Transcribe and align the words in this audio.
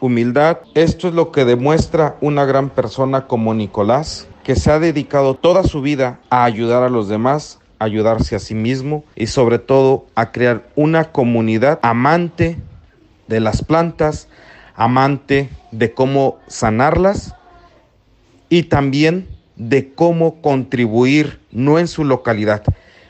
humildad. 0.00 0.58
Esto 0.74 1.08
es 1.08 1.14
lo 1.14 1.30
que 1.30 1.44
demuestra 1.44 2.16
una 2.20 2.44
gran 2.44 2.70
persona 2.70 3.26
como 3.26 3.54
Nicolás, 3.54 4.28
que 4.42 4.56
se 4.56 4.70
ha 4.70 4.78
dedicado 4.78 5.34
toda 5.34 5.62
su 5.62 5.82
vida 5.82 6.20
a 6.30 6.44
ayudar 6.44 6.82
a 6.82 6.88
los 6.88 7.08
demás, 7.08 7.60
ayudarse 7.78 8.36
a 8.36 8.38
sí 8.38 8.54
mismo 8.54 9.04
y 9.14 9.26
sobre 9.26 9.58
todo 9.58 10.06
a 10.14 10.32
crear 10.32 10.68
una 10.76 11.12
comunidad 11.12 11.78
amante 11.82 12.58
de 13.28 13.40
las 13.40 13.62
plantas, 13.62 14.28
amante 14.74 15.50
de 15.70 15.92
cómo 15.92 16.38
sanarlas 16.46 17.34
y 18.48 18.64
también 18.64 19.28
de 19.56 19.92
cómo 19.92 20.40
contribuir 20.40 21.40
no 21.52 21.78
en 21.78 21.86
su 21.86 22.04
localidad, 22.04 22.62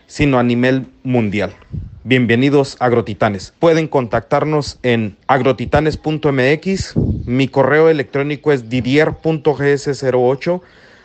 sino 0.06 0.38
a 0.38 0.42
nivel 0.42 0.86
mundial. 1.04 1.54
Bienvenidos 2.02 2.78
Agrotitanes. 2.80 3.52
Pueden 3.58 3.86
contactarnos 3.86 4.78
en 4.82 5.18
agrotitanes.mx. 5.26 6.96
Mi 7.26 7.46
correo 7.46 7.90
electrónico 7.90 8.52
es 8.52 8.70
didier.gs08 8.70 10.62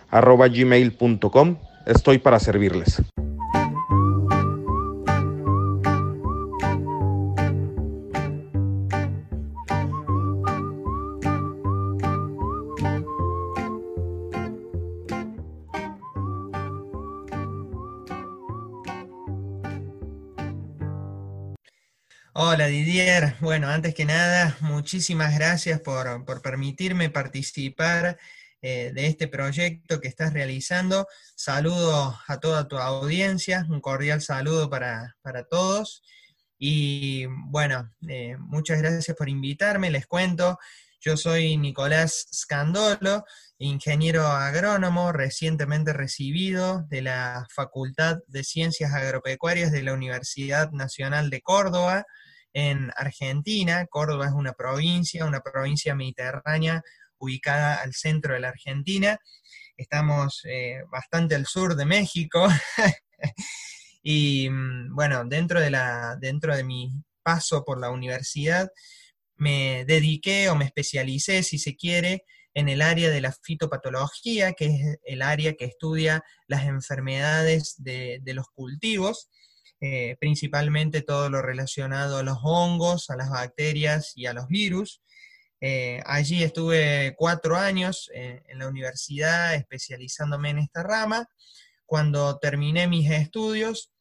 arroba 0.09 0.48
gmail.com. 0.48 1.58
Estoy 1.86 2.20
para 2.20 2.39
servirles. 2.39 3.02
Hola 22.55 22.68
Didier, 22.68 23.36
bueno, 23.41 23.68
antes 23.68 23.94
que 23.94 24.05
nada, 24.05 24.55
muchísimas 24.62 25.38
gracias 25.38 25.82
por, 25.82 26.23
permitirme 26.41 27.09
participar 27.09 28.18
eh, 28.62 28.94
de 28.95 29.08
este 29.08 29.28
proyecto 29.28 30.00
que 30.00 30.08
estás 30.08 30.31
realizando. 30.31 31.06
Saludo 31.36 32.17
a 32.26 32.39
toda 32.39 32.66
tu 32.70 32.78
audiencia, 32.78 33.66
un 33.70 33.81
cordial 33.81 34.22
saludo 34.22 34.70
para, 34.70 35.17
todos. 35.50 36.02
Y 36.58 37.26
bueno, 37.50 37.92
eh, 38.08 38.38
muchas 38.39 38.81
gracias 38.81 39.17
por 39.17 39.28
invitarme, 39.28 39.92
les 39.92 40.08
cuento. 40.08 40.58
Yo 41.02 41.17
soy 41.17 41.58
Nicolás 41.58 42.26
Scandolo, 42.33 43.26
ingeniero 43.58 44.28
agrónomo 44.28 45.11
recientemente 45.11 45.92
recibido 45.92 46.86
de 46.89 47.02
la 47.02 47.45
Facultad 47.53 48.20
de 48.28 48.45
Ciencias 48.45 48.94
Agropecuarias 48.94 49.73
de 49.73 49.83
la 49.83 49.92
Universidad 49.92 50.72
Nacional 50.72 51.30
de 51.30 51.42
Córdoba 51.42 52.06
en 52.56 52.89
Argentina. 52.95 53.86
Córdoba 53.88 54.28
es 54.28 54.31
una 54.31 54.53
provincia, 54.53 55.25
una 55.25 55.42
provincia 55.42 55.94
mediterránea 55.94 56.81
ubicada 57.17 57.75
al 57.75 57.94
centro 57.94 58.34
de 58.34 58.39
la 58.39 58.50
Argentina. 58.50 59.20
Estamos 59.75 60.42
eh, 60.45 60.80
bastante 60.89 61.36
al 61.36 61.45
sur 61.45 61.76
de 61.76 61.86
México. 61.86 62.48
y 64.02 64.50
mm, 64.50 64.95
bueno, 64.95 65.26
dentro 65.26 65.59
de, 65.59 65.70
la, 65.70 66.17
dentro 66.20 66.56
de 66.56 66.64
mi 66.64 66.92
paso 67.23 67.66
por 67.66 67.78
la 67.78 67.89
universidad, 67.89 68.70
me 69.36 69.83
dediqué 69.83 70.48
o 70.48 70.56
me 70.56 70.64
especialicé, 70.64 71.44
si 71.44 71.59
se 71.59 71.76
quiere, 71.76 72.23
en 72.53 72.70
el 72.70 72.81
área 72.81 73.09
de 73.09 73.20
la 73.20 73.33
fitopatología, 73.33 74.53
que 74.53 74.67
es 74.67 74.98
el 75.03 75.22
área 75.22 75.56
que 75.56 75.66
estudia 75.66 76.23
las 76.48 76.64
enfermedades 76.64 77.76
de, 77.80 78.20
de 78.22 78.33
los 78.33 78.48
cultivos. 78.48 79.30
Eh, 79.81 80.16
principalmente 80.20 81.02
todo 81.02 81.30
lo 81.30 81.42
relacionado 81.42 82.18
a 82.18 82.23
los 82.23 82.38
hongos, 82.42 83.09
a 83.09 83.18
las 83.18 83.30
bacterias 83.30 84.14
y 84.16 84.26
a 84.26 84.34
los 84.34 84.48
virus. 84.48 85.02
Eh, 85.59 86.02
allí 86.06 86.44
estuve 86.44 87.14
cuatro 87.17 87.58
años 87.58 88.09
eh, 88.14 88.42
en 88.48 88.59
la 88.59 88.70
universidad 88.70 89.54
especializándome 89.54 90.52
en 90.52 90.59
esta 90.59 90.82
rama. 90.82 91.28
Cuando 91.86 92.38
terminé 92.40 92.88
mis 92.88 93.09
estudios, 93.12 93.92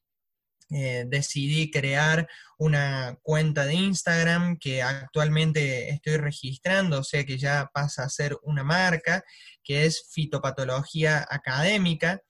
decidí 0.70 1.70
crear 1.70 2.26
una 2.58 3.18
cuenta 3.22 3.66
de 3.66 3.74
Instagram 3.74 4.56
que 4.58 4.82
actualmente 4.82 5.90
estoy 5.90 6.16
registrando, 6.16 7.00
o 7.00 7.04
sea 7.04 7.24
que 7.24 7.36
ya 7.38 7.70
pasa 7.72 8.02
a 8.02 8.08
ser 8.08 8.36
una 8.42 8.64
marca, 8.64 9.22
que 9.62 9.84
es 9.84 10.08
Fitopatología 10.10 11.24
Académica. 11.30 12.22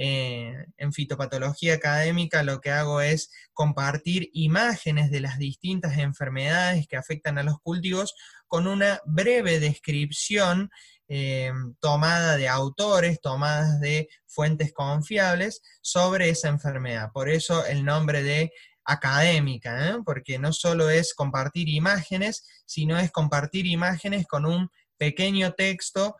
Eh, 0.00 0.54
en 0.76 0.92
fitopatología 0.92 1.74
académica 1.74 2.44
lo 2.44 2.60
que 2.60 2.70
hago 2.70 3.00
es 3.00 3.32
compartir 3.52 4.30
imágenes 4.32 5.10
de 5.10 5.18
las 5.18 5.38
distintas 5.38 5.98
enfermedades 5.98 6.86
que 6.86 6.96
afectan 6.96 7.36
a 7.36 7.42
los 7.42 7.58
cultivos 7.58 8.14
con 8.46 8.68
una 8.68 9.00
breve 9.06 9.58
descripción 9.58 10.70
eh, 11.08 11.50
tomada 11.80 12.36
de 12.36 12.48
autores, 12.48 13.20
tomadas 13.20 13.80
de 13.80 14.08
fuentes 14.24 14.72
confiables 14.72 15.62
sobre 15.82 16.28
esa 16.30 16.46
enfermedad. 16.46 17.10
Por 17.12 17.28
eso 17.28 17.66
el 17.66 17.84
nombre 17.84 18.22
de 18.22 18.52
académica, 18.84 19.88
¿eh? 19.88 19.96
porque 20.04 20.38
no 20.38 20.52
solo 20.52 20.90
es 20.90 21.12
compartir 21.12 21.68
imágenes, 21.68 22.46
sino 22.66 22.96
es 23.00 23.10
compartir 23.10 23.66
imágenes 23.66 24.28
con 24.28 24.46
un 24.46 24.70
pequeño 24.96 25.54
texto 25.54 26.16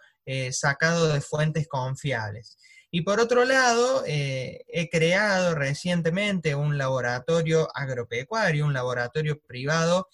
sacado 0.51 1.09
de 1.09 1.23
fuentes 1.23 1.67
confiables. 1.69 2.59
Y 2.91 3.03
por 3.03 3.21
otro 3.21 3.45
lado, 3.45 4.03
eh, 4.07 4.65
he 4.69 4.89
creado 4.89 5.55
recientemente 5.55 6.55
un 6.55 6.79
laboratorio 6.79 7.69
agropecuario, 7.75 8.65
un 8.65 8.73
laboratorio 8.73 9.41
privado 9.47 10.09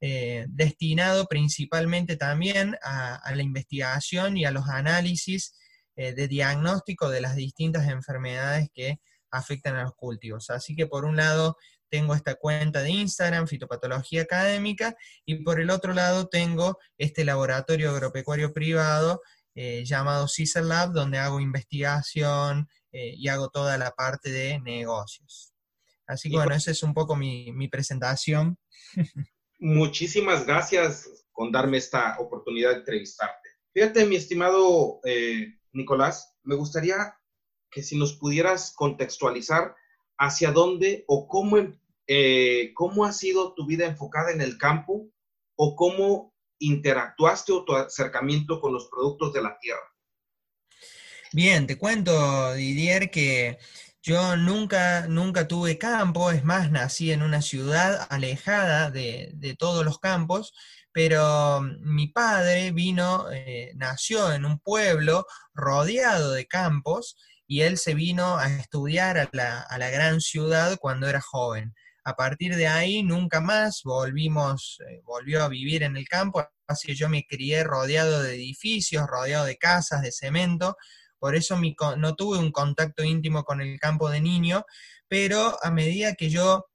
eh, 0.00 0.44
destinado 0.48 1.26
principalmente 1.26 2.16
también 2.16 2.76
a, 2.82 3.20
la 3.34 3.42
investigación 3.42 4.36
y 4.36 4.44
a 4.44 4.50
los 4.50 4.68
análisis 4.68 5.54
eh, 5.96 6.12
de 6.12 6.28
diagnóstico 6.28 7.08
de 7.08 7.22
las 7.22 7.34
distintas 7.34 7.88
enfermedades 7.88 8.68
que 8.74 9.00
afectan 9.30 9.76
a 9.76 9.84
los 9.84 9.94
cultivos. 9.94 10.50
Así 10.50 10.74
que 10.74 10.86
por 10.86 11.04
un 11.04 11.16
lado 11.16 11.56
tengo 11.88 12.14
esta 12.14 12.34
cuenta 12.34 12.82
de 12.82 12.90
Instagram, 12.90 13.46
Fitopatología 13.46 14.22
Académica, 14.22 14.96
y 15.24 15.36
por 15.36 15.60
el 15.60 15.70
otro 15.70 15.94
lado 15.94 16.28
tengo 16.28 16.78
este 16.98 17.24
laboratorio 17.24 17.90
agropecuario 17.90 18.52
privado 18.52 19.22
eh, 19.58 19.86
llamado 19.86 20.26
Caesar 20.26 20.64
Lab, 20.64 20.92
donde 20.92 21.16
hago 21.16 21.40
investigación 21.40 22.68
eh, 22.92 23.14
y 23.16 23.28
hago 23.28 23.48
toda 23.48 23.78
la 23.78 23.90
parte 23.92 24.30
de 24.30 24.60
negocios. 24.60 25.54
Así 26.06 26.28
que 26.28 26.36
bueno, 26.36 26.54
esa 26.54 26.72
es 26.72 26.82
un 26.82 26.92
poco 26.92 27.16
mi, 27.16 27.66
presentación. 27.68 28.58
Muchísimas 29.58 30.44
gracias 30.44 31.08
con 31.32 31.50
darme 31.50 31.78
esta 31.78 32.18
oportunidad 32.18 32.72
de 32.72 32.76
entrevistarte. 32.80 33.48
Fíjate, 33.72 34.04
mi 34.04 34.16
estimado 34.16 35.00
eh, 35.04 35.54
Nicolás, 35.72 36.36
me 36.42 36.54
gustaría 36.54 37.18
que 37.70 37.82
si 37.82 37.96
nos 37.96 38.12
pudieras 38.12 38.74
contextualizar 38.76 39.74
hacia 40.18 40.52
dónde 40.52 41.04
o 41.08 41.26
cómo, 41.28 41.56
cómo 42.74 43.04
ha 43.06 43.12
sido 43.14 43.54
tu 43.54 43.66
vida 43.66 43.86
enfocada 43.86 44.32
en 44.32 44.42
el 44.42 44.58
campo 44.58 45.08
o 45.56 45.76
cómo 45.76 46.35
interactuaste 46.58 47.52
o 47.52 47.64
tu 47.64 47.74
acercamiento 47.74 48.60
con 48.60 48.72
los 48.72 48.88
productos 48.88 49.32
de 49.32 49.42
la 49.42 49.58
tierra? 49.58 49.92
Bien, 51.32 51.66
te 51.66 51.76
cuento, 51.76 52.54
Didier, 52.54 53.10
que 53.10 53.58
yo 54.02 54.36
nunca, 54.36 55.08
nunca 55.08 55.48
tuve 55.48 55.78
campo, 55.78 56.30
es 56.30 56.44
más, 56.44 56.70
nací 56.70 57.10
en 57.10 57.22
una 57.22 57.42
ciudad 57.42 58.06
alejada 58.08 58.90
de, 58.90 59.56
todos 59.58 59.84
los 59.84 59.98
campos, 59.98 60.54
pero 60.92 61.60
mi 61.80 62.06
padre 62.06 62.70
vino, 62.70 63.30
eh, 63.32 63.72
nació 63.74 64.32
en 64.32 64.44
un 64.44 64.60
pueblo 64.60 65.26
rodeado 65.54 66.32
de 66.32 66.46
campos 66.46 67.16
y 67.48 67.62
él 67.62 67.78
se 67.78 67.94
vino 67.94 68.38
a 68.38 68.46
estudiar 68.46 69.18
a 69.18 69.28
la, 69.32 69.60
a 69.60 69.78
la 69.78 69.90
gran 69.90 70.20
ciudad 70.20 70.78
cuando 70.80 71.08
era 71.08 71.20
joven. 71.20 71.74
A 72.06 72.14
partir 72.14 72.54
de 72.54 72.68
ahí 72.68 73.02
nunca 73.02 73.40
más 73.40 73.82
volvimos, 73.82 74.78
eh, 74.88 75.00
volvió 75.04 75.42
a 75.42 75.48
vivir 75.48 75.82
en 75.82 75.96
el 75.96 76.06
campo, 76.06 76.46
así 76.68 76.86
que 76.86 76.94
yo 76.94 77.08
me 77.08 77.26
crié 77.26 77.64
rodeado 77.64 78.22
de 78.22 78.36
edificios, 78.36 79.08
rodeado 79.08 79.44
de 79.44 79.56
casas, 79.56 80.02
de 80.02 80.12
cemento, 80.12 80.76
por 81.18 81.34
eso 81.34 81.58
no 81.96 82.14
tuve 82.14 82.38
un 82.38 82.52
contacto 82.52 83.02
íntimo 83.02 83.42
con 83.42 83.60
el 83.60 83.80
campo 83.80 84.08
de 84.08 84.20
niño, 84.20 84.64
pero 85.08 85.58
a 85.64 85.72
medida 85.72 86.14
que 86.14 86.30
yo 86.30 86.66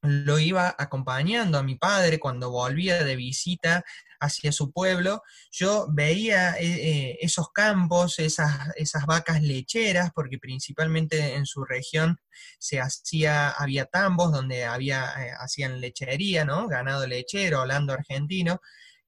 lo 0.00 0.38
iba 0.38 0.74
acompañando 0.78 1.58
a 1.58 1.62
mi 1.62 1.74
padre 1.74 2.18
cuando 2.18 2.50
volvía 2.50 3.04
de 3.04 3.14
visita 3.14 3.84
hacia 4.22 4.52
su 4.52 4.70
pueblo, 4.70 5.22
yo 5.50 5.88
veía 5.92 6.54
eh, 6.54 6.64
eh, 6.64 7.18
esos 7.20 7.50
campos, 7.52 8.20
esas, 8.20 8.68
esas, 8.76 9.04
vacas 9.04 9.42
lecheras, 9.42 10.10
porque 10.14 10.38
principalmente 10.38 11.34
en 11.34 11.44
su 11.44 11.64
región 11.64 12.18
se 12.58 12.80
hacía, 12.80 13.50
había 13.50 13.86
tambos 13.86 14.30
donde 14.32 14.64
había, 14.64 15.12
eh, 15.18 15.32
hacían 15.38 15.80
lechería, 15.80 16.44
¿no? 16.44 16.68
Ganado 16.68 17.06
lechero, 17.06 17.60
hablando 17.60 17.92
argentino. 17.92 18.60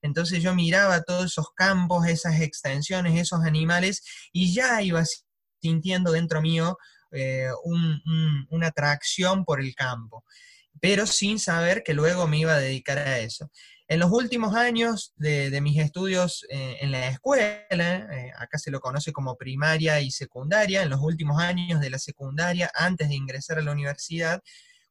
Entonces 0.02 0.42
yo 0.42 0.52
miraba 0.54 1.02
todos 1.02 1.26
esos 1.26 1.46
campos, 1.54 2.08
esas 2.08 2.40
extensiones, 2.40 3.18
esos 3.18 3.40
animales, 3.44 4.02
y 4.32 4.52
ya 4.52 4.82
iba 4.82 5.02
sintiendo 5.62 6.12
dentro 6.12 6.42
mío 6.42 6.76
una 8.50 8.66
atracción 8.66 9.44
por 9.44 9.60
el 9.60 9.76
campo 9.76 10.24
pero 10.80 11.06
sin 11.06 11.38
saber 11.38 11.82
que 11.82 11.94
luego 11.94 12.26
me 12.26 12.38
iba 12.38 12.54
a 12.54 12.58
dedicar 12.58 12.98
a 12.98 13.18
eso. 13.18 13.50
En 13.86 14.00
los 14.00 14.10
últimos 14.10 14.54
años 14.54 15.12
de, 15.16 15.60
mis 15.60 15.78
estudios 15.78 16.46
eh, 16.48 16.78
en 16.80 16.90
la 16.90 17.08
escuela, 17.08 17.66
eh, 17.70 18.32
acá 18.38 18.58
se 18.58 18.70
lo 18.70 18.80
conoce 18.80 19.12
como 19.12 19.36
primaria 19.36 20.00
y 20.00 20.10
secundaria, 20.10 20.82
en 20.82 20.90
los 20.90 21.00
últimos 21.00 21.40
años 21.40 21.80
de 21.80 21.90
la 21.90 21.98
secundaria, 21.98 22.70
antes 22.74 23.08
de 23.08 23.14
ingresar 23.14 23.58
a 23.58 23.62
la 23.62 23.72
universidad, 23.72 24.42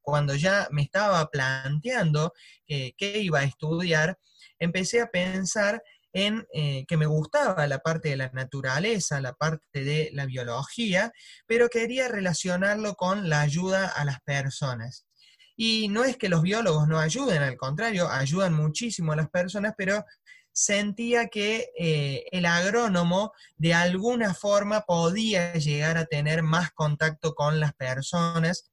cuando 0.02 0.36
ya 0.36 0.68
me 0.72 0.84
estaba 0.84 1.30
planteando 1.30 2.34
qué 2.68 3.22
iba 3.22 3.40
a 3.40 3.44
estudiar, 3.44 4.20
empecé 4.60 5.02
a 5.02 5.08
pensar 5.08 5.82
en 6.14 6.46
eh, 6.54 6.86
que 6.88 6.96
me 6.96 7.08
gustaba 7.08 7.66
la 7.68 7.80
parte 7.80 8.10
de 8.10 8.18
la 8.18 8.30
naturaleza, 8.34 9.20
la 9.20 9.34
parte 9.34 9.84
de 9.84 10.12
la 10.14 10.26
biología, 10.26 11.12
pero 11.48 11.70
quería 11.70 12.08
relacionarlo 12.08 12.94
con 12.96 13.30
la 13.30 13.42
ayuda 13.42 13.88
a 13.88 14.06
las 14.06 14.22
personas. 14.22 15.08
Y 15.56 15.88
no 15.90 16.04
es 16.04 16.18
que 16.18 16.30
los 16.30 16.42
biólogos 16.42 16.88
no 16.88 17.00
ayuden, 17.00 17.42
al 17.42 17.58
contrario, 17.58 18.10
ayudan 18.10 18.54
muchísimo 18.54 19.12
a 19.12 19.16
las 19.16 19.30
personas, 19.30 19.74
pero 19.78 20.04
sentía 20.54 21.28
que 21.28 21.72
eh, 21.78 22.26
el 22.32 22.46
agrónomo 22.46 23.34
de 23.58 23.74
alguna 23.74 24.34
forma 24.34 24.82
podía 24.82 25.54
llegar 25.56 25.98
a 25.98 26.06
tener 26.06 26.44
más 26.44 26.72
contacto 26.72 27.34
con 27.34 27.60
las 27.60 27.74
personas 27.74 28.72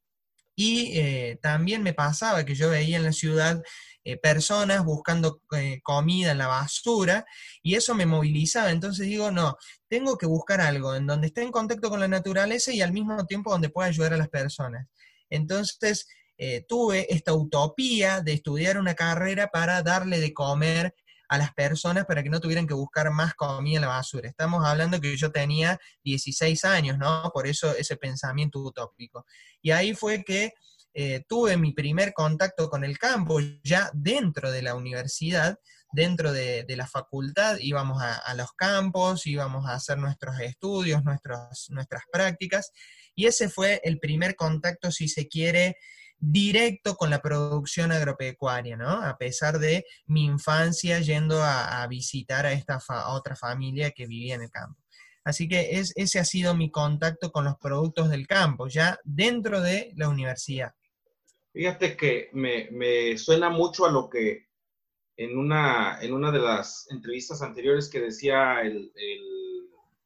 y 0.54 0.98
eh, 0.98 1.38
también 1.40 1.82
me 1.82 1.94
pasaba 1.94 2.44
que 2.44 2.54
yo 2.54 2.68
veía 2.68 2.98
en 2.98 3.04
la 3.04 3.12
ciudad 3.12 3.62
eh, 4.04 4.18
personas 4.18 4.84
buscando 4.84 5.40
comida 5.82 6.32
en 6.32 6.38
la 6.38 6.48
basura 6.48 7.24
y 7.62 7.76
eso 7.76 7.94
me 7.94 8.04
movilizaba. 8.04 8.70
Entonces 8.70 9.06
digo, 9.06 9.30
no, 9.30 9.56
tengo 9.88 10.18
que 10.18 10.26
buscar 10.26 10.60
algo 10.60 10.94
en 10.94 11.06
donde 11.06 11.28
esté 11.28 11.42
en 11.42 11.50
contacto 11.50 11.88
con 11.88 12.00
la 12.00 12.08
naturaleza 12.08 12.72
y 12.72 12.82
al 12.82 12.92
mismo 12.92 13.24
tiempo 13.26 13.50
donde 13.50 13.70
pueda 13.70 13.88
ayudar 13.88 14.12
a 14.12 14.18
las 14.18 14.28
personas. 14.28 14.86
Entonces 15.30 16.06
eh, 16.42 16.64
tuve 16.66 17.06
esta 17.12 17.34
utopía 17.34 18.22
de 18.22 18.32
estudiar 18.32 18.78
una 18.78 18.94
carrera 18.94 19.48
para 19.48 19.82
darle 19.82 20.20
de 20.20 20.32
comer 20.32 20.94
a 21.28 21.36
las 21.36 21.52
personas 21.52 22.06
para 22.06 22.22
que 22.22 22.30
no 22.30 22.40
tuvieran 22.40 22.66
que 22.66 22.72
buscar 22.72 23.10
más 23.10 23.34
comida 23.34 23.76
en 23.76 23.82
la 23.82 23.88
basura. 23.88 24.26
Estamos 24.26 24.64
hablando 24.64 24.98
que 25.02 25.14
yo 25.18 25.30
tenía 25.30 25.78
16 26.02 26.64
años, 26.64 26.96
¿no? 26.96 27.30
Por 27.34 27.46
eso 27.46 27.76
ese 27.76 27.98
pensamiento 27.98 28.58
utópico. 28.58 29.26
Y 29.60 29.72
ahí 29.72 29.92
fue 29.92 30.24
que 30.24 30.54
eh, 30.94 31.26
tuve 31.28 31.58
mi 31.58 31.74
primer 31.74 32.14
contacto 32.14 32.70
con 32.70 32.84
el 32.84 32.96
campo 32.96 33.38
ya 33.62 33.90
dentro 33.92 34.50
de 34.50 34.62
la 34.62 34.74
universidad, 34.74 35.58
dentro 35.92 36.32
de, 36.32 36.64
la 36.68 36.86
facultad, 36.86 37.58
íbamos 37.60 38.02
a, 38.02 38.32
los 38.32 38.52
campos, 38.52 39.26
íbamos 39.26 39.66
a 39.66 39.74
hacer 39.74 39.98
nuestros 39.98 40.40
estudios, 40.40 41.02
nuestras 41.04 42.02
prácticas, 42.10 42.72
y 43.14 43.26
ese 43.26 43.50
fue 43.50 43.82
el 43.84 43.98
primer 43.98 44.36
contacto, 44.36 44.90
si 44.90 45.06
se 45.06 45.28
quiere, 45.28 45.76
directo 46.20 46.94
con 46.96 47.10
la 47.10 47.22
producción 47.22 47.92
agropecuaria, 47.92 48.76
¿no? 48.76 48.90
A 48.90 49.16
pesar 49.16 49.58
de 49.58 49.84
mi 50.06 50.24
infancia 50.24 51.00
yendo 51.00 51.42
a, 51.42 51.86
visitar 51.88 52.44
a 52.46 52.52
esta 52.52 52.78
otra 53.08 53.34
familia 53.34 53.90
que 53.90 54.06
vivía 54.06 54.34
en 54.34 54.42
el 54.42 54.50
campo. 54.50 54.80
Así 55.24 55.48
que 55.48 55.70
ese 55.72 56.18
ha 56.18 56.24
sido 56.24 56.54
mi 56.54 56.70
contacto 56.70 57.32
con 57.32 57.44
los 57.44 57.56
productos 57.56 58.10
del 58.10 58.26
campo, 58.26 58.68
ya 58.68 58.98
dentro 59.04 59.60
de 59.60 59.92
la 59.96 60.08
universidad. 60.08 60.72
Fíjate 61.52 61.96
que 61.96 62.30
me, 62.32 63.16
suena 63.18 63.50
mucho 63.50 63.86
a 63.86 63.90
lo 63.90 64.08
que 64.08 64.48
en 65.16 65.36
una, 65.36 66.00
en 66.00 66.12
una 66.12 66.30
de 66.30 66.38
las 66.38 66.86
entrevistas 66.90 67.42
anteriores 67.42 67.88
que 67.88 68.00
decía 68.00 68.60
el, 68.62 68.92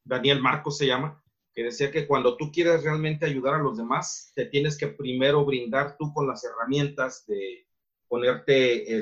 Daniel 0.05 0.41
Marcos 0.41 0.79
se 0.79 0.87
llama, 0.87 1.23
que 1.55 1.63
decía 1.63 1.91
que 1.91 2.07
cuando 2.07 2.37
tú 2.37 2.51
quieres 2.51 2.83
realmente 2.83 3.27
ayudar 3.27 3.55
a 3.55 3.63
los 3.63 3.77
demás, 3.77 4.33
te 4.35 4.47
tienes 4.47 4.77
que 4.77 4.89
primero 4.89 5.45
brindar 5.45 5.97
tú 5.97 6.13
con 6.13 6.27
las 6.27 6.45
herramientas 6.45 7.25
de 7.27 7.67
ponerte 8.09 9.01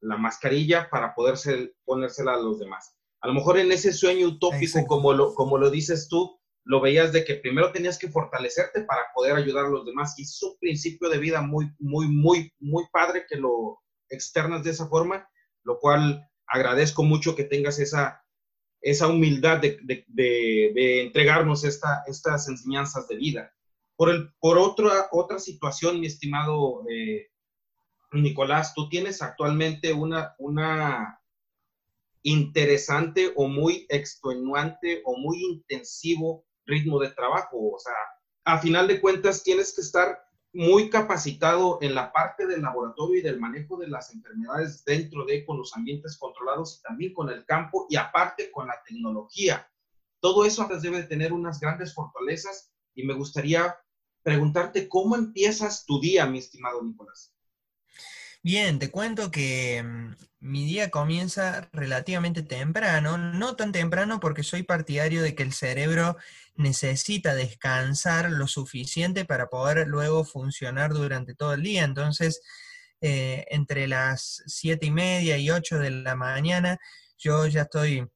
la 0.00 0.16
mascarilla 0.16 0.88
para 0.90 1.14
poder 1.14 1.34
ponérsela 1.84 2.34
a 2.34 2.40
los 2.40 2.58
demás. 2.58 2.96
A 3.20 3.28
lo 3.28 3.34
mejor 3.34 3.58
en 3.58 3.70
ese 3.70 3.92
sueño 3.92 4.28
utópico, 4.28 4.86
como 4.86 5.12
lo, 5.12 5.34
como 5.34 5.58
lo 5.58 5.70
dices 5.70 6.08
tú, 6.08 6.40
lo 6.64 6.80
veías 6.80 7.12
de 7.12 7.24
que 7.24 7.34
primero 7.34 7.72
tenías 7.72 7.98
que 7.98 8.08
fortalecerte 8.08 8.82
para 8.84 9.02
poder 9.14 9.34
ayudar 9.34 9.66
a 9.66 9.70
los 9.70 9.84
demás. 9.84 10.18
Y 10.18 10.22
es 10.22 10.42
un 10.42 10.56
principio 10.58 11.10
de 11.10 11.18
vida 11.18 11.42
muy, 11.42 11.70
muy, 11.78 12.08
muy, 12.08 12.52
muy 12.58 12.84
padre 12.92 13.26
que 13.28 13.36
lo 13.36 13.82
externas 14.08 14.64
de 14.64 14.70
esa 14.70 14.86
forma, 14.88 15.28
lo 15.64 15.78
cual 15.78 16.26
agradezco 16.46 17.02
mucho 17.02 17.36
que 17.36 17.44
tengas 17.44 17.78
esa, 17.78 18.24
esa 18.80 19.08
humildad 19.08 19.58
de, 19.58 19.78
de, 19.82 21.02
entregarnos 21.02 21.64
esta, 21.64 22.02
estas 22.06 22.48
enseñanzas 22.48 23.06
de 23.08 23.16
vida. 23.16 23.52
Por, 23.96 24.10
el, 24.10 24.32
por 24.40 24.58
otra, 24.58 25.08
otra 25.12 25.38
situación, 25.38 26.00
mi 26.00 26.06
estimado 26.06 26.84
eh, 26.88 27.28
Nicolás, 28.12 28.74
tú 28.74 28.88
tienes 28.88 29.22
actualmente 29.22 29.92
una, 29.92 30.34
una 30.38 31.20
interesante 32.22 33.32
o 33.36 33.46
muy 33.46 33.86
extenuante 33.88 35.02
o 35.04 35.16
muy 35.16 35.42
intensivo 35.44 36.44
ritmo 36.66 36.98
de 36.98 37.10
trabajo. 37.10 37.72
O 37.72 37.78
sea, 37.78 37.94
a 38.44 38.58
final 38.58 38.88
de 38.88 39.00
cuentas 39.00 39.42
tienes 39.42 39.74
que 39.74 39.82
estar 39.82 40.18
muy 40.52 40.90
capacitado 40.90 41.78
en 41.80 41.94
la 41.94 42.12
parte 42.12 42.46
del 42.46 42.62
laboratorio 42.62 43.20
y 43.20 43.22
del 43.22 43.38
manejo 43.38 43.76
de 43.76 43.88
las 43.88 44.12
enfermedades 44.12 44.84
dentro 44.84 45.24
de 45.24 45.44
con 45.44 45.58
los 45.58 45.76
ambientes 45.76 46.16
controlados 46.18 46.78
y 46.78 46.82
también 46.82 47.12
con 47.12 47.30
el 47.30 47.44
campo 47.44 47.86
y 47.88 47.96
aparte 47.96 48.50
con 48.50 48.66
la 48.66 48.82
tecnología. 48.86 49.70
Todo 50.20 50.44
eso 50.44 50.68
debe 50.82 51.04
tener 51.04 51.32
unas 51.32 51.60
grandes 51.60 51.94
fortalezas 51.94 52.72
y 52.94 53.04
me 53.04 53.14
gustaría 53.14 53.76
preguntarte 54.22 54.88
cómo 54.88 55.16
empiezas 55.16 55.86
tu 55.86 56.00
día, 56.00 56.26
mi 56.26 56.38
estimado 56.38 56.82
Nicolás. 56.82 57.34
Bien, 58.42 58.78
te 58.78 58.90
cuento 58.90 59.30
que 59.30 59.82
mm, 59.82 60.14
mi 60.40 60.64
día 60.64 60.90
comienza 60.90 61.68
relativamente 61.72 62.42
temprano, 62.42 63.18
no 63.18 63.54
tan 63.54 63.70
temprano 63.70 64.18
porque 64.18 64.42
soy 64.42 64.62
partidario 64.62 65.22
de 65.22 65.34
que 65.34 65.42
el 65.42 65.52
cerebro 65.52 66.16
necesita 66.56 67.34
descansar 67.34 68.30
lo 68.30 68.46
suficiente 68.46 69.26
para 69.26 69.48
poder 69.48 69.86
luego 69.88 70.24
funcionar 70.24 70.92
durante 70.94 71.34
todo 71.34 71.52
el 71.52 71.62
día. 71.62 71.84
Entonces, 71.84 72.40
eh, 73.02 73.44
entre 73.50 73.86
las 73.86 74.42
siete 74.46 74.86
y 74.86 74.90
media 74.90 75.36
y 75.36 75.50
ocho 75.50 75.78
de 75.78 75.90
la 75.90 76.16
mañana, 76.16 76.78
yo 77.18 77.46
ya 77.46 77.62
estoy 77.62 78.06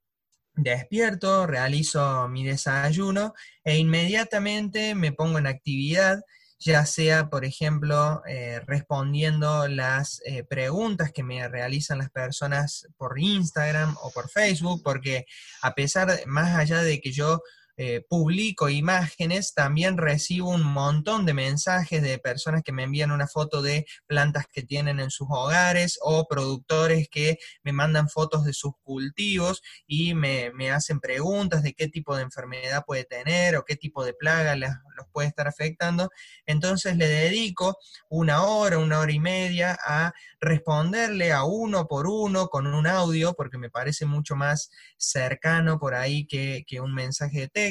despierto, 0.54 1.46
realizo 1.46 2.28
mi 2.28 2.44
desayuno 2.44 3.34
e 3.62 3.76
inmediatamente 3.76 4.94
me 4.94 5.12
pongo 5.12 5.38
en 5.38 5.46
actividad 5.48 6.22
ya 6.64 6.86
sea, 6.86 7.28
por 7.28 7.44
ejemplo, 7.44 8.22
eh, 8.26 8.60
respondiendo 8.66 9.68
las 9.68 10.22
eh, 10.24 10.44
preguntas 10.44 11.12
que 11.12 11.22
me 11.22 11.46
realizan 11.46 11.98
las 11.98 12.10
personas 12.10 12.88
por 12.96 13.18
Instagram 13.18 13.94
o 14.02 14.10
por 14.10 14.30
Facebook, 14.30 14.80
porque 14.82 15.26
a 15.60 15.74
pesar, 15.74 16.20
más 16.26 16.56
allá 16.56 16.82
de 16.82 17.00
que 17.02 17.12
yo 17.12 17.42
eh, 17.76 18.04
publico 18.08 18.68
imágenes, 18.68 19.52
también 19.52 19.96
recibo 19.96 20.50
un 20.50 20.62
montón 20.62 21.26
de 21.26 21.34
mensajes 21.34 22.00
de 22.02 22.18
personas 22.18 22.62
que 22.62 22.70
me 22.70 22.84
envían 22.84 23.10
una 23.10 23.26
foto 23.26 23.62
de 23.62 23.84
plantas 24.06 24.46
que 24.46 24.62
tienen 24.62 25.00
en 25.00 25.10
sus 25.10 25.26
hogares 25.28 25.98
o 26.00 26.28
productores 26.28 27.08
que 27.10 27.38
me 27.64 27.72
mandan 27.72 28.08
fotos 28.08 28.44
de 28.44 28.52
sus 28.52 28.74
cultivos 28.84 29.60
y 29.88 30.14
me, 30.14 30.52
hacen 30.70 31.00
preguntas 31.00 31.64
de 31.64 31.74
qué 31.74 31.88
tipo 31.88 32.16
de 32.16 32.22
enfermedad 32.22 32.84
puede 32.86 33.04
tener 33.04 33.56
o 33.56 33.64
qué 33.64 33.74
tipo 33.74 34.04
de 34.04 34.14
plaga 34.14 34.54
los 34.54 35.06
puede 35.12 35.28
estar 35.28 35.48
afectando. 35.48 36.10
Entonces 36.46 36.96
le 36.96 37.08
dedico 37.08 37.76
una 38.08 38.44
hora, 38.44 38.78
una 38.78 39.00
hora 39.00 39.12
y 39.12 39.18
media 39.18 39.76
a 39.84 40.12
responderle 40.40 41.32
a 41.32 41.42
uno 41.42 41.88
por 41.88 42.06
uno 42.06 42.46
con 42.48 42.66
un 42.66 42.86
audio, 42.86 43.34
porque 43.34 43.58
me 43.58 43.70
parece 43.70 44.06
mucho 44.06 44.36
más 44.36 44.70
cercano 44.96 45.78
por 45.78 45.94
ahí 45.94 46.26
que, 46.26 46.64
que 46.66 46.80
un 46.80 46.94
mensaje 46.94 47.40
de 47.40 47.48
texto 47.48 47.63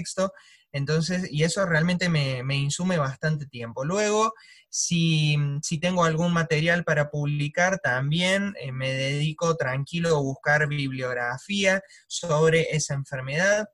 Entonces, 0.71 1.31
y 1.31 1.43
eso 1.43 1.65
realmente 1.67 2.09
me, 2.09 2.55
insume 2.55 2.97
bastante 2.97 3.45
tiempo. 3.45 3.85
Luego, 3.85 4.33
si, 4.69 5.37
tengo 5.79 6.03
algún 6.03 6.33
material 6.33 6.83
para 6.83 7.11
publicar, 7.11 7.79
también 7.79 8.55
eh, 8.59 8.71
me 8.71 8.91
dedico 8.91 9.55
tranquilo 9.55 10.15
a 10.15 10.21
buscar 10.21 10.67
bibliografía 10.67 11.83
sobre 12.07 12.75
esa 12.75 12.95
enfermedad 12.95 13.67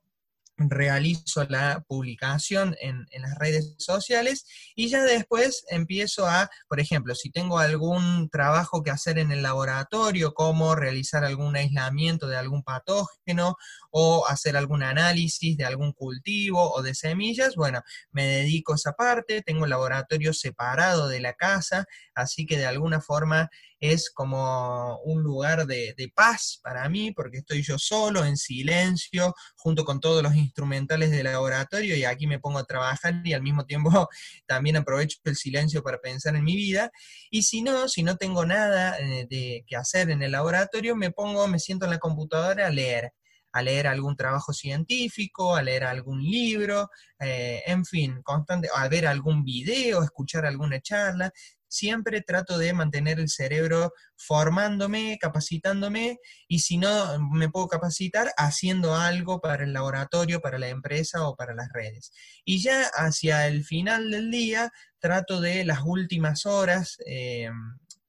realizo 0.60 1.46
la 1.46 1.84
publicación 1.88 2.76
en, 2.82 3.06
las 3.20 3.38
redes 3.38 3.76
sociales 3.78 4.46
y 4.76 4.90
ya 4.90 5.04
después 5.04 5.66
empiezo 5.70 6.26
a, 6.28 6.50
por 6.68 6.80
ejemplo, 6.80 7.16
si 7.16 7.32
tengo 7.32 7.60
algún 7.60 8.30
trabajo 8.30 8.84
que 8.84 8.92
hacer 8.92 9.20
en 9.20 9.32
el 9.32 9.42
laboratorio, 9.42 10.34
como 10.34 10.76
realizar 10.76 11.24
algún 11.24 11.56
aislamiento 11.56 12.28
de 12.28 12.38
algún 12.38 12.64
patógeno 12.64 13.56
o 13.92 14.26
hacer 14.28 14.58
algún 14.58 14.84
análisis 14.84 15.58
de 15.58 15.66
algún 15.66 15.94
cultivo 15.94 16.72
o 16.74 16.82
de 16.82 16.96
semillas, 16.96 17.56
bueno, 17.56 17.82
me 18.12 18.26
dedico 18.26 18.74
a 18.74 18.76
esa 18.76 18.94
parte, 18.94 19.42
tengo 19.42 19.66
el 19.66 19.72
laboratorio 19.72 20.34
separado 20.34 21.08
de 21.08 21.20
la 21.20 21.34
casa, 21.34 21.86
así 22.14 22.46
que 22.46 22.58
de 22.58 22.66
alguna 22.66 23.02
forma 23.02 23.50
es 23.80 24.10
como 24.10 25.00
un 25.04 25.24
lugar 25.24 25.66
de, 25.66 25.96
paz 26.16 26.60
para 26.64 26.90
mí, 26.90 27.12
porque 27.12 27.38
estoy 27.38 27.62
yo 27.62 27.78
solo, 27.78 28.26
en 28.26 28.36
silencio, 28.36 29.34
junto 29.56 29.86
con 29.86 30.00
todos 30.00 30.24
los 30.24 30.36
instrumentales 30.36 31.12
del 31.12 31.26
laboratorio, 31.26 31.96
y 31.96 32.04
aquí 32.04 32.28
me 32.28 32.40
pongo 32.40 32.60
a 32.60 32.66
trabajar 32.66 33.22
y 33.24 33.34
al 33.34 33.42
mismo 33.42 33.66
tiempo 33.66 34.10
también 34.48 34.78
aprovecho 34.78 35.20
el 35.24 35.36
silencio 35.36 35.84
para 35.84 36.00
pensar 36.00 36.36
en 36.36 36.44
mi 36.44 36.56
vida. 36.56 36.92
Y 37.30 37.44
si 37.44 37.62
no, 37.62 37.88
si 37.88 38.04
no 38.04 38.18
tengo 38.18 38.46
nada 38.46 38.98
eh, 39.00 39.28
de, 39.30 39.64
que 39.68 39.76
hacer 39.76 40.10
en 40.10 40.24
el 40.24 40.32
laboratorio, 40.32 40.96
me 40.96 41.12
pongo, 41.12 41.48
me 41.48 41.60
siento 41.60 41.86
en 41.86 41.92
la 41.92 42.00
computadora 42.00 42.68
a 42.68 42.72
leer 42.72 43.14
a 43.52 43.62
leer 43.62 43.88
algún 43.88 44.16
trabajo 44.16 44.54
científico, 44.54 45.56
a 45.56 45.64
leer 45.64 45.84
algún 45.84 46.22
libro, 46.22 46.90
eh, 47.20 47.64
en 47.66 47.86
fin, 47.86 48.22
constante, 48.22 48.70
a 48.74 48.88
ver 48.88 49.08
algún 49.08 49.44
video, 49.44 50.04
escuchar 50.04 50.46
alguna 50.46 50.80
charla. 50.82 51.32
Siempre 51.70 52.22
trato 52.22 52.58
de 52.58 52.74
mantener 52.74 53.20
el 53.20 53.30
cerebro 53.30 53.94
formándome, 54.18 55.18
capacitándome, 55.22 56.20
y 56.48 56.60
si 56.60 56.78
no 56.78 57.20
me 57.32 57.50
puedo 57.50 57.68
capacitar, 57.68 58.32
haciendo 58.38 58.96
algo 58.96 59.40
para 59.40 59.64
el 59.64 59.72
laboratorio, 59.72 60.42
para 60.42 60.60
la 60.60 60.68
empresa 60.68 61.28
o 61.28 61.36
para 61.36 61.54
las 61.54 61.70
redes. 61.72 62.12
Y 62.44 62.62
ya 62.62 62.90
hacia 62.96 63.48
el 63.48 63.64
final 63.64 64.12
del 64.12 64.32
día, 64.32 64.72
trato 65.00 65.40
de 65.40 65.64
las 65.64 65.80
últimas 65.86 66.46
horas, 66.46 66.98
eh, 67.06 67.50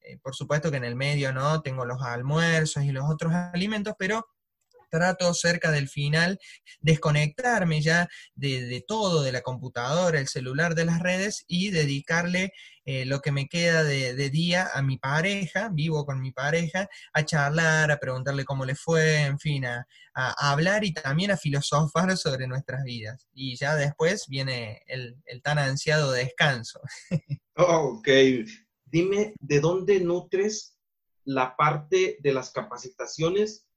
eh, 0.03 0.19
por 0.23 0.35
supuesto 0.35 0.71
que 0.71 0.79
en 0.79 0.85
el 0.85 0.97
medio 0.97 1.33
no 1.33 1.63
tengo 1.63 1.85
los 1.85 2.03
almuerzos 2.03 2.83
y 2.83 2.91
los 2.91 3.05
otros 3.09 3.33
alimentos, 3.33 3.95
pero 3.99 4.27
trato 4.91 5.33
cerca 5.33 5.71
del 5.71 5.89
final 5.89 6.39
desconectarme 6.81 7.81
ya 7.81 8.09
de, 8.35 8.85
todo, 8.87 9.23
de 9.23 9.33
la 9.33 9.41
computadora, 9.41 10.19
el 10.19 10.29
celular, 10.29 10.75
de 10.75 10.85
las 10.85 11.01
redes 11.01 11.45
y 11.47 11.71
dedicarle 11.71 12.53
eh, 12.93 13.07
lo 13.07 13.21
que 13.21 13.31
me 13.31 13.47
queda 13.47 13.85
de, 13.85 14.31
día 14.31 14.69
a 14.75 14.83
mi 14.83 14.99
pareja, 14.99 15.71
vivo 15.73 16.05
con 16.05 16.21
mi 16.21 16.33
pareja, 16.33 16.89
a 17.13 17.25
charlar, 17.25 17.93
a 17.93 18.01
preguntarle 18.01 18.45
cómo 18.45 18.65
le 18.65 18.75
fue, 18.75 19.23
en 19.23 19.39
fin, 19.39 19.65
a, 19.65 19.87
hablar 20.13 20.83
y 20.83 20.93
también 20.93 21.31
a 21.31 21.37
filosofar 21.37 22.17
sobre 22.17 22.49
nuestras 22.49 22.83
vidas. 22.83 23.29
Y 23.33 23.55
ya 23.55 23.77
después 23.77 24.27
viene 24.27 24.83
el, 24.89 25.15
tan 25.45 25.59
ansiado 25.59 26.11
descanso. 26.11 26.81
ok, 27.57 28.09
dime, 28.87 29.35
¿de 29.39 29.61
dónde 29.61 30.01
nutres 30.01 30.77
la 31.25 31.55
parte 31.55 32.19
de 32.21 32.33
las 32.33 32.51
capacitaciones 32.51 33.69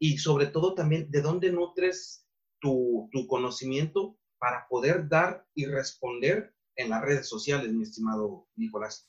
y 0.00 0.18
sobre 0.18 0.48
todo 0.48 0.74
también 0.74 1.08
de 1.12 1.22
dónde 1.22 1.52
nutres 1.52 2.26
tu, 2.60 3.08
conocimiento 3.28 4.18
para 4.38 4.66
poder 4.68 5.08
dar 5.08 5.46
y 5.54 5.66
responder 5.66 6.52
en 6.76 6.90
las 6.90 7.02
redes 7.02 7.28
sociales, 7.28 7.72
mi 7.72 7.82
estimado 7.82 8.48
Nicolás. 8.56 9.08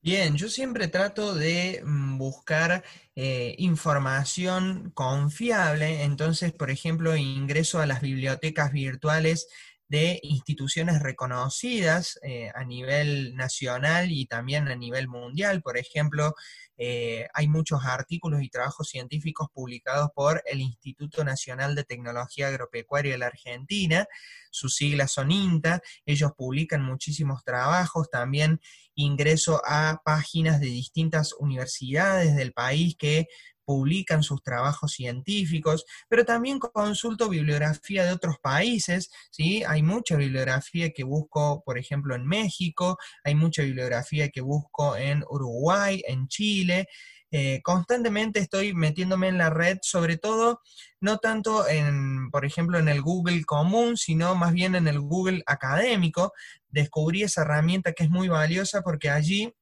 Bien, 0.00 0.36
yo 0.36 0.48
siempre 0.48 0.86
trato 0.86 1.34
de 1.34 1.82
mm, 1.84 2.18
buscar 2.18 2.84
eh, 3.16 3.56
información 3.58 4.92
confiable, 4.94 6.04
entonces, 6.04 6.52
por 6.52 6.70
ejemplo, 6.70 7.16
ingreso 7.16 7.80
a 7.80 7.86
las 7.86 8.00
bibliotecas 8.00 8.72
virtuales 8.72 9.48
de 9.88 10.20
instituciones 10.22 11.00
reconocidas 11.00 12.18
eh, 12.22 12.50
a 12.54 12.64
nivel 12.64 13.34
nacional 13.34 14.12
y 14.12 14.26
también 14.26 14.68
a 14.68 14.76
nivel 14.76 15.08
mundial. 15.08 15.62
Por 15.62 15.78
ejemplo, 15.78 16.34
eh, 16.76 17.26
hay 17.34 17.48
muchos 17.48 17.84
artículos 17.84 18.42
y 18.42 18.50
trabajos 18.50 18.88
científicos 18.88 19.48
publicados 19.52 20.10
por 20.14 20.42
el 20.46 20.60
Instituto 20.60 21.24
Nacional 21.24 21.74
de 21.74 21.84
Tecnología 21.84 22.48
Agropecuaria 22.48 23.12
de 23.12 23.18
la 23.18 23.26
Argentina, 23.26 24.06
sus 24.50 24.76
siglas 24.76 25.12
son 25.12 25.30
INTA, 25.30 25.80
ellos 26.06 26.32
publican 26.36 26.82
muchísimos 26.82 27.42
trabajos, 27.44 28.10
también 28.10 28.60
ingreso 28.94 29.60
a 29.64 30.00
páginas 30.04 30.60
de 30.60 30.66
distintas 30.66 31.32
universidades 31.38 32.36
del 32.36 32.52
país 32.52 32.94
que 32.96 33.26
publican 33.68 34.22
sus 34.22 34.42
trabajos 34.42 34.92
científicos, 34.92 35.84
pero 36.08 36.24
también 36.24 36.58
consulto 36.58 37.28
bibliografía 37.28 38.02
de 38.02 38.12
otros 38.12 38.36
países, 38.38 39.10
¿sí? 39.30 39.62
Hay 39.68 39.82
mucha 39.82 40.16
bibliografía 40.16 40.88
que 40.88 41.04
busco, 41.04 41.62
por 41.66 41.76
ejemplo, 41.76 42.14
en 42.14 42.26
México, 42.26 42.96
hay 43.24 43.34
mucha 43.34 43.60
bibliografía 43.60 44.30
que 44.30 44.40
busco 44.40 44.96
en 44.96 45.22
Uruguay, 45.28 46.02
en 46.08 46.28
Chile, 46.28 46.86
eh, 47.30 47.60
constantemente 47.62 48.40
estoy 48.40 48.72
metiéndome 48.72 49.28
en 49.28 49.36
la 49.36 49.50
red, 49.50 49.76
sobre 49.82 50.16
todo, 50.16 50.62
no 51.02 51.18
tanto 51.18 51.68
en, 51.68 52.30
por 52.30 52.46
ejemplo, 52.46 52.78
en 52.78 52.88
el 52.88 53.02
Google 53.02 53.44
común, 53.44 53.98
sino 53.98 54.34
más 54.34 54.54
bien 54.54 54.76
en 54.76 54.88
el 54.88 54.98
Google 54.98 55.42
académico. 55.44 56.32
Descubrí 56.70 57.22
esa 57.22 57.42
herramienta 57.42 57.92
que 57.92 58.04
es 58.04 58.10
muy 58.10 58.28
valiosa 58.28 58.80
porque 58.80 59.10
allí 59.10 59.52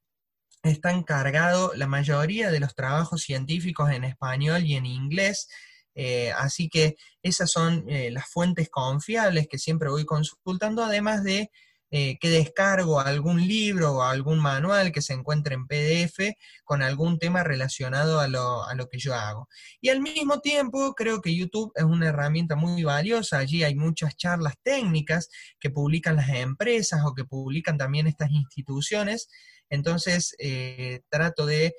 está 0.66 0.92
encargado 0.92 1.72
la 1.74 1.86
mayoría 1.86 2.50
de 2.50 2.60
los 2.60 2.74
trabajos 2.74 3.22
científicos 3.22 3.90
en 3.90 4.04
español 4.04 4.64
y 4.64 4.74
en 4.74 4.86
inglés. 4.86 5.48
Eh, 5.94 6.30
así 6.36 6.68
que 6.68 6.96
esas 7.22 7.50
son 7.50 7.84
eh, 7.88 8.10
las 8.10 8.26
fuentes 8.28 8.68
confiables 8.68 9.48
que 9.48 9.58
siempre 9.58 9.88
voy 9.88 10.04
consultando, 10.04 10.84
además 10.84 11.24
de 11.24 11.50
eh, 11.92 12.18
que 12.18 12.30
descargo 12.30 12.98
algún 13.00 13.46
libro 13.46 13.92
o 13.92 14.02
algún 14.02 14.40
manual 14.40 14.90
que 14.90 15.00
se 15.00 15.12
encuentre 15.12 15.54
en 15.54 15.68
PDF 15.68 16.34
con 16.64 16.82
algún 16.82 17.20
tema 17.20 17.44
relacionado 17.44 18.18
a 18.18 18.26
lo, 18.26 18.64
a 18.64 18.74
lo 18.74 18.88
que 18.88 18.98
yo 18.98 19.14
hago. 19.14 19.48
Y 19.80 19.90
al 19.90 20.00
mismo 20.00 20.40
tiempo, 20.40 20.94
creo 20.94 21.22
que 21.22 21.34
YouTube 21.34 21.72
es 21.76 21.84
una 21.84 22.08
herramienta 22.08 22.56
muy 22.56 22.82
valiosa. 22.82 23.38
Allí 23.38 23.62
hay 23.62 23.76
muchas 23.76 24.16
charlas 24.16 24.54
técnicas 24.64 25.28
que 25.60 25.70
publican 25.70 26.16
las 26.16 26.28
empresas 26.30 27.02
o 27.04 27.14
que 27.14 27.24
publican 27.24 27.78
también 27.78 28.08
estas 28.08 28.30
instituciones 28.32 29.28
entonces 29.70 30.34
eh, 30.38 31.00
trato 31.08 31.46
de, 31.46 31.74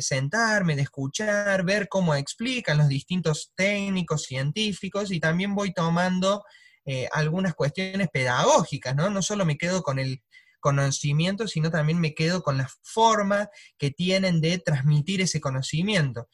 sentarme, 0.00 0.74
de 0.74 0.82
escuchar, 0.82 1.64
ver 1.64 1.88
cómo 1.88 2.14
explican 2.14 2.78
los 2.78 2.88
distintos 2.88 3.52
técnicos 3.54 4.22
científicos 4.22 5.10
y 5.10 5.20
también 5.20 5.54
voy 5.54 5.72
tomando 5.72 6.42
eh, 6.84 7.08
algunas 7.12 7.54
cuestiones 7.54 8.08
pedagógicas, 8.12 8.94
¿no? 8.96 9.10
No 9.10 9.20
solo 9.20 9.44
me 9.44 9.58
quedo 9.58 9.82
con 9.82 9.98
el 9.98 10.22
conocimiento, 10.60 11.46
sino 11.46 11.70
también 11.70 12.00
me 12.00 12.14
quedo 12.14 12.42
con 12.42 12.56
la 12.58 12.68
forma 12.82 13.48
que 13.78 13.90
tienen 13.90 14.40
de 14.40 14.58
transmitir 14.58 15.20
ese 15.20 15.40
conocimiento. 15.40 16.28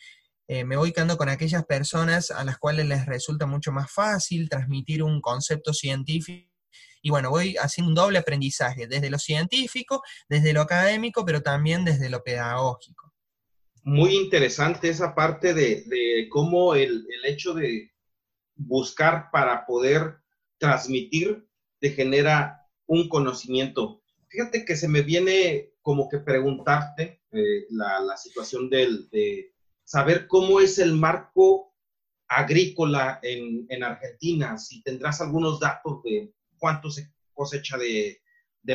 Eh, 0.49 0.65
me 0.65 0.77
voy 0.77 0.93
quedando 0.93 1.17
con 1.17 1.29
aquellas 1.29 1.65
personas 1.65 2.31
a 2.31 2.45
las 2.45 2.59
cuales 2.59 2.87
les 2.87 3.07
resulta 3.07 3.47
mucho 3.47 3.73
más 3.73 3.91
fácil 3.91 4.49
transmitir 4.49 5.03
un 5.03 5.21
concepto 5.21 5.73
científico 5.73 6.52
y 7.03 7.11
bueno, 7.11 7.31
voy 7.31 7.57
haciendo 7.57 7.89
un 7.91 7.95
doble 7.97 8.19
aprendizaje, 8.19 8.87
desde 8.87 9.11
lo 9.11 9.19
científico, 9.19 10.03
desde 10.29 10.53
lo 10.53 10.61
académico, 10.61 11.25
pero 11.25 11.43
también 11.43 11.85
desde 11.85 12.09
lo 12.09 12.23
pedagógico. 12.23 13.13
Muy 13.83 14.15
interesante 14.15 14.89
esa 14.89 15.15
parte 15.15 15.53
de, 15.53 16.29
cómo 16.31 16.77
el, 16.77 17.05
hecho 17.25 17.55
de 17.55 17.91
buscar 18.55 19.31
para 19.33 19.67
poder 19.67 20.19
transmitir 20.59 21.45
te 21.81 21.91
genera 21.91 22.65
un 22.87 23.09
conocimiento. 23.09 24.03
Fíjate 24.29 24.65
que 24.65 24.77
se 24.77 24.89
me 24.89 25.03
viene 25.03 25.73
como 25.83 26.09
que 26.09 26.19
preguntarte 26.19 27.23
eh, 27.33 27.67
la, 27.71 28.17
situación 28.17 28.71
de 28.71 29.53
saber 29.83 30.29
cómo 30.29 30.61
es 30.61 30.79
el 30.79 30.93
marco 30.93 31.75
agrícola 32.29 33.19
en, 33.23 33.67
en, 33.69 33.83
Argentina, 33.83 34.57
si 34.57 34.83
tendrás 34.83 35.21
algunos 35.21 35.61
datos 35.61 36.03
de 36.05 36.33
cuánto 36.63 36.93
se 36.93 37.13
cosecha 37.35 37.77
de, 37.77 38.21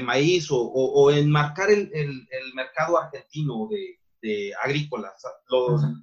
maíz 0.02 0.48
o, 0.52 1.10
enmarcar 1.10 1.72
el, 1.72 2.28
mercado 2.54 3.02
argentino 3.02 3.70
de, 4.22 4.54
agrícolas. 4.62 5.14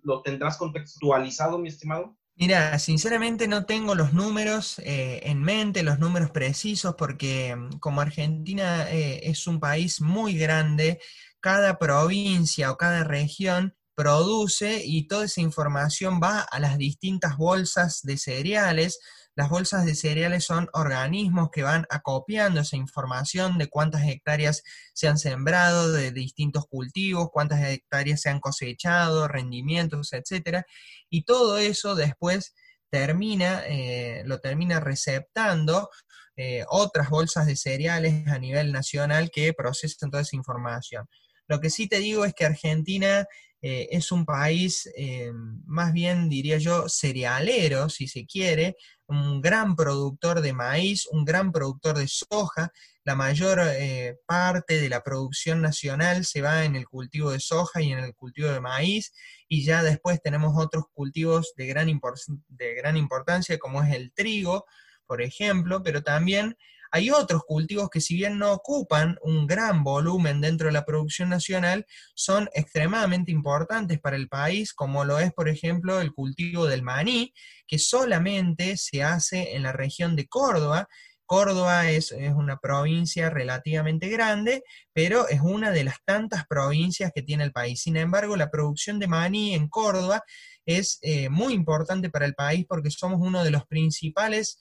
¿Lo, 0.02 0.22
tendrás 0.22 0.56
contextualizado, 0.56 1.58
mi 1.58 1.68
estimado? 1.68 2.16
Mira, 2.36 2.78
sinceramente 2.78 3.46
no 3.46 3.66
tengo 3.66 3.94
los 3.94 4.14
números 4.14 4.78
eh, 4.78 5.20
en 5.24 5.42
mente, 5.42 5.82
los 5.82 5.98
números 5.98 6.30
precisos, 6.30 6.94
porque 6.96 7.54
mm, 7.54 7.78
como 7.78 8.00
Argentina 8.00 8.90
eh, 8.90 9.20
es 9.24 9.46
un 9.46 9.60
país 9.60 10.00
muy 10.00 10.36
grande, 10.36 10.98
cada 11.38 11.78
provincia 11.78 12.72
o 12.72 12.76
cada 12.76 13.04
región 13.04 13.76
produce 13.94 14.82
y 14.84 15.06
toda 15.06 15.26
esa 15.26 15.42
información 15.42 16.18
va 16.20 16.40
a 16.40 16.58
las 16.58 16.76
distintas 16.76 17.36
bolsas 17.36 18.00
de 18.02 18.16
cereales, 18.16 18.98
las 19.36 19.48
bolsas 19.48 19.84
de 19.84 19.94
cereales 19.94 20.44
son 20.44 20.68
organismos 20.72 21.50
que 21.50 21.62
van 21.62 21.86
acopiando 21.90 22.60
esa 22.60 22.76
información 22.76 23.58
de 23.58 23.68
cuántas 23.68 24.06
hectáreas 24.06 24.62
se 24.92 25.08
han 25.08 25.18
sembrado, 25.18 25.92
de 25.92 26.12
distintos 26.12 26.66
cultivos, 26.66 27.30
cuántas 27.32 27.62
hectáreas 27.64 28.20
se 28.20 28.30
han 28.30 28.40
cosechado, 28.40 29.26
rendimientos, 29.26 30.12
etcétera, 30.12 30.66
y 31.10 31.24
todo 31.24 31.58
eso 31.58 31.94
después 31.94 32.54
termina, 32.90 33.62
eh, 33.66 34.22
lo 34.24 34.38
termina 34.38 34.78
receptando 34.78 35.90
eh, 36.36 36.64
otras 36.68 37.10
bolsas 37.10 37.46
de 37.46 37.56
cereales 37.56 38.26
a 38.28 38.38
nivel 38.38 38.72
nacional 38.72 39.30
que 39.32 39.52
procesan 39.52 40.10
toda 40.10 40.22
esa 40.22 40.36
información. 40.36 41.08
Lo 41.48 41.60
que 41.60 41.70
sí 41.70 41.88
te 41.88 41.98
digo 41.98 42.24
es 42.24 42.34
que 42.34 42.44
Argentina 42.46 43.26
eh, 43.66 43.88
es 43.96 44.12
un 44.12 44.26
país, 44.26 44.90
eh, 44.94 45.32
más 45.64 45.94
bien 45.94 46.28
diría 46.28 46.58
yo, 46.58 46.86
cerealero, 46.86 47.88
si 47.88 48.08
se 48.08 48.26
quiere, 48.26 48.76
un 49.06 49.40
gran 49.40 49.74
productor 49.74 50.42
de 50.42 50.52
maíz, 50.52 51.06
un 51.10 51.24
gran 51.24 51.50
productor 51.50 51.96
de 51.96 52.06
soja. 52.06 52.70
La 53.04 53.14
mayor 53.14 53.60
eh, 53.62 54.16
parte 54.26 54.80
de 54.82 54.90
la 54.90 55.02
producción 55.02 55.62
nacional 55.62 56.26
se 56.26 56.42
va 56.42 56.66
en 56.66 56.76
el 56.76 56.86
cultivo 56.86 57.30
de 57.30 57.40
soja 57.40 57.80
y 57.80 57.92
en 57.92 58.00
el 58.00 58.14
cultivo 58.14 58.48
de 58.48 58.60
maíz, 58.60 59.12
y 59.48 59.64
ya 59.64 59.82
después 59.82 60.20
tenemos 60.22 60.52
otros 60.62 60.84
cultivos 60.92 61.54
de 61.56 61.66
gran, 61.66 62.00
de 62.48 62.74
gran 62.74 62.96
importancia, 62.98 63.58
como 63.58 63.82
es 63.82 63.94
el 63.94 64.12
trigo, 64.12 64.66
por 65.06 65.22
ejemplo, 65.22 65.82
pero 65.82 66.02
también 66.02 66.54
hay 66.94 67.10
otros 67.10 67.42
cultivos 67.44 67.90
que 67.90 68.00
si 68.00 68.14
bien 68.14 68.38
no 68.38 68.52
ocupan 68.52 69.18
un 69.20 69.48
gran 69.48 69.82
volumen 69.82 70.40
dentro 70.40 70.68
de 70.68 70.72
la 70.72 70.84
producción 70.84 71.28
nacional, 71.28 71.86
son 72.14 72.48
extremadamente 72.54 73.32
importantes 73.32 73.98
para 73.98 74.14
el 74.14 74.28
país, 74.28 74.72
como 74.72 75.04
lo 75.04 75.18
es, 75.18 75.32
por 75.32 75.48
ejemplo, 75.48 76.00
el 76.00 76.12
cultivo 76.12 76.66
del 76.66 76.84
maní, 76.84 77.34
que 77.66 77.80
solamente 77.80 78.76
se 78.76 79.02
hace 79.02 79.56
en 79.56 79.64
la 79.64 79.72
región 79.72 80.14
de 80.14 80.28
Córdoba. 80.28 80.86
Córdoba 81.26 81.90
es, 81.90 82.12
una 82.12 82.58
provincia 82.58 83.28
relativamente 83.28 84.08
grande, 84.08 84.62
pero 84.92 85.26
es 85.26 85.40
una 85.40 85.72
de 85.72 85.82
las 85.82 85.96
tantas 86.04 86.46
provincias 86.46 87.10
que 87.12 87.22
tiene 87.22 87.42
el 87.42 87.50
país. 87.50 87.80
Sin 87.80 87.96
embargo, 87.96 88.36
la 88.36 88.52
producción 88.52 89.00
de 89.00 89.08
maní 89.08 89.54
en 89.54 89.66
Córdoba 89.66 90.22
es 90.64 91.00
eh, 91.02 91.28
muy 91.28 91.54
importante 91.54 92.08
para 92.08 92.26
el 92.26 92.34
país 92.34 92.66
porque 92.68 92.92
somos 92.92 93.18
uno 93.20 93.42
de 93.42 93.50
los 93.50 93.66
principales 93.66 94.60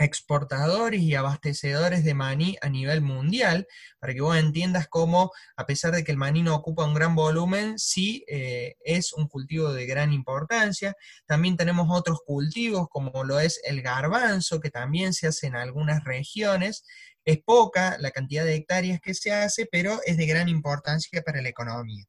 exportadores 0.00 1.02
y 1.02 1.14
abastecedores 1.14 2.04
de 2.04 2.14
maní 2.14 2.56
a 2.62 2.70
nivel 2.70 3.02
mundial, 3.02 3.66
para 3.98 4.14
que 4.14 4.22
vos 4.22 4.36
entiendas 4.36 4.88
cómo, 4.88 5.30
a 5.56 5.66
pesar 5.66 5.94
de 5.94 6.02
que 6.02 6.10
el 6.10 6.16
maní 6.16 6.42
no 6.42 6.54
ocupa 6.54 6.86
un 6.86 6.94
gran 6.94 7.14
volumen, 7.14 7.78
sí 7.78 8.24
eh, 8.26 8.76
es 8.80 9.12
un 9.12 9.28
cultivo 9.28 9.72
de 9.72 9.84
gran 9.84 10.12
importancia. 10.12 10.94
También 11.26 11.58
tenemos 11.58 11.88
otros 11.90 12.20
cultivos, 12.24 12.88
como 12.88 13.24
lo 13.24 13.38
es 13.40 13.60
el 13.62 13.82
garbanzo, 13.82 14.58
que 14.58 14.70
también 14.70 15.12
se 15.12 15.26
hace 15.26 15.48
en 15.48 15.56
algunas 15.56 16.02
regiones. 16.04 16.84
Es 17.26 17.38
poca 17.44 17.98
la 17.98 18.10
cantidad 18.10 18.44
de 18.44 18.54
hectáreas 18.54 19.00
que 19.02 19.12
se 19.12 19.32
hace, 19.32 19.68
pero 19.70 20.00
es 20.06 20.16
de 20.16 20.26
gran 20.26 20.48
importancia 20.48 21.20
para 21.22 21.42
la 21.42 21.50
economía. 21.50 22.04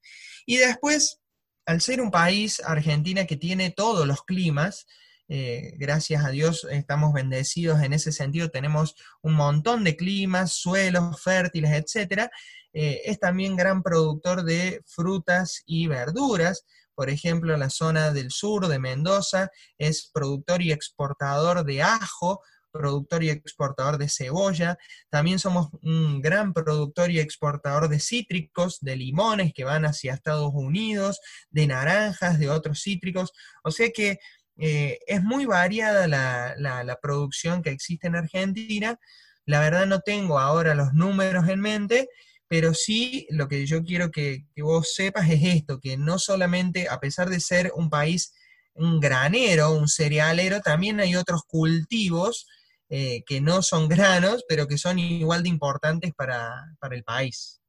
Y 0.46 0.58
después, 0.58 1.20
al 1.66 1.82
ser 1.82 2.00
un 2.00 2.10
país, 2.10 2.62
Argentina, 2.66 3.26
que 3.26 3.36
tiene 3.36 3.70
todos 3.70 4.08
los 4.08 4.24
climas, 4.24 4.86
eh, 5.34 5.76
gracias 5.78 6.26
a 6.26 6.30
Dios 6.30 6.68
estamos 6.70 7.14
bendecidos 7.14 7.82
en 7.82 7.94
ese 7.94 8.12
sentido, 8.12 8.50
tenemos 8.50 8.96
un 9.22 9.34
montón 9.36 9.86
de 9.86 9.96
climas, 9.96 10.56
suelos 10.56 11.24
fértiles, 11.24 11.72
etc. 11.72 12.30
Eh, 12.74 13.04
es 13.06 13.18
también 13.18 13.56
gran 13.56 13.82
productor 13.82 14.44
de 14.44 14.82
frutas 14.86 15.64
y 15.66 15.88
verduras. 15.88 16.66
Por 16.96 17.10
ejemplo, 17.10 17.56
la 17.56 17.70
zona 17.70 18.12
del 18.12 18.30
sur 18.30 18.68
de 18.68 18.78
Mendoza 18.78 19.50
es 19.78 20.12
productor 20.14 20.62
y 20.62 20.74
exportador 20.74 21.64
de 21.64 21.82
ajo, 21.82 22.42
productor 22.70 23.24
y 23.24 23.30
exportador 23.30 23.98
de 23.98 24.10
cebolla. 24.10 24.78
También 25.10 25.40
somos 25.40 25.70
un 25.82 26.22
gran 26.22 26.54
productor 26.54 27.10
y 27.10 27.22
exportador 27.22 27.88
de 27.88 28.02
cítricos, 28.02 28.80
de 28.82 28.98
limones 28.98 29.54
que 29.54 29.64
van 29.64 29.86
hacia 29.86 30.14
Estados 30.14 30.52
Unidos, 30.54 31.22
de 31.50 31.68
naranjas, 31.68 32.38
de 32.38 32.50
otros 32.50 32.82
cítricos. 32.82 33.32
O 33.64 33.72
sea 33.72 33.92
que 33.92 34.20
eh, 34.58 35.00
es 35.08 35.24
muy 35.24 35.46
variada 35.46 36.08
la, 36.08 37.00
producción 37.02 37.62
que 37.62 37.72
existe 37.72 38.08
en 38.08 38.16
Argentina. 38.16 39.00
La 39.46 39.60
verdad 39.60 39.86
no 39.88 40.02
tengo 40.02 40.40
ahora 40.40 40.76
los 40.76 40.94
números 40.94 41.48
en 41.50 41.62
mente, 41.62 42.10
pero 42.48 42.74
sí 42.74 43.28
lo 43.30 43.48
que 43.48 43.66
yo 43.66 43.84
quiero 43.84 44.12
que, 44.12 44.46
vos 44.58 44.94
sepas 44.94 45.30
es 45.30 45.42
esto, 45.44 45.80
que 45.80 45.98
no 45.98 46.20
solamente, 46.20 46.88
a 46.90 47.00
pesar 47.00 47.30
de 47.30 47.40
ser 47.40 47.72
un 47.76 47.90
país, 47.90 48.34
un 48.74 49.00
granero, 49.00 49.72
un 49.72 49.88
cerealero, 49.88 50.62
también 50.62 51.00
hay 51.00 51.16
otros 51.16 51.44
cultivos 51.48 52.48
eh, 52.90 53.24
que 53.26 53.42
no 53.42 53.62
son 53.62 53.88
granos, 53.90 54.44
pero 54.48 54.68
que 54.68 54.78
son 54.78 55.00
igual 55.00 55.44
de 55.44 55.50
importantes 55.50 56.14
para, 56.14 56.76
para 56.80 56.96
el 56.96 57.04
país. 57.04 57.62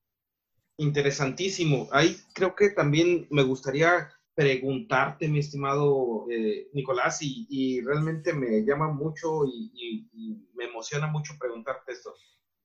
Interesantísimo. 0.79 1.89
Ahí 1.93 2.21
creo 2.35 2.55
que 2.55 2.71
también 2.71 3.27
me 3.31 3.43
gustaría 3.43 4.11
preguntarte, 4.35 5.29
mi 5.29 5.41
estimado 5.41 6.27
eh, 6.31 6.69
Nicolás, 6.73 7.19
y, 7.21 7.81
realmente 7.83 8.33
me 8.33 8.65
llama 8.65 8.89
mucho 8.89 9.45
y, 9.45 10.09
me 10.55 10.65
emociona 10.65 11.07
mucho 11.07 11.35
preguntarte 11.39 11.93
esto, 11.93 12.15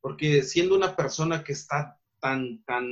porque 0.01 0.43
siendo 0.43 0.75
una 0.75 0.95
persona 0.95 1.43
que 1.43 1.53
está 1.53 2.00
tan, 2.19 2.63
tan, 2.63 2.88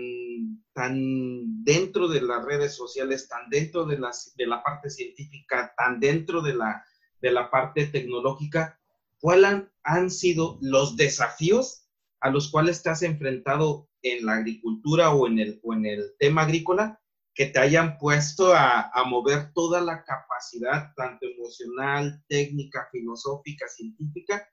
tan 0.74 1.63
dentro 1.63 2.08
de 2.08 2.22
las 2.22 2.44
redes 2.46 2.75
sociales, 2.75 3.27
tan 3.27 3.50
dentro 3.50 3.86
de, 3.86 3.98
las, 3.98 4.34
de 4.36 4.48
la 4.48 4.63
parte 4.63 4.89
científica, 4.89 5.74
tan 5.77 6.00
dentro 6.00 6.41
de 6.41 6.55
la, 6.55 6.84
de 7.22 7.32
la 7.32 7.50
parte 7.50 7.86
tecnológica, 7.88 8.79
¿cuáles 9.20 9.63
han 9.84 10.10
sido 10.10 10.58
los 10.62 10.95
desafíos 10.97 11.88
a 12.19 12.30
los 12.30 12.50
cuales 12.50 12.82
te 12.84 12.89
has 12.89 13.04
enfrentado 13.04 13.88
en 14.02 14.26
la 14.26 14.34
agricultura 14.34 15.13
o 15.13 15.28
en 15.28 15.39
el, 15.39 15.60
o 15.63 15.73
en 15.73 15.86
el 15.86 16.15
tema 16.19 16.43
agrícola 16.43 17.00
que 17.36 17.48
te 17.48 17.60
hayan 17.60 17.98
puesto 17.98 18.56
a, 18.56 18.89
mover 19.06 19.52
toda 19.54 19.82
la 19.82 20.06
capacidad, 20.06 20.93
tanto 20.95 21.28
emocional, 21.28 22.24
técnica, 22.30 22.88
filosófica, 22.91 23.67
científica, 23.67 24.50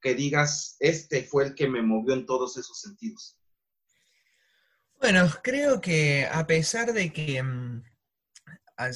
que 0.00 0.14
digas, 0.14 0.76
este 0.78 1.24
fue 1.24 1.46
el 1.46 1.54
que 1.54 1.68
me 1.68 1.80
movió 1.80 2.12
en 2.12 2.26
todos 2.26 2.58
esos 2.58 2.80
sentidos? 2.80 3.38
Bueno, 5.00 5.26
creo 5.42 5.80
que 5.80 6.28
a 6.30 6.46
pesar 6.46 6.92
de 6.92 7.12
que, 7.12 7.42
mm, 7.42 7.82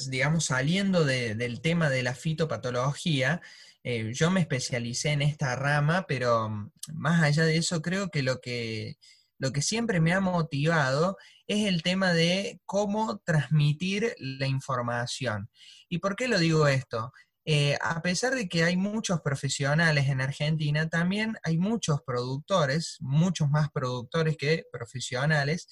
digamos, 0.09 0.45
saliendo 0.45 1.03
del 1.03 1.59
tema 1.61 1.89
de 1.89 2.03
la 2.03 2.13
fitopatología, 2.13 3.41
eh, 3.83 4.11
yo 4.13 4.29
me 4.29 4.41
especialicé 4.41 5.09
en 5.09 5.23
esta 5.23 5.55
rama, 5.55 6.05
pero 6.07 6.49
mm, 6.49 6.71
más 6.93 7.23
allá 7.23 7.45
de 7.45 7.57
eso, 7.57 7.81
creo 7.81 8.09
que 8.09 8.21
lo 8.21 8.39
que 8.39 8.97
lo 9.39 9.51
que 9.51 9.61
siempre 9.61 9.99
me 9.99 10.13
ha 10.13 10.19
motivado 10.19 11.17
es 11.47 11.67
el 11.67 11.83
tema 11.83 12.13
de 12.13 12.59
cómo 12.65 13.19
transmitir 13.25 14.15
la 14.17 14.47
información. 14.47 15.49
¿Y 15.89 15.99
por 15.99 16.15
qué 16.15 16.27
lo 16.27 16.39
digo 16.39 16.67
esto? 16.67 17.11
Eh, 17.45 17.77
a 17.81 18.01
pesar 18.01 18.35
de 18.35 18.47
que 18.47 18.63
hay 18.63 18.77
muchos 18.77 19.19
profesionales 19.21 20.07
en 20.07 20.21
Argentina, 20.21 20.87
también 20.87 21.37
hay 21.43 21.57
muchos 21.57 22.01
productores, 22.05 22.97
muchos 23.01 23.49
más 23.49 23.69
productores 23.69 24.37
que 24.37 24.63
profesionales, 24.71 25.67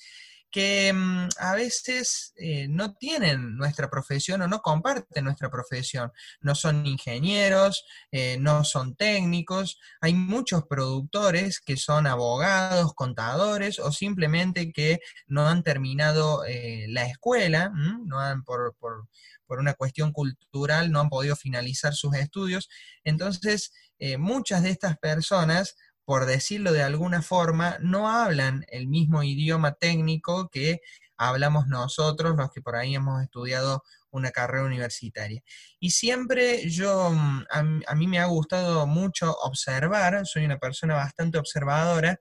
que 0.52 0.92
mm, 0.94 1.30
a 1.40 1.56
veces 1.56 2.34
eh, 2.36 2.68
no 2.68 2.94
tienen 2.96 3.56
nuestra 3.56 3.90
profesión 3.90 4.42
o 4.42 4.48
no 4.48 4.62
comparten 4.62 5.24
nuestra 5.24 5.50
profesión. 5.50 6.12
No 6.42 6.56
son 6.56 6.86
ingenieros, 6.86 7.86
eh, 8.12 8.38
no 8.40 8.64
son 8.64 8.96
técnicos. 8.96 9.80
Hay 10.02 10.14
muchos 10.14 10.66
productores 10.68 11.62
que 11.62 11.78
son 11.78 12.06
abogados, 12.06 12.94
contadores 12.94 13.80
o 13.80 13.92
simplemente 13.92 14.72
que 14.72 15.00
no 15.28 15.48
han 15.48 15.64
terminado 15.64 16.44
eh, 16.46 16.86
la 16.90 17.06
escuela, 17.06 17.72
no 18.06 18.20
han 18.20 18.44
por, 18.44 18.76
por, 18.78 19.08
por, 19.46 19.60
una 19.60 19.74
cuestión 19.74 20.12
cultural 20.12 20.92
no 20.92 21.00
han 21.00 21.10
podido 21.10 21.36
finalizar 21.36 21.94
sus 21.94 22.16
estudios. 22.16 22.70
Entonces, 23.04 23.72
muchas 24.18 24.64
de 24.64 24.72
estas 24.72 24.98
personas 24.98 25.76
por 26.12 26.26
decirlo 26.26 26.74
de 26.74 26.84
alguna 26.84 27.22
forma, 27.22 27.78
no 27.80 28.10
hablan 28.10 28.66
el 28.68 28.86
mismo 28.88 29.24
idioma 29.24 29.76
técnico 29.76 30.50
que 30.50 30.82
hablamos 31.16 31.68
nosotros, 31.68 32.36
los 32.36 32.52
que 32.52 32.62
por 32.62 32.76
ahí 32.76 32.96
hemos 32.96 33.24
estudiado 33.24 33.86
una 34.10 34.32
carrera 34.32 34.66
universitaria. 34.66 35.42
Y 35.80 35.92
siempre 35.92 36.70
yo, 36.70 37.12
mm, 37.12 37.46
a, 37.88 37.96
mí 37.96 38.08
me 38.08 38.20
ha 38.20 38.26
gustado 38.26 38.86
mucho 38.88 39.34
observar, 39.38 40.26
soy 40.26 40.44
una 40.44 40.58
persona 40.58 40.96
bastante 40.96 41.38
observadora, 41.38 42.20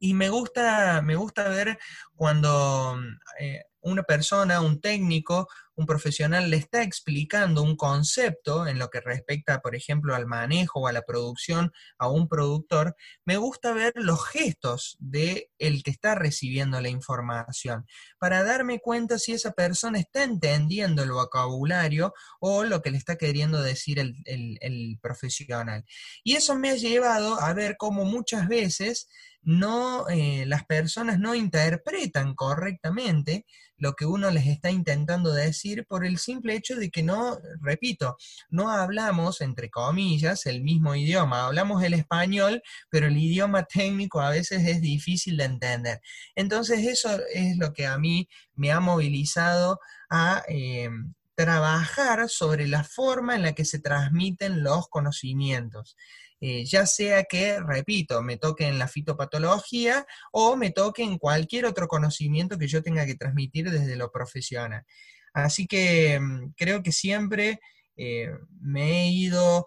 y 0.00 0.14
me 0.14 0.28
gusta, 0.28 1.00
me 1.00 1.14
gusta 1.14 1.48
ver 1.50 1.78
cuando 2.16 2.96
mm, 2.96 3.18
eh, 3.38 3.64
una 3.80 4.02
persona, 4.02 4.60
un 4.60 4.80
técnico, 4.80 5.48
un 5.78 5.86
profesional 5.86 6.50
le 6.50 6.56
está 6.56 6.82
explicando 6.82 7.62
un 7.62 7.76
concepto 7.76 8.66
en 8.66 8.80
lo 8.80 8.90
que 8.90 9.00
respecta, 9.00 9.60
por 9.60 9.76
ejemplo, 9.76 10.16
al 10.16 10.26
manejo 10.26 10.80
o 10.80 10.86
a 10.88 10.92
la 10.92 11.02
producción 11.02 11.72
a 11.98 12.08
un 12.08 12.28
productor, 12.28 12.96
me 13.24 13.36
gusta 13.36 13.72
ver 13.72 13.92
los 13.94 14.26
gestos 14.26 14.96
de 14.98 15.52
el 15.58 15.84
que 15.84 15.92
está 15.92 16.16
recibiendo 16.16 16.80
la 16.80 16.88
información 16.88 17.86
para 18.18 18.42
darme 18.42 18.80
cuenta 18.80 19.20
si 19.20 19.34
esa 19.34 19.52
persona 19.52 20.00
está 20.00 20.24
entendiendo 20.24 21.04
el 21.04 21.12
vocabulario 21.12 22.12
o 22.40 22.64
lo 22.64 22.82
que 22.82 22.90
le 22.90 22.98
está 22.98 23.16
queriendo 23.16 23.62
decir 23.62 24.00
el, 24.00 24.16
el 24.24 24.98
profesional. 25.00 25.84
Y 26.24 26.34
eso 26.34 26.56
me 26.56 26.70
ha 26.70 26.74
llevado 26.74 27.40
a 27.40 27.52
ver 27.54 27.76
cómo 27.78 28.04
muchas 28.04 28.48
veces 28.48 29.08
no, 29.42 30.08
eh, 30.08 30.44
las 30.46 30.64
personas 30.64 31.18
no 31.18 31.34
interpretan 31.34 32.34
correctamente 32.34 33.46
lo 33.76 33.94
que 33.94 34.06
uno 34.06 34.30
les 34.30 34.46
está 34.46 34.70
intentando 34.70 35.32
decir 35.32 35.86
por 35.86 36.04
el 36.04 36.18
simple 36.18 36.54
hecho 36.54 36.76
de 36.76 36.90
que 36.90 37.02
no, 37.02 37.38
repito, 37.60 38.16
no 38.50 38.70
hablamos, 38.70 39.40
entre 39.40 39.70
comillas, 39.70 40.46
el 40.46 40.62
mismo 40.62 40.94
idioma, 40.94 41.46
hablamos 41.46 41.82
el 41.82 41.94
español, 41.94 42.62
pero 42.90 43.06
el 43.06 43.16
idioma 43.16 43.64
técnico 43.64 44.20
a 44.20 44.30
veces 44.30 44.66
es 44.66 44.80
difícil 44.80 45.36
de 45.36 45.44
entender. 45.44 46.00
Entonces 46.34 46.86
eso 46.86 47.18
es 47.32 47.56
lo 47.56 47.72
que 47.72 47.86
a 47.86 47.98
mí 47.98 48.28
me 48.54 48.72
ha 48.72 48.80
movilizado 48.80 49.80
a... 50.10 50.42
Eh, 50.48 50.90
trabajar 51.38 52.28
sobre 52.28 52.66
la 52.66 52.82
forma 52.82 53.36
en 53.36 53.42
la 53.42 53.52
que 53.52 53.64
se 53.64 53.78
transmiten 53.78 54.64
los 54.64 54.88
conocimientos. 54.88 55.96
Eh, 56.40 56.64
ya 56.64 56.86
sea 56.86 57.24
que, 57.24 57.58
repito, 57.60 58.22
me 58.22 58.36
toque 58.36 58.66
en 58.66 58.78
la 58.78 58.86
fitopatología 58.86 60.06
o 60.32 60.56
me 60.56 60.70
toque 60.70 61.02
en 61.02 61.18
cualquier 61.18 61.66
otro 61.66 61.88
conocimiento 61.88 62.58
que 62.58 62.68
yo 62.68 62.82
tenga 62.82 63.06
que 63.06 63.16
transmitir 63.16 63.70
desde 63.70 63.96
lo 63.96 64.10
profesional. 64.12 64.84
Así 65.32 65.66
que 65.66 66.18
mm, 66.20 66.52
creo 66.56 66.82
que 66.82 66.92
siempre 66.92 67.60
eh, 67.96 68.30
me 68.60 69.02
he 69.02 69.08
ido 69.08 69.66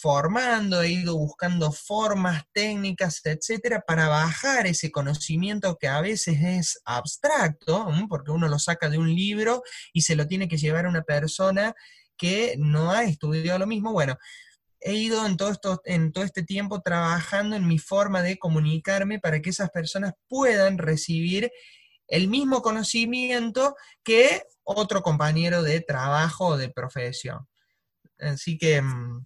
formando, 0.00 0.82
he 0.82 0.90
ido 0.90 1.16
buscando 1.16 1.72
formas, 1.72 2.44
técnicas, 2.52 3.20
etcétera, 3.24 3.82
para 3.86 4.08
bajar 4.08 4.66
ese 4.66 4.90
conocimiento 4.90 5.76
que 5.80 5.88
a 5.88 6.00
veces 6.00 6.38
es 6.42 6.82
abstracto, 6.84 7.88
porque 8.08 8.30
uno 8.30 8.48
lo 8.48 8.58
saca 8.58 8.90
de 8.90 8.98
un 8.98 9.14
libro 9.14 9.62
y 9.92 10.02
se 10.02 10.14
lo 10.14 10.26
tiene 10.26 10.48
que 10.48 10.58
llevar 10.58 10.86
a 10.86 10.90
una 10.90 11.02
persona 11.02 11.74
que 12.16 12.54
no 12.58 12.92
ha 12.92 13.04
estudiado 13.04 13.58
lo 13.58 13.66
mismo. 13.66 13.92
Bueno, 13.92 14.18
he 14.84 14.94
ido 14.94 15.24
en 15.26 15.36
todo, 15.36 15.50
esto, 15.50 15.80
en 15.84 16.12
todo 16.12 16.24
este 16.24 16.42
tiempo 16.42 16.82
trabajando 16.82 17.56
en 17.56 17.66
mi 17.66 17.78
forma 17.78 18.22
de 18.22 18.38
comunicarme 18.38 19.18
para 19.18 19.40
que 19.40 19.50
esas 19.50 19.70
personas 19.70 20.14
puedan 20.28 20.78
recibir 20.78 21.50
el 22.08 22.28
mismo 22.28 22.62
conocimiento 22.62 23.74
que 24.02 24.42
otro 24.64 25.02
compañero 25.02 25.62
de 25.62 25.80
trabajo 25.80 26.48
o 26.48 26.56
de 26.56 26.68
profesión. 26.68 27.46
Así 28.18 28.58
que 28.58 28.82
mm, 28.82 29.24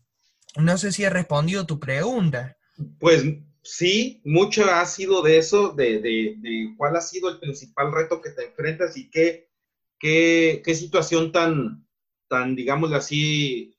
no 0.59 0.79
sé 0.79 0.93
si 0.93 1.05
he 1.05 1.11
respondido 1.11 1.67
tu 1.67 1.79
pregunta. 1.79 2.57
Pues 2.99 3.25
sí, 3.63 4.21
mucho 4.25 4.65
ha 4.71 4.85
sido 4.87 5.23
de 5.23 5.39
eso, 5.39 5.73
de, 5.73 6.75
cuál 6.77 6.97
ha 6.97 7.01
sido 7.01 7.29
el 7.29 7.39
principal 7.39 7.93
reto 7.93 8.21
que 8.21 8.31
te 8.31 8.47
enfrentas 8.47 8.97
y 8.97 9.11
qué, 9.11 9.51
qué, 9.99 10.63
situación 10.75 11.33
tan, 11.33 11.87
tan, 12.29 12.55
digámoslo 12.55 12.97
así, 12.97 13.76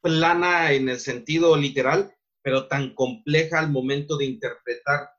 plana 0.00 0.72
en 0.72 0.88
el 0.88 1.00
sentido 1.00 1.56
literal, 1.56 2.14
pero 2.42 2.68
tan 2.68 2.94
compleja 2.94 3.58
al 3.58 3.70
momento 3.70 4.16
de 4.16 4.24
interpretar 4.24 5.10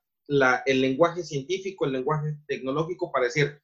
el 0.66 0.82
lenguaje 0.82 1.24
científico, 1.24 1.86
el 1.86 1.92
lenguaje 1.92 2.38
tecnológico 2.48 3.12
para 3.12 3.26
decir, 3.26 3.62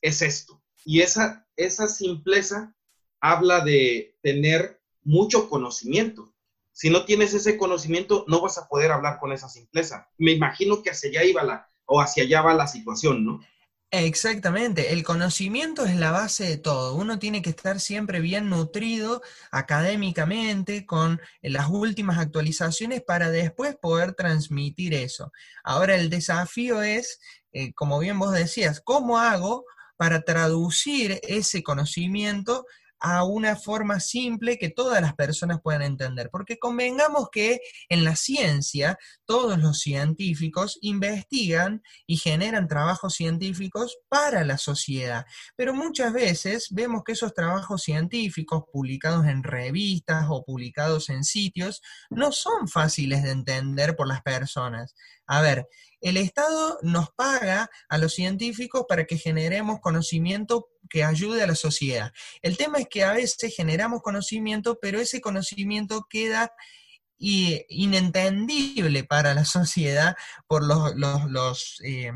es 0.00 0.22
esto. 0.22 0.62
Y 0.84 1.00
esa, 1.00 1.46
esa 1.56 1.88
simpleza 1.88 2.74
habla 3.20 3.64
de 3.64 4.16
tener 4.22 4.80
mucho 5.02 5.48
conocimiento. 5.48 6.32
Si 6.72 6.90
no 6.90 7.04
tienes 7.04 7.34
ese 7.34 7.56
conocimiento, 7.56 8.24
no 8.28 8.40
vas 8.40 8.58
a 8.58 8.68
poder 8.68 8.92
hablar 8.92 9.18
con 9.18 9.32
esa 9.32 9.48
simpleza. 9.48 10.08
Me 10.18 10.32
imagino 10.32 10.82
que 10.82 10.90
hacia 10.90 11.10
allá 11.10 11.24
iba 11.24 11.42
la, 11.42 11.68
o 11.86 12.00
hacia 12.00 12.24
allá 12.24 12.42
va 12.42 12.54
la 12.54 12.66
situación, 12.66 13.24
¿no? 13.24 13.40
Exactamente, 13.96 14.92
el 14.92 15.04
conocimiento 15.04 15.84
es 15.84 15.94
la 15.94 16.10
base 16.10 16.42
de 16.42 16.56
todo. 16.56 16.96
Uno 16.96 17.20
tiene 17.20 17.42
que 17.42 17.50
estar 17.50 17.78
siempre 17.78 18.18
bien 18.18 18.50
nutrido 18.50 19.22
académicamente 19.52 20.84
con 20.84 21.20
las 21.42 21.68
últimas 21.68 22.18
actualizaciones 22.18 23.02
para 23.02 23.30
después 23.30 23.76
poder 23.76 24.14
transmitir 24.14 24.94
eso. 24.94 25.30
Ahora 25.62 25.94
el 25.94 26.10
desafío 26.10 26.82
es, 26.82 27.20
eh, 27.52 27.72
como 27.74 28.00
bien 28.00 28.18
vos 28.18 28.32
decías, 28.32 28.80
¿cómo 28.80 29.20
hago 29.20 29.64
para 29.96 30.22
traducir 30.22 31.20
ese 31.22 31.62
conocimiento 31.62 32.66
a 33.00 33.24
una 33.24 33.56
forma 33.56 34.00
simple 34.00 34.58
que 34.58 34.70
todas 34.70 35.00
las 35.00 35.14
personas 35.14 35.60
puedan 35.62 35.82
entender. 35.82 36.30
Porque 36.30 36.58
convengamos 36.58 37.28
que 37.30 37.60
en 37.88 38.04
la 38.04 38.16
ciencia 38.16 38.98
todos 39.26 39.58
los 39.58 39.80
científicos 39.80 40.78
investigan 40.80 41.82
y 42.06 42.16
generan 42.16 42.68
trabajos 42.68 43.14
científicos 43.14 43.98
para 44.08 44.44
la 44.44 44.58
sociedad. 44.58 45.26
Pero 45.56 45.74
muchas 45.74 46.12
veces 46.12 46.68
vemos 46.70 47.02
que 47.04 47.12
esos 47.12 47.34
trabajos 47.34 47.82
científicos 47.82 48.64
publicados 48.72 49.26
en 49.26 49.42
revistas 49.42 50.26
o 50.28 50.44
publicados 50.44 51.10
en 51.10 51.24
sitios 51.24 51.82
no 52.10 52.32
son 52.32 52.68
fáciles 52.68 53.22
de 53.22 53.30
entender 53.30 53.96
por 53.96 54.08
las 54.08 54.22
personas. 54.22 54.94
A 55.26 55.40
ver, 55.40 55.68
el 56.00 56.16
Estado 56.16 56.78
nos 56.82 57.10
paga 57.10 57.70
a 57.88 57.98
los 57.98 58.14
científicos 58.14 58.84
para 58.88 59.06
que 59.06 59.16
generemos 59.16 59.80
conocimiento 59.80 60.68
que 60.90 61.02
ayude 61.02 61.42
a 61.42 61.46
la 61.46 61.54
sociedad. 61.54 62.12
El 62.42 62.56
tema 62.56 62.78
es 62.78 62.88
que 62.88 63.04
a 63.04 63.12
veces 63.12 63.54
generamos 63.54 64.02
conocimiento, 64.02 64.78
pero 64.80 65.00
ese 65.00 65.20
conocimiento 65.20 66.06
queda 66.08 66.52
inentendible 67.16 69.04
para 69.04 69.34
la 69.34 69.44
sociedad 69.44 70.14
por 70.46 70.62
los, 70.64 71.80
eh, 71.84 72.12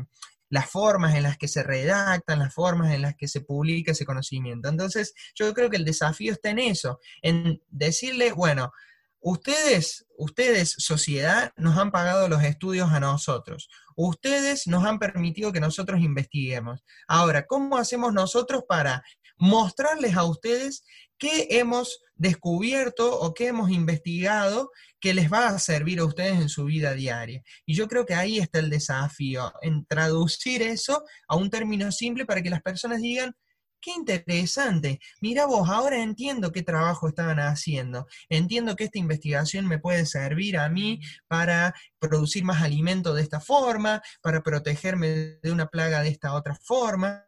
las 0.49 0.69
formas 0.69 1.15
en 1.15 1.23
las 1.23 1.37
que 1.37 1.47
se 1.47 1.63
redactan, 1.63 2.39
las 2.39 2.53
formas 2.53 2.93
en 2.93 3.01
las 3.01 3.15
que 3.15 3.27
se 3.27 3.41
publica 3.41 3.91
ese 3.91 4.05
conocimiento. 4.05 4.69
Entonces, 4.69 5.13
yo 5.35 5.53
creo 5.53 5.69
que 5.69 5.77
el 5.77 5.85
desafío 5.85 6.33
está 6.33 6.49
en 6.49 6.59
eso, 6.59 6.99
en 7.21 7.61
decirle, 7.69 8.33
bueno, 8.33 8.71
Ustedes, 9.21 10.05
ustedes, 10.17 10.75
sociedad, 10.77 11.51
nos 11.57 11.77
han 11.77 11.91
pagado 11.91 12.29
los 12.29 12.41
estudios 12.43 12.89
a 12.91 13.01
nosotros. 13.01 13.69
Ustedes 13.95 14.65
nos 14.65 14.85
han 14.85 14.97
permitido 14.97 15.51
que 15.51 15.59
nosotros 15.59 15.99
investiguemos. 15.99 16.85
Ahora, 17.07 17.45
¿cómo 17.45 17.77
hacemos 17.77 18.13
nosotros 18.13 18.63
para 18.67 19.03
mostrarles 19.37 20.15
a 20.15 20.23
ustedes 20.23 20.83
qué 21.17 21.47
hemos 21.51 21.99
descubierto 22.15 23.19
o 23.19 23.33
qué 23.33 23.47
hemos 23.47 23.71
investigado 23.71 24.71
que 25.01 25.13
les 25.13 25.31
va 25.31 25.47
a 25.47 25.59
servir 25.59 25.99
a 25.99 26.05
ustedes 26.05 26.39
en 26.39 26.47
su 26.47 26.63
vida 26.65 26.93
diaria? 26.93 27.41
Y 27.65 27.75
yo 27.75 27.89
creo 27.89 28.05
que 28.05 28.13
ahí 28.13 28.39
está 28.39 28.59
el 28.59 28.69
desafío, 28.69 29.51
en 29.61 29.85
traducir 29.85 30.61
eso 30.61 31.03
a 31.27 31.35
un 31.35 31.49
término 31.49 31.91
simple 31.91 32.25
para 32.25 32.41
que 32.41 32.49
las 32.49 32.61
personas 32.61 33.01
digan, 33.01 33.35
Qué 33.81 33.91
interesante. 33.91 34.99
Mira 35.21 35.45
vos, 35.45 35.69
ahora 35.69 36.03
entiendo 36.03 36.51
qué 36.51 36.63
trabajo 36.63 37.07
estaban 37.07 37.39
haciendo. 37.39 38.07
Entiendo 38.27 38.75
que 38.75 38.83
esta 38.85 38.99
investigación 38.99 39.67
me 39.67 39.79
puede 39.79 40.05
servir 40.05 40.57
a 40.57 40.67
mí 40.67 40.99
para 41.27 41.73
producir 41.97 42.43
más 42.43 42.61
alimento 42.61 43.13
de 43.13 43.21
esta 43.21 43.39
forma, 43.39 44.01
para 44.21 44.41
protegerme 44.43 45.07
de 45.41 45.51
una 45.51 45.67
plaga 45.67 46.01
de 46.01 46.09
esta 46.09 46.33
otra 46.33 46.55
forma. 46.55 47.25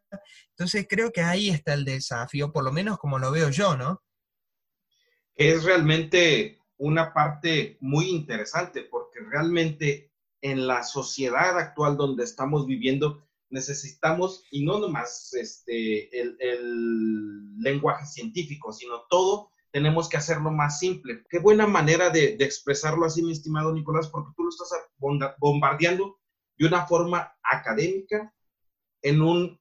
Entonces 0.50 0.86
creo 0.90 1.12
que 1.12 1.22
ahí 1.22 1.50
está 1.50 1.74
el 1.74 1.86
desafío, 1.86 2.52
por 2.52 2.66
lo 2.66 2.72
menos 2.74 2.98
como 2.98 3.18
lo 3.18 3.32
veo 3.32 3.50
yo, 3.50 3.78
¿no? 3.78 4.04
Es 5.36 5.64
realmente 5.64 6.60
una 6.78 7.14
parte 7.14 7.78
muy 7.80 8.10
interesante 8.10 8.84
porque 8.84 9.20
realmente 9.22 10.12
en 10.42 10.68
la 10.68 10.84
sociedad 10.84 11.58
actual 11.58 11.96
donde 11.96 12.24
estamos 12.24 12.66
viviendo, 12.66 13.24
necesitamos, 13.52 14.46
y 14.50 14.66
no 14.66 14.80
nomás 14.80 15.34
este, 15.34 16.10
el, 16.20 17.58
lenguaje 17.60 18.06
científico, 18.08 18.72
sino 18.74 19.04
todo 19.10 19.52
tenemos 19.72 20.10
que 20.10 20.18
hacerlo 20.18 20.52
más 20.52 20.80
simple. 20.80 21.24
Qué 21.30 21.40
buena 21.40 21.68
manera 21.68 22.10
de, 22.10 22.36
expresarlo 22.40 23.06
así, 23.06 23.22
mi 23.22 23.32
estimado 23.32 23.72
Nicolás, 23.72 24.10
porque 24.10 24.32
tú 24.36 24.44
lo 24.44 24.50
estás 24.50 24.70
bombardeando 25.40 26.20
de 26.58 26.68
una 26.68 26.88
forma 26.88 27.34
académica, 27.44 28.34
en 29.04 29.22
un 29.22 29.60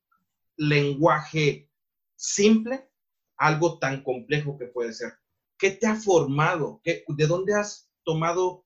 lenguaje 0.57 1.70
simple, 2.16 2.88
algo 3.37 3.79
tan 3.79 4.03
complejo 4.03 4.59
que 4.59 4.66
puede 4.66 4.92
ser. 4.92 5.14
¿Qué 5.59 5.70
te 5.70 5.87
ha 5.87 5.96
formado? 5.96 6.81
¿Qué, 6.83 7.05
¿De 7.09 7.26
dónde 7.26 7.55
has 7.55 7.90
tomado 8.05 8.64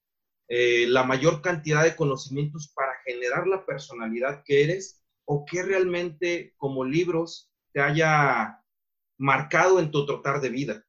eh, 0.48 0.86
la 0.88 1.04
mayor 1.04 1.42
cantidad 1.42 1.82
de 1.82 1.96
conocimientos 1.96 2.72
para 2.74 2.94
generar 3.04 3.46
la 3.46 3.64
personalidad 3.64 4.42
que 4.44 4.64
eres 4.64 5.03
o 5.24 5.44
qué 5.44 5.62
realmente 5.62 6.54
como 6.56 6.84
libros 6.84 7.50
te 7.72 7.80
haya 7.80 8.60
marcado 9.18 9.78
en 9.80 9.90
tu 9.90 10.06
tratar 10.06 10.40
de 10.40 10.48
vida? 10.50 10.84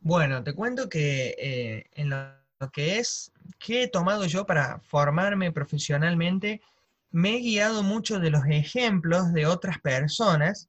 Bueno, 0.00 0.42
te 0.44 0.54
cuento 0.54 0.88
que 0.88 1.34
eh, 1.38 1.84
en 1.92 2.10
lo 2.10 2.70
que 2.72 2.98
es, 2.98 3.32
que 3.58 3.84
he 3.84 3.88
tomado 3.88 4.24
yo 4.26 4.46
para 4.46 4.78
formarme 4.80 5.52
profesionalmente, 5.52 6.60
me 7.10 7.36
he 7.36 7.40
guiado 7.40 7.82
mucho 7.82 8.20
de 8.20 8.30
los 8.30 8.44
ejemplos 8.48 9.32
de 9.32 9.46
otras 9.46 9.80
personas, 9.80 10.68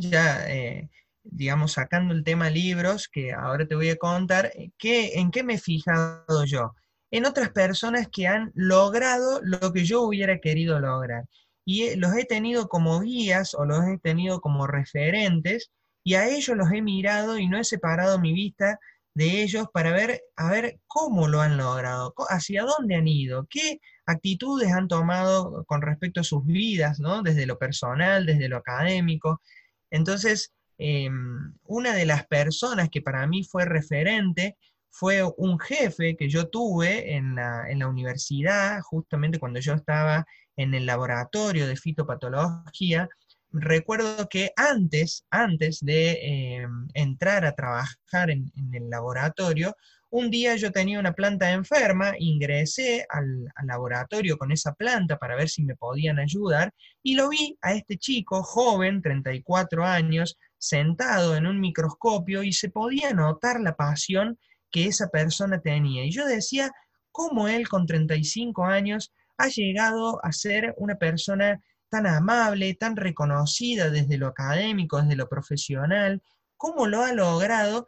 ya, 0.00 0.48
eh, 0.50 0.90
digamos, 1.22 1.72
sacando 1.72 2.14
el 2.14 2.24
tema 2.24 2.50
libros, 2.50 3.08
que 3.08 3.32
ahora 3.32 3.66
te 3.66 3.74
voy 3.74 3.90
a 3.90 3.96
contar, 3.96 4.52
eh, 4.54 4.70
¿en 4.82 5.30
qué 5.30 5.42
me 5.42 5.54
he 5.54 5.58
fijado 5.58 6.44
yo? 6.44 6.74
En 7.10 7.24
otras 7.24 7.50
personas 7.50 8.08
que 8.10 8.26
han 8.26 8.52
logrado 8.54 9.40
lo 9.42 9.72
que 9.72 9.84
yo 9.84 10.02
hubiera 10.02 10.38
querido 10.38 10.80
lograr 10.80 11.24
y 11.66 11.96
los 11.96 12.14
he 12.16 12.24
tenido 12.24 12.68
como 12.68 13.00
guías 13.00 13.52
o 13.54 13.66
los 13.66 13.84
he 13.86 13.98
tenido 13.98 14.40
como 14.40 14.68
referentes 14.68 15.72
y 16.04 16.14
a 16.14 16.28
ellos 16.28 16.56
los 16.56 16.70
he 16.72 16.80
mirado 16.80 17.36
y 17.38 17.48
no 17.48 17.58
he 17.58 17.64
separado 17.64 18.20
mi 18.20 18.32
vista 18.32 18.78
de 19.14 19.42
ellos 19.42 19.66
para 19.72 19.90
ver, 19.90 20.22
a 20.36 20.50
ver 20.50 20.78
cómo 20.86 21.26
lo 21.26 21.40
han 21.40 21.56
logrado, 21.56 22.14
hacia 22.28 22.62
dónde 22.62 22.94
han 22.94 23.08
ido, 23.08 23.46
qué 23.50 23.80
actitudes 24.06 24.72
han 24.72 24.86
tomado 24.86 25.64
con 25.64 25.82
respecto 25.82 26.20
a 26.20 26.24
sus 26.24 26.46
vidas, 26.46 27.00
¿no? 27.00 27.22
Desde 27.22 27.46
lo 27.46 27.58
personal, 27.58 28.26
desde 28.26 28.48
lo 28.48 28.58
académico. 28.58 29.42
Entonces, 29.90 30.52
em, 30.78 31.54
una 31.64 31.94
de 31.94 32.06
las 32.06 32.26
personas 32.26 32.90
que 32.90 33.02
para 33.02 33.26
mí 33.26 33.42
fue 33.42 33.64
referente 33.64 34.56
fue 34.90 35.22
un 35.36 35.58
jefe 35.58 36.16
que 36.16 36.28
yo 36.28 36.48
tuve 36.48 37.14
en 37.16 37.34
la, 37.34 37.68
en 37.68 37.80
la 37.80 37.88
universidad, 37.88 38.80
justamente 38.82 39.40
cuando 39.40 39.60
yo 39.60 39.74
estaba 39.74 40.26
en 40.56 40.74
el 40.74 40.86
laboratorio 40.86 41.66
de 41.66 41.76
fitopatología, 41.76 43.08
recuerdo 43.52 44.28
que 44.28 44.52
antes, 44.56 45.24
antes 45.30 45.80
de 45.80 46.12
eh, 46.12 46.66
entrar 46.94 47.44
a 47.44 47.54
trabajar 47.54 48.30
en, 48.30 48.52
el 48.72 48.90
laboratorio, 48.90 49.74
un 50.10 50.30
día 50.30 50.56
yo 50.56 50.70
tenía 50.70 51.00
una 51.00 51.12
planta 51.12 51.50
enferma, 51.52 52.14
ingresé 52.18 53.04
al, 53.08 53.52
laboratorio 53.64 54.38
con 54.38 54.52
esa 54.52 54.72
planta 54.72 55.18
para 55.18 55.36
ver 55.36 55.48
si 55.48 55.64
me 55.64 55.76
podían 55.76 56.18
ayudar 56.18 56.72
y 57.02 57.16
lo 57.16 57.28
vi 57.28 57.58
a 57.60 57.74
este 57.74 57.98
chico 57.98 58.42
joven, 58.42 59.02
34 59.02 59.84
años, 59.84 60.38
sentado 60.58 61.36
en 61.36 61.46
un 61.46 61.60
microscopio 61.60 62.42
y 62.42 62.52
se 62.52 62.70
podía 62.70 63.12
notar 63.12 63.60
la 63.60 63.74
pasión 63.74 64.38
que 64.70 64.86
esa 64.86 65.08
persona 65.08 65.60
tenía. 65.60 66.04
Y 66.04 66.10
yo 66.10 66.24
decía, 66.24 66.70
¿cómo 67.10 67.48
él 67.48 67.68
con 67.68 67.86
35 67.86 68.64
años 68.64 69.12
ha 69.38 69.48
llegado 69.48 70.24
a 70.24 70.32
ser 70.32 70.74
una 70.78 70.96
persona 70.96 71.62
tan 71.88 72.06
amable, 72.06 72.74
tan 72.74 72.96
reconocida 72.96 73.90
desde 73.90 74.18
lo 74.18 74.26
académico, 74.26 75.00
desde 75.00 75.16
lo 75.16 75.28
profesional, 75.28 76.22
cómo 76.56 76.86
lo 76.86 77.02
ha 77.02 77.12
logrado 77.12 77.86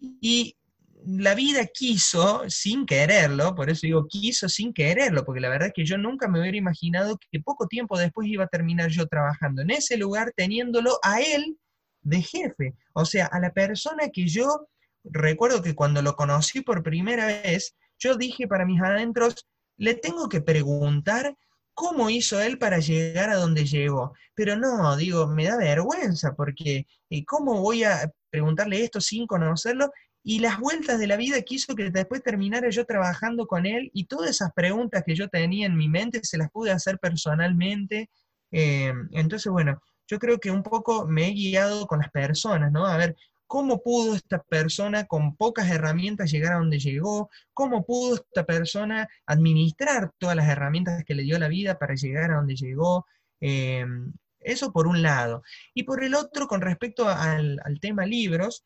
y 0.00 0.56
la 1.04 1.34
vida 1.34 1.66
quiso 1.66 2.42
sin 2.48 2.84
quererlo, 2.84 3.54
por 3.54 3.70
eso 3.70 3.86
digo 3.86 4.06
quiso 4.08 4.48
sin 4.48 4.72
quererlo, 4.72 5.24
porque 5.24 5.40
la 5.40 5.48
verdad 5.48 5.68
es 5.68 5.74
que 5.74 5.84
yo 5.84 5.96
nunca 5.96 6.28
me 6.28 6.40
hubiera 6.40 6.56
imaginado 6.56 7.18
que 7.30 7.40
poco 7.40 7.66
tiempo 7.66 7.98
después 7.98 8.28
iba 8.28 8.44
a 8.44 8.48
terminar 8.48 8.90
yo 8.90 9.06
trabajando 9.06 9.62
en 9.62 9.70
ese 9.70 9.96
lugar 9.96 10.32
teniéndolo 10.36 10.98
a 11.02 11.20
él 11.20 11.58
de 12.02 12.22
jefe, 12.22 12.74
o 12.92 13.04
sea, 13.04 13.26
a 13.26 13.40
la 13.40 13.52
persona 13.52 14.08
que 14.12 14.26
yo 14.26 14.68
recuerdo 15.04 15.62
que 15.62 15.74
cuando 15.74 16.02
lo 16.02 16.14
conocí 16.16 16.60
por 16.60 16.82
primera 16.82 17.26
vez, 17.26 17.76
yo 17.98 18.16
dije 18.16 18.46
para 18.46 18.66
mis 18.66 18.80
adentros, 18.80 19.46
le 19.78 19.94
tengo 19.94 20.28
que 20.28 20.42
preguntar 20.42 21.34
cómo 21.72 22.10
hizo 22.10 22.40
él 22.40 22.58
para 22.58 22.80
llegar 22.80 23.30
a 23.30 23.36
donde 23.36 23.64
llegó. 23.64 24.12
Pero 24.34 24.56
no, 24.56 24.96
digo, 24.96 25.28
me 25.28 25.44
da 25.44 25.56
vergüenza 25.56 26.34
porque 26.34 26.86
eh, 27.08 27.24
¿cómo 27.24 27.60
voy 27.60 27.84
a 27.84 28.10
preguntarle 28.30 28.82
esto 28.82 29.00
sin 29.00 29.26
conocerlo? 29.26 29.90
Y 30.24 30.40
las 30.40 30.58
vueltas 30.58 30.98
de 30.98 31.06
la 31.06 31.16
vida 31.16 31.40
quiso 31.42 31.74
que 31.74 31.90
después 31.90 32.22
terminara 32.22 32.68
yo 32.70 32.84
trabajando 32.84 33.46
con 33.46 33.64
él 33.64 33.90
y 33.94 34.06
todas 34.06 34.30
esas 34.30 34.52
preguntas 34.52 35.04
que 35.06 35.14
yo 35.14 35.28
tenía 35.28 35.66
en 35.66 35.76
mi 35.76 35.88
mente 35.88 36.20
se 36.24 36.36
las 36.36 36.50
pude 36.50 36.72
hacer 36.72 36.98
personalmente. 36.98 38.10
Eh, 38.50 38.92
entonces, 39.12 39.50
bueno, 39.50 39.80
yo 40.08 40.18
creo 40.18 40.38
que 40.38 40.50
un 40.50 40.62
poco 40.62 41.06
me 41.06 41.28
he 41.28 41.32
guiado 41.32 41.86
con 41.86 42.00
las 42.00 42.10
personas, 42.10 42.72
¿no? 42.72 42.86
A 42.86 42.96
ver, 42.96 43.16
cómo 43.48 43.82
pudo 43.82 44.14
esta 44.14 44.42
persona 44.42 45.06
con 45.06 45.34
pocas 45.34 45.68
herramientas 45.70 46.30
llegar 46.30 46.52
a 46.52 46.58
donde 46.58 46.78
llegó, 46.78 47.30
cómo 47.54 47.84
pudo 47.84 48.16
esta 48.16 48.44
persona 48.44 49.08
administrar 49.26 50.12
todas 50.18 50.36
las 50.36 50.48
herramientas 50.48 51.02
que 51.04 51.14
le 51.14 51.24
dio 51.24 51.38
la 51.38 51.48
vida 51.48 51.78
para 51.78 51.94
llegar 51.94 52.30
a 52.30 52.36
donde 52.36 52.54
llegó. 52.54 53.06
Em, 53.40 54.12
eso 54.40 54.70
por 54.72 54.86
un 54.86 55.02
lado. 55.02 55.42
Y 55.74 55.82
por 55.84 56.04
el 56.04 56.14
otro, 56.14 56.46
con 56.46 56.60
respecto 56.60 57.08
al, 57.08 57.58
tema 57.80 58.06
libros, 58.06 58.64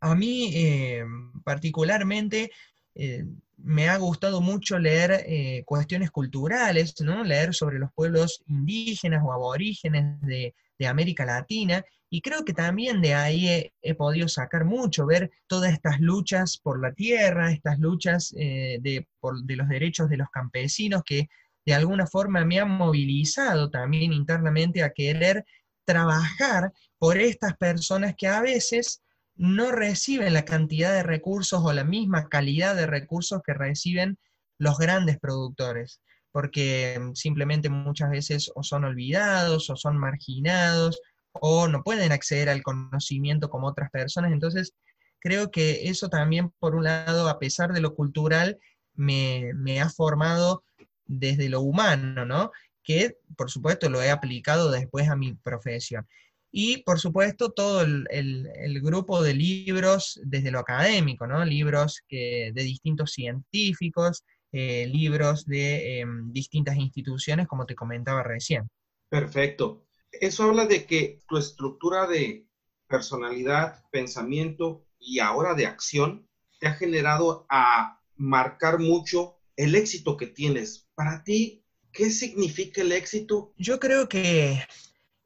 a 0.00 0.14
mí 0.14 0.50
em, 0.54 1.32
particularmente 1.42 2.50
eh, 2.94 3.24
me 3.56 3.88
ha 3.88 3.96
gustado 3.96 4.40
mucho 4.40 4.78
leer 4.78 5.24
eh, 5.26 5.62
cuestiones 5.66 6.10
culturales, 6.10 6.94
¿no? 7.00 7.24
leer 7.24 7.54
sobre 7.54 7.78
los 7.78 7.92
pueblos 7.92 8.42
indígenas 8.46 9.22
o 9.24 9.32
aborígenes 9.32 10.20
de, 10.22 10.54
de 10.82 10.88
América 10.88 11.24
Latina, 11.24 11.84
y 12.10 12.20
creo 12.20 12.44
que 12.44 12.52
también 12.52 13.00
de 13.00 13.14
ahí 13.14 13.72
he, 13.80 13.94
podido 13.94 14.28
sacar 14.28 14.64
mucho, 14.64 15.06
ver 15.06 15.30
todas 15.46 15.72
estas 15.72 16.00
luchas 16.00 16.58
por 16.58 16.80
la 16.80 16.92
tierra, 16.92 17.52
estas 17.52 17.78
luchas 17.78 18.34
eh, 18.36 18.78
de, 18.82 19.06
los 19.22 19.68
derechos 19.68 20.10
de 20.10 20.18
los 20.18 20.28
campesinos 20.30 21.02
que 21.06 21.28
de 21.64 21.74
alguna 21.74 22.06
forma 22.06 22.44
me 22.44 22.58
han 22.58 22.70
movilizado 22.70 23.70
también 23.70 24.12
internamente 24.12 24.82
a 24.82 24.90
querer 24.90 25.46
trabajar 25.86 26.72
por 26.98 27.16
estas 27.16 27.56
personas 27.56 28.14
que 28.16 28.26
a 28.26 28.42
veces 28.42 29.02
no 29.34 29.70
reciben 29.70 30.34
la 30.34 30.44
cantidad 30.44 30.92
de 30.92 31.04
recursos 31.04 31.62
o 31.64 31.72
la 31.72 31.84
misma 31.84 32.28
calidad 32.28 32.74
de 32.74 32.86
recursos 32.86 33.40
que 33.42 33.54
reciben 33.54 34.18
los 34.58 34.76
grandes 34.78 35.18
productores, 35.18 36.02
porque 36.32 36.98
simplemente 37.14 37.68
muchas 37.68 38.10
veces 38.10 38.50
o 38.54 38.62
son 38.62 38.84
olvidados 38.84 39.70
o 39.70 39.76
son 39.76 39.98
marginados 39.98 41.00
o 41.32 41.68
no 41.68 41.82
pueden 41.82 42.12
acceder 42.12 42.48
al 42.48 42.62
conocimiento 42.62 43.48
como 43.48 43.68
otras 43.68 43.90
personas. 43.90 44.32
Entonces, 44.32 44.74
creo 45.20 45.50
que 45.50 45.88
eso 45.88 46.08
también, 46.08 46.50
por 46.58 46.74
un 46.74 46.84
lado, 46.84 47.28
a 47.28 47.38
pesar 47.38 47.72
de 47.72 47.80
lo 47.80 47.94
cultural, 47.94 48.58
me, 48.94 49.80
ha 49.80 49.88
formado 49.88 50.64
desde 51.06 51.48
lo 51.48 51.60
humano, 51.60 52.26
¿no? 52.26 52.50
Que, 52.82 53.16
por 53.36 53.50
supuesto, 53.50 53.88
lo 53.88 54.02
he 54.02 54.10
aplicado 54.10 54.70
después 54.70 55.08
a 55.08 55.16
mi 55.16 55.34
profesión. 55.34 56.06
Y, 56.50 56.82
por 56.82 57.00
supuesto, 57.00 57.50
todo 57.50 57.82
el, 57.82 58.80
grupo 58.82 59.22
de 59.22 59.34
libros 59.34 60.20
desde 60.24 60.50
lo 60.50 60.58
académico, 60.58 61.26
¿no? 61.26 61.44
Libros 61.44 62.02
que, 62.08 62.50
de 62.54 62.62
distintos 62.62 63.12
científicos, 63.12 64.24
eh, 64.52 64.86
libros 64.86 65.46
de 65.46 66.00
em, 66.00 66.32
distintas 66.32 66.76
instituciones, 66.76 67.46
como 67.46 67.66
te 67.66 67.74
comentaba 67.74 68.22
recién. 68.22 68.68
Perfecto 69.08 69.84
eso 70.12 70.44
habla 70.44 70.66
de 70.66 70.86
que 70.86 71.20
tu 71.26 71.38
estructura 71.38 72.06
de 72.06 72.46
personalidad, 72.86 73.82
pensamiento 73.90 74.84
y 74.98 75.18
ahora 75.18 75.54
de 75.54 75.66
acción 75.66 76.28
te 76.60 76.68
ha 76.68 76.74
generado 76.74 77.46
a 77.48 78.00
marcar 78.16 78.78
mucho 78.78 79.38
el 79.56 79.74
éxito 79.74 80.16
que 80.16 80.26
tienes. 80.26 80.86
Para 80.94 81.24
ti, 81.24 81.64
¿qué 81.92 82.10
significa 82.10 82.82
el 82.82 82.92
éxito? 82.92 83.52
Yo 83.56 83.80
creo 83.80 84.08
que 84.08 84.62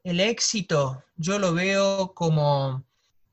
el 0.03 0.19
éxito 0.19 1.03
yo 1.15 1.37
lo 1.37 1.53
veo 1.53 2.13
como 2.15 2.85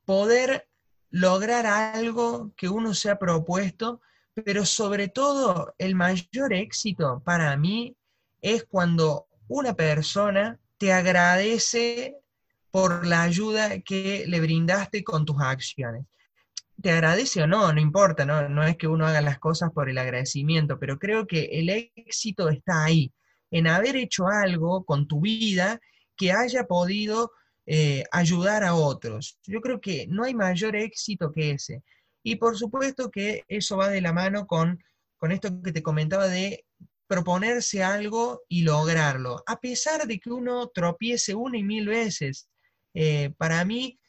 poder 0.03 0.67
lograr 1.09 1.65
algo 1.65 2.51
que 2.57 2.67
uno 2.67 2.93
se 2.93 3.09
ha 3.09 3.17
propuesto, 3.17 4.01
pero 4.43 4.65
sobre 4.65 5.07
todo 5.07 5.73
el 5.77 5.95
mayor 5.95 6.53
éxito 6.53 7.21
para 7.23 7.55
mí 7.55 7.95
es 8.41 8.65
cuando 8.65 9.27
una 9.47 9.73
persona 9.73 10.59
te 10.77 10.91
agradece 10.91 12.17
por 12.69 13.07
la 13.07 13.23
ayuda 13.23 13.79
que 13.79 14.25
le 14.27 14.41
brindaste 14.41 15.03
con 15.03 15.25
tus 15.25 15.39
acciones. 15.39 16.05
Te 16.81 16.91
agradece 16.91 17.41
o 17.41 17.47
no, 17.47 17.71
no 17.71 17.79
importa, 17.79 18.25
no, 18.25 18.49
no 18.49 18.63
es 18.63 18.75
que 18.75 18.87
uno 18.87 19.07
haga 19.07 19.21
las 19.21 19.39
cosas 19.39 19.71
por 19.71 19.89
el 19.89 19.97
agradecimiento, 19.97 20.77
pero 20.77 20.99
creo 20.99 21.25
que 21.25 21.45
el 21.45 21.69
éxito 21.69 22.49
está 22.49 22.83
ahí, 22.83 23.13
en 23.49 23.67
haber 23.67 23.95
hecho 23.95 24.27
algo 24.27 24.83
con 24.83 25.07
tu 25.07 25.21
vida 25.21 25.79
que 26.17 26.33
haya 26.33 26.65
podido 26.65 27.31
eh, 27.65 28.03
ayudar 28.11 28.63
a 28.65 28.75
otros. 28.75 29.39
Yo 29.43 29.61
creo 29.61 29.79
que 29.79 30.05
no 30.07 30.25
hay 30.25 30.35
mayor 30.35 30.75
éxito 30.75 31.31
que 31.31 31.51
ese. 31.51 31.81
Y 32.25 32.37
por 32.37 32.57
supuesto 32.57 33.11
que 33.11 33.43
eso 33.47 33.77
va 33.77 33.87
de 33.89 34.01
la 34.01 34.11
mano 34.11 34.47
con, 34.47 34.83
con 35.15 35.31
esto 35.31 35.61
que 35.61 35.71
te 35.71 35.83
comentaba 35.83 36.27
de 36.27 36.65
proponerse 37.05 37.83
algo 37.83 38.41
y 38.49 38.63
lograrlo, 38.63 39.43
a 39.45 39.59
pesar 39.59 40.07
de 40.07 40.19
que 40.19 40.31
uno 40.31 40.71
tropiece 40.73 41.35
una 41.35 41.59
y 41.59 41.63
mil 41.63 41.87
veces. 41.87 42.49
Eh, 42.95 43.31
para 43.37 43.63
mí, 43.63 43.99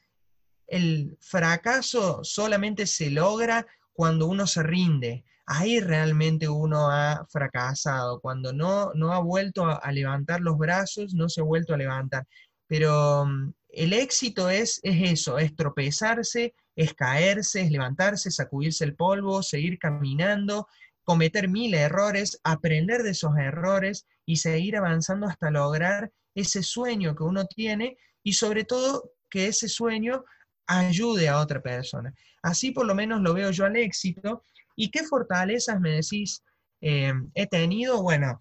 el 0.66 1.18
fracaso 1.20 2.24
solamente 2.24 2.86
se 2.86 3.10
logra 3.10 3.66
cuando 3.92 4.28
uno 4.28 4.46
se 4.46 4.62
rinde. 4.62 5.26
Ahí 5.44 5.78
realmente 5.80 6.48
uno 6.48 6.90
ha 6.90 7.26
fracasado, 7.28 8.20
cuando 8.22 8.54
no, 8.54 8.94
no 8.94 9.12
ha 9.12 9.20
vuelto 9.20 9.66
a, 9.66 9.92
levantar 9.92 10.40
los 10.40 10.56
brazos, 10.56 11.12
no 11.12 11.28
se 11.28 11.42
ha 11.42 11.44
vuelto 11.44 11.74
a 11.74 11.76
levantar. 11.76 12.26
Pero 12.66 13.26
mm, 13.26 13.52
el 13.76 13.92
éxito 13.92 14.50
es, 14.50 14.80
es 14.82 15.12
eso, 15.12 15.38
es 15.38 15.54
tropezarse, 15.54 16.54
es 16.74 16.94
caerse, 16.94 17.60
es 17.62 17.70
levantarse, 17.70 18.30
sacudirse 18.30 18.84
el 18.84 18.94
polvo, 18.94 19.42
seguir 19.42 19.78
caminando 19.78 20.66
cometer 21.06 21.48
mil 21.48 21.72
errores, 21.74 22.40
aprender 22.42 23.04
de 23.04 23.10
esos 23.10 23.38
errores 23.38 24.06
y 24.26 24.36
seguir 24.36 24.76
avanzando 24.76 25.28
hasta 25.28 25.52
lograr 25.52 26.10
ese 26.34 26.64
sueño 26.64 27.14
que 27.14 27.22
uno 27.22 27.46
tiene 27.46 27.96
y 28.24 28.32
sobre 28.32 28.64
todo 28.64 29.12
que 29.30 29.46
ese 29.46 29.68
sueño 29.68 30.24
ayude 30.66 31.28
a 31.28 31.38
otra 31.38 31.62
persona. 31.62 32.12
Así 32.42 32.72
por 32.72 32.86
lo 32.86 32.94
menos 32.96 33.20
lo 33.20 33.34
veo 33.34 33.52
yo 33.52 33.66
al 33.66 33.76
éxito. 33.76 34.42
¿Y 34.74 34.90
qué 34.90 35.04
fortalezas 35.04 35.80
me 35.80 35.92
decís 35.92 36.42
eh, 36.80 37.12
he 37.34 37.46
tenido? 37.46 38.02
Bueno, 38.02 38.40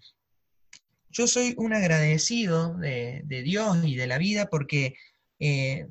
yo 1.08 1.28
soy 1.28 1.54
un 1.58 1.72
agradecido 1.72 2.74
de, 2.74 3.22
Dios 3.44 3.78
y 3.84 3.94
de 3.94 4.08
la 4.08 4.18
vida 4.18 4.46
porque 4.46 4.96
eh, 5.38 5.86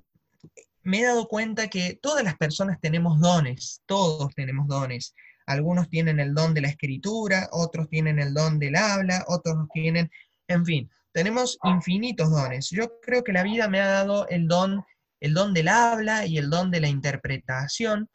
me 0.84 0.99
he 0.99 1.05
dado 1.05 1.27
cuenta 1.27 1.67
que 1.67 1.97
todas 2.01 2.23
las 2.23 2.38
personas 2.38 2.79
tenemos 2.79 3.19
dones, 3.19 3.81
todos 3.86 4.34
tenemos 4.36 4.67
dones. 4.67 5.13
Algunos 5.47 5.89
tienen 5.89 6.19
el 6.19 6.34
don 6.34 6.53
de 6.53 6.62
la 6.62 6.69
escritura, 6.69 7.49
otros 7.51 7.89
tienen 7.89 8.19
el 8.19 8.34
don 8.34 8.60
del 8.60 8.75
habla, 8.75 9.23
otros 9.27 9.67
tienen, 9.73 10.10
en 10.47 10.65
fin, 10.65 10.89
tenemos 11.12 11.58
infinitos 11.63 12.29
dones. 12.29 12.69
Yo 12.69 12.99
creo 13.01 13.23
que 13.23 13.34
la 13.34 13.43
vida 13.43 13.67
me 13.67 13.81
ha 13.81 13.88
dado 13.88 14.27
el 14.27 14.47
don, 14.47 14.84
el 15.19 15.34
don 15.34 15.53
del 15.53 15.67
habla 15.67 16.25
y 16.25 16.38
el 16.38 16.49
don 16.49 16.71
de 16.71 16.81
la 16.81 16.88
interpretación, 16.88 18.10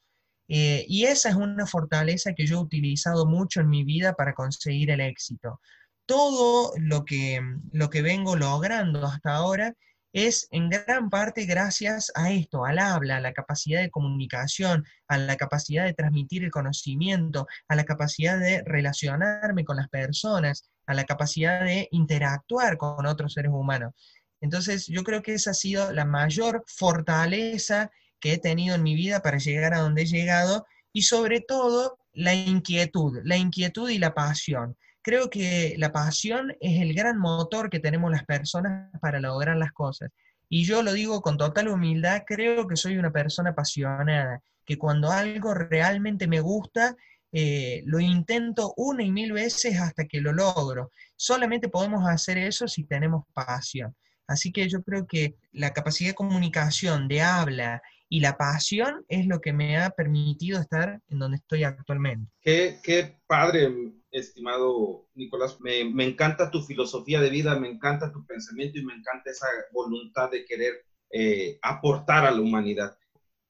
eh, 0.52 0.84
y 0.88 1.04
esa 1.04 1.28
es 1.28 1.36
una 1.36 1.64
fortaleza 1.64 2.34
que 2.34 2.44
yo 2.44 2.58
he 2.58 2.62
utilizado 2.62 3.24
mucho 3.24 3.60
en 3.60 3.68
mi 3.68 3.84
vida 3.84 4.14
para 4.14 4.34
conseguir 4.34 4.90
el 4.90 5.00
éxito. 5.00 5.60
Todo 6.06 6.72
lo 6.76 7.04
que, 7.04 7.40
lo 7.72 7.88
que 7.88 8.02
vengo 8.02 8.34
logrando 8.34 9.06
hasta 9.06 9.36
ahora 9.36 9.74
es 10.12 10.48
en 10.50 10.68
gran 10.70 11.08
parte 11.08 11.44
gracias 11.44 12.10
a 12.14 12.32
esto, 12.32 12.64
al 12.64 12.78
habla, 12.78 13.16
a 13.16 13.20
la 13.20 13.32
capacidad 13.32 13.80
de 13.80 13.90
comunicación, 13.90 14.84
a 15.08 15.18
la 15.18 15.36
capacidad 15.36 15.84
de 15.84 15.94
transmitir 15.94 16.44
el 16.44 16.50
conocimiento, 16.50 17.46
a 17.68 17.76
la 17.76 17.84
capacidad 17.84 18.38
de 18.38 18.62
relacionarme 18.64 19.64
con 19.64 19.76
las 19.76 19.88
personas, 19.88 20.68
a 20.86 20.94
la 20.94 21.04
capacidad 21.04 21.64
de 21.64 21.88
interactuar 21.92 22.76
con 22.76 23.06
otros 23.06 23.34
seres 23.34 23.52
humanos. 23.52 23.92
Entonces, 24.40 24.86
yo 24.86 25.04
creo 25.04 25.22
que 25.22 25.34
esa 25.34 25.50
ha 25.50 25.54
sido 25.54 25.92
la 25.92 26.04
mayor 26.04 26.64
fortaleza 26.66 27.90
que 28.18 28.32
he 28.34 28.38
tenido 28.38 28.74
en 28.74 28.82
mi 28.82 28.94
vida 28.94 29.22
para 29.22 29.38
llegar 29.38 29.74
a 29.74 29.80
donde 29.80 30.02
he 30.02 30.06
llegado 30.06 30.66
y 30.92 31.02
sobre 31.02 31.40
todo 31.40 31.98
la 32.12 32.34
inquietud, 32.34 33.20
la 33.24 33.36
inquietud 33.36 33.88
y 33.90 33.98
la 33.98 34.14
pasión. 34.14 34.76
Creo 35.02 35.30
que 35.30 35.74
la 35.78 35.92
pasión 35.92 36.54
es 36.60 36.80
el 36.82 36.94
gran 36.94 37.18
motor 37.18 37.70
que 37.70 37.80
tenemos 37.80 38.10
las 38.10 38.24
personas 38.24 38.90
para 39.00 39.20
lograr 39.20 39.56
las 39.56 39.72
cosas. 39.72 40.10
Y 40.48 40.64
yo 40.64 40.82
lo 40.82 40.92
digo 40.92 41.22
con 41.22 41.38
total 41.38 41.68
humildad, 41.68 42.22
creo 42.26 42.66
que 42.66 42.76
soy 42.76 42.98
una 42.98 43.12
persona 43.12 43.50
apasionada, 43.50 44.42
que 44.64 44.76
cuando 44.78 45.10
algo 45.10 45.54
realmente 45.54 46.26
me 46.26 46.40
gusta, 46.40 46.96
eh, 47.32 47.82
lo 47.86 48.00
intento 48.00 48.74
una 48.76 49.04
y 49.04 49.12
mil 49.12 49.32
veces 49.32 49.80
hasta 49.80 50.06
que 50.06 50.20
lo 50.20 50.32
logro. 50.32 50.90
Solamente 51.16 51.68
podemos 51.68 52.06
hacer 52.08 52.38
eso 52.38 52.66
si 52.66 52.84
tenemos 52.84 53.24
pasión. 53.32 53.94
Así 54.26 54.52
que 54.52 54.68
yo 54.68 54.82
creo 54.82 55.06
que 55.06 55.36
la 55.52 55.72
capacidad 55.72 56.10
de 56.10 56.14
comunicación, 56.14 57.08
de 57.08 57.22
habla 57.22 57.82
y 58.12 58.20
la 58.20 58.36
pasión 58.36 59.06
es 59.08 59.26
lo 59.26 59.40
que 59.40 59.52
me 59.52 59.78
ha 59.78 59.90
permitido 59.90 60.60
estar 60.60 61.00
en 61.08 61.18
donde 61.20 61.36
estoy 61.36 61.62
actualmente. 61.62 62.30
Qué, 62.42 62.80
qué 62.82 63.20
padre, 63.26 63.72
estimado 64.10 65.06
Nicolás. 65.14 65.60
Me, 65.60 65.84
me, 65.84 66.04
encanta 66.04 66.50
tu 66.50 66.60
filosofía 66.60 67.20
de 67.20 67.30
vida, 67.30 67.58
me 67.58 67.68
encanta 67.68 68.12
tu 68.12 68.26
pensamiento 68.26 68.80
y 68.80 68.84
me 68.84 68.94
encanta 68.94 69.30
esa 69.30 69.46
voluntad 69.72 70.28
de 70.28 70.44
querer 70.44 70.84
eh, 71.10 71.58
aportar 71.62 72.26
a 72.26 72.32
la 72.32 72.40
humanidad. 72.40 72.98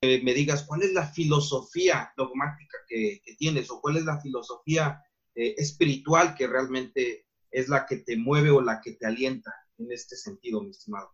Eh, 0.02 0.22
me 0.22 0.34
digas, 0.34 0.64
¿cuál 0.64 0.82
es 0.82 0.92
la 0.92 1.06
filosofía 1.06 2.12
dogmática 2.14 2.76
que, 2.86 3.22
que 3.24 3.36
tienes 3.36 3.70
o 3.70 3.80
cuál 3.80 3.96
es 3.96 4.04
la 4.04 4.20
filosofía 4.20 5.02
eh, 5.34 5.54
espiritual 5.56 6.34
que 6.34 6.46
realmente 6.46 7.26
es 7.50 7.70
la 7.70 7.86
que 7.86 7.96
te 7.96 8.18
mueve 8.18 8.50
o 8.50 8.60
la 8.60 8.82
que 8.82 8.92
te 8.92 9.06
alienta 9.06 9.54
en 9.78 9.90
este 9.90 10.16
sentido, 10.16 10.62
mi 10.62 10.70
estimado? 10.70 11.12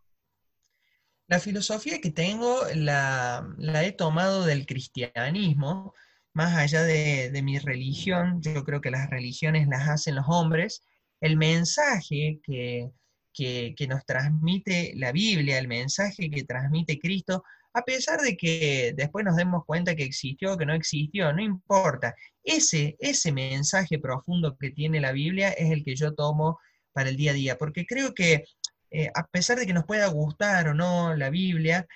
La 1.29 1.41
filosofía 1.41 2.01
que 2.01 2.11
tengo 2.11 2.61
la, 2.75 3.49
la 3.59 3.85
he 3.85 3.93
tomado 3.93 4.45
del 4.45 4.65
cristianismo, 4.65 5.93
más 6.37 6.55
allá 6.55 6.83
de, 6.83 7.41
mi 7.43 7.59
religión, 7.59 8.43
yo 8.43 8.63
creo 8.63 8.83
que 8.83 8.91
las 8.91 9.09
religiones 9.09 9.67
las 9.69 9.89
hacen 9.89 10.17
los 10.17 10.27
hombres, 10.29 10.83
el 11.23 11.39
mensaje 11.39 12.41
que, 12.43 12.93
nos 13.89 14.05
transmite 14.05 14.93
la 14.97 15.13
Biblia, 15.13 15.59
el 15.59 15.67
mensaje 15.67 16.31
que 16.31 16.45
transmite 16.45 16.99
Cristo, 16.99 17.43
a 17.73 17.83
pesar 17.87 18.21
de 18.21 18.37
que 18.37 18.93
después 18.95 19.25
nos 19.25 19.37
demos 19.37 19.65
cuenta 19.65 19.97
que 19.97 20.05
existió 20.05 20.53
o 20.53 20.57
que 20.59 20.67
no 20.67 20.75
existió, 20.75 21.33
no 21.33 21.41
importa. 21.43 22.15
Ese, 22.45 22.97
ese 22.99 23.33
mensaje 23.33 23.99
profundo 23.99 24.59
que 24.59 24.73
tiene 24.73 25.01
la 25.01 25.13
Biblia 25.13 25.53
es 25.53 25.71
el 25.71 25.83
que 25.83 25.97
yo 25.97 26.15
tomo 26.15 26.61
para 26.93 27.09
el 27.09 27.17
día 27.17 27.31
a 27.31 27.35
día, 27.35 27.57
porque 27.57 27.87
creo 27.87 28.13
que 28.13 28.45
eh, 28.91 29.11
a 29.15 29.27
pesar 29.27 29.59
de 29.59 29.67
que 29.67 29.73
nos 29.73 29.85
pueda 29.85 30.07
gustar 30.09 30.69
o 30.69 30.75
no 30.75 31.15
la 31.15 31.31
Biblia, 31.31 31.87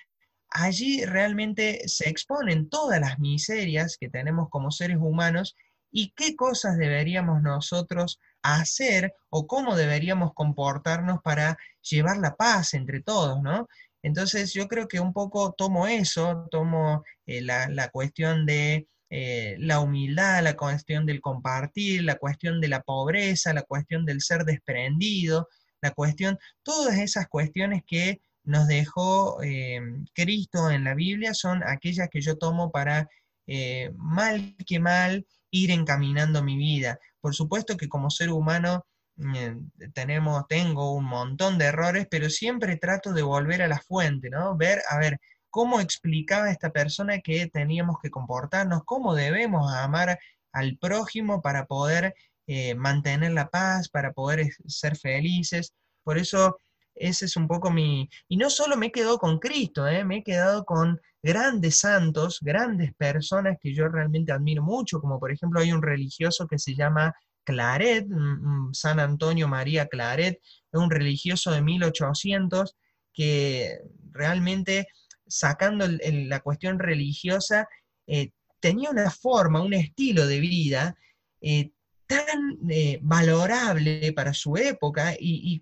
allí 0.51 1.05
realmente 1.05 1.89
se 1.89 2.09
exponen 2.09 2.69
todas 2.69 3.01
las 3.01 3.19
miserias 3.19 3.97
que 3.99 4.09
tenemos 4.09 4.49
como 4.51 4.71
seres 4.71 4.99
humanos 4.99 5.57
y 5.93 6.13
qué 6.17 6.37
cosas 6.37 6.79
deberíamos 6.79 7.43
nosotros 7.43 8.21
hacer 8.43 9.13
o 9.29 9.47
cómo 9.47 9.77
deberíamos 9.77 10.33
comportarnos 10.35 11.21
para 11.23 11.59
llevar 11.83 12.19
la 12.19 12.37
paz 12.37 12.75
entre 12.75 13.01
todos, 13.03 13.43
¿no? 13.43 13.69
Entonces 14.03 14.53
yo 14.53 14.67
creo 14.67 14.89
que 14.89 15.01
un 15.01 15.13
poco 15.13 15.53
tomo 15.53 15.87
eso, 15.87 16.49
tomo 16.51 17.05
eh, 17.27 17.43
la, 17.43 17.89
cuestión 17.91 18.47
de 18.47 18.89
eh, 19.11 19.57
la 19.59 19.81
humildad, 19.81 20.43
la 20.43 20.57
cuestión 20.57 21.05
del 21.05 21.21
compartir, 21.21 22.05
la 22.05 22.17
cuestión 22.17 22.61
de 22.61 22.69
la 22.69 22.83
pobreza, 22.83 23.53
la 23.53 23.63
cuestión 23.63 24.07
del 24.07 24.23
ser 24.23 24.45
desprendido, 24.45 25.49
la 25.83 25.91
cuestión, 25.93 26.39
todas 26.63 26.99
esas 26.99 27.29
cuestiones 27.29 27.83
que 27.87 28.21
nos 28.45 28.67
dejó 28.67 29.43
eh, 29.43 29.81
Cristo 30.15 30.71
en 30.71 30.85
la 30.85 30.95
Biblia 30.95 31.35
son 31.35 31.63
aquellas 31.65 32.09
que 32.11 32.21
yo 32.21 32.37
tomo 32.39 32.71
para 32.71 33.09
eh, 33.47 33.91
mal 33.97 34.55
que 34.67 34.79
mal 34.79 35.27
ir 35.51 35.71
encaminando 35.71 36.43
mi 36.43 36.57
vida. 36.57 36.99
Por 37.21 37.35
supuesto 37.35 37.77
que 37.77 37.89
como 37.89 38.11
ser 38.11 38.31
humano 38.31 38.87
mm, 39.17 39.91
tenemos, 39.93 40.47
tengo 40.49 40.95
un 40.95 41.05
montón 41.05 41.59
de 41.59 41.67
errores, 41.67 42.07
pero 42.11 42.31
siempre 42.31 42.77
trato 42.77 43.13
de 43.13 43.23
volver 43.23 43.63
a 43.63 43.69
la 43.69 43.81
fuente, 43.81 44.31
¿no? 44.31 44.57
Ver, 44.57 44.81
a 44.89 44.99
ver, 44.99 45.21
cómo 45.51 45.81
explicaba 45.81 46.51
esta 46.51 46.71
persona 46.71 47.19
que 47.21 47.49
teníamos 47.49 47.97
que 48.03 48.11
comportarnos, 48.11 48.85
cómo 48.85 49.15
debemos 49.15 49.73
amar 49.73 50.19
al 50.53 50.79
prójimo 50.79 51.43
para 51.43 51.67
poder 51.67 52.15
eh, 52.53 52.75
mantener 52.75 53.31
la 53.31 53.49
paz, 53.49 53.89
para 53.89 54.13
poder 54.13 54.45
ser 54.67 54.97
felices. 54.97 55.73
Por 56.03 56.19
eso 56.19 56.57
ese 56.97 57.27
es 57.27 57.37
un 57.37 57.47
poco 57.47 57.71
mi... 57.71 58.11
Y 58.27 58.37
no 58.37 58.51
solo 58.51 58.77
me 58.77 58.87
he 58.87 58.91
quedado 58.91 59.19
con 59.19 59.39
Cristo, 59.39 59.87
¿eh? 59.87 60.05
me 60.05 60.17
he 60.17 60.23
quedado 60.25 60.65
con 60.65 61.01
grandes 61.23 61.79
santos, 61.79 62.39
grandes 62.41 62.93
personas 62.95 63.57
que 63.61 63.73
yo 63.73 63.87
realmente 63.87 64.33
admiro 64.33 64.65
mucho, 64.65 65.01
como 65.01 65.21
por 65.21 65.31
ejemplo 65.31 65.61
hay 65.61 65.71
un 65.71 65.81
religioso 65.81 66.49
que 66.49 66.59
se 66.59 66.75
llama 66.75 67.15
Claret, 67.45 68.09
San 68.73 68.99
Antonio 68.99 69.47
María 69.47 69.87
Claret, 69.87 70.41
un 70.73 70.91
religioso 70.91 71.53
de 71.53 71.63
1800 71.63 72.75
que 73.13 73.79
realmente 74.11 74.89
sacando 75.29 75.87
la 75.87 76.41
cuestión 76.41 76.81
religiosa, 76.81 77.69
eh, 78.09 78.33
tenía 78.59 78.91
una 78.91 79.09
forma, 79.09 79.63
un 79.63 79.75
estilo 79.75 80.27
de 80.27 80.41
vida 80.41 80.97
tan 82.11 82.59
eh, 82.69 82.99
valorable 83.03 84.13
para 84.13 84.35
su 84.35 84.57
época 84.57 85.15
y, 85.17 85.61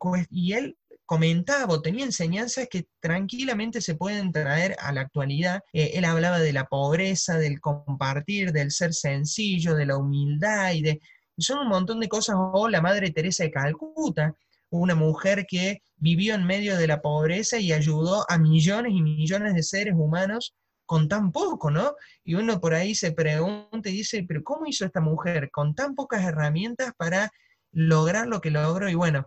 él 0.54 0.78
comentaba 1.04 1.74
o 1.74 1.82
tenía 1.82 2.06
enseñanzas 2.06 2.68
que 2.70 2.86
tranquilamente 3.00 3.82
se 3.82 3.96
pueden 3.96 4.32
traer 4.32 4.74
a 4.80 4.92
la 4.92 5.02
actualidad. 5.02 5.60
Eh, 5.74 5.92
él 5.94 6.06
hablaba 6.06 6.38
de 6.38 6.54
la 6.54 6.64
pobreza, 6.64 7.38
del 7.38 7.60
compartir, 7.60 8.52
del 8.52 8.70
ser 8.70 8.94
sencillo, 8.94 9.74
de 9.74 9.84
la 9.84 9.98
humildad 9.98 10.72
y 10.72 10.80
de... 10.80 11.00
son 11.36 11.58
un 11.58 11.68
montón 11.68 12.00
de 12.00 12.08
cosas. 12.08 12.36
O 12.38 12.68
la 12.70 12.80
Madre 12.80 13.10
Teresa 13.10 13.44
de 13.44 13.50
Calcuta, 13.50 14.34
una 14.70 14.94
mujer 14.94 15.44
que 15.46 15.82
vivió 15.96 16.34
en 16.34 16.46
medio 16.46 16.78
de 16.78 16.86
la 16.86 17.02
pobreza 17.02 17.58
y 17.58 17.72
ayudó 17.72 18.24
a 18.26 18.38
millones 18.38 18.92
y 18.94 19.02
millones 19.02 19.52
de 19.54 19.62
seres 19.62 19.94
humanos 19.94 20.54
con 20.88 21.06
tan 21.06 21.32
poco, 21.32 21.70
¿no? 21.70 21.96
Y 22.24 22.34
uno 22.34 22.60
por 22.62 22.72
ahí 22.72 22.94
se 22.94 23.12
pregunta 23.12 23.90
y 23.90 23.92
dice, 23.92 24.24
pero 24.26 24.42
¿cómo 24.42 24.64
hizo 24.66 24.86
esta 24.86 25.02
mujer 25.02 25.50
con 25.52 25.74
tan 25.74 25.94
pocas 25.94 26.24
herramientas 26.24 26.92
para 26.96 27.30
lograr 27.72 28.26
lo 28.26 28.40
que 28.40 28.50
logró? 28.50 28.88
Y 28.88 28.94
bueno, 28.94 29.26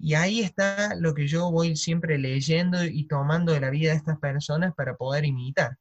y 0.00 0.14
ahí 0.14 0.40
está 0.40 0.96
lo 0.96 1.14
que 1.14 1.28
yo 1.28 1.52
voy 1.52 1.76
siempre 1.76 2.18
leyendo 2.18 2.84
y 2.84 3.06
tomando 3.06 3.52
de 3.52 3.60
la 3.60 3.70
vida 3.70 3.92
de 3.92 3.98
estas 3.98 4.18
personas 4.18 4.74
para 4.74 4.96
poder 4.96 5.24
imitar. 5.24 5.78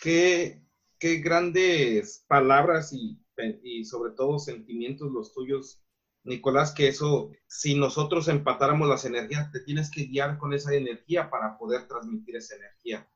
Qué, 0.00 0.62
grandes 1.00 2.24
palabras 2.28 2.92
y, 2.92 3.20
y, 3.64 3.84
sobre 3.84 4.12
todo 4.12 4.38
sentimientos 4.38 5.10
los 5.10 5.34
tuyos, 5.34 5.82
Nicolás, 6.22 6.72
que 6.72 6.86
eso, 6.86 7.32
si 7.48 7.74
nosotros 7.74 8.28
empatáramos 8.28 8.88
las 8.88 9.04
energías, 9.04 9.50
te 9.50 9.60
tienes 9.60 9.90
que 9.90 10.04
guiar 10.04 10.38
con 10.38 10.52
esa 10.52 10.72
energía 10.74 11.28
para 11.28 11.58
poder 11.58 11.88
transmitir 11.88 12.36
esa 12.36 12.54
energía. 12.54 13.08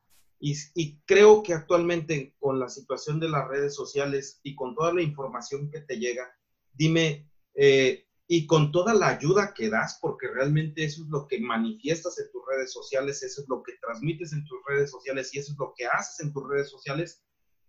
Y, 0.45 0.57
y 0.75 0.99
creo 1.07 1.41
que 1.45 1.55
actualmente 1.55 2.35
con 2.41 2.59
la 2.59 2.69
situación 2.69 3.21
de 3.21 3.29
las 3.29 3.47
redes 3.47 3.77
sociales 3.77 4.41
y 4.43 4.57
con 4.57 4.75
toda 4.75 4.93
la 4.93 5.01
información 5.01 5.71
que 5.71 5.83
te 5.83 6.01
llega, 6.01 6.37
dime, 6.73 7.31
eh, 7.55 8.09
y 8.27 8.47
con 8.47 8.73
toda 8.73 8.93
la 8.93 9.09
ayuda 9.09 9.55
que 9.55 9.71
das, 9.71 9.99
porque 10.01 10.27
realmente 10.27 10.83
eso 10.83 11.03
es 11.03 11.09
lo 11.11 11.29
que 11.29 11.39
manifiestas 11.39 12.19
en 12.19 12.29
tus 12.33 12.43
redes 12.51 12.73
sociales, 12.73 13.23
eso 13.23 13.43
es 13.43 13.49
lo 13.49 13.63
que 13.63 13.75
transmites 13.81 14.33
en 14.33 14.45
tus 14.45 14.59
redes 14.67 14.91
sociales 14.91 15.33
y 15.33 15.39
eso 15.39 15.53
es 15.53 15.59
lo 15.59 15.73
que 15.77 15.87
haces 15.87 16.27
en 16.27 16.33
tus 16.33 16.49
redes 16.49 16.71
sociales. 16.71 17.23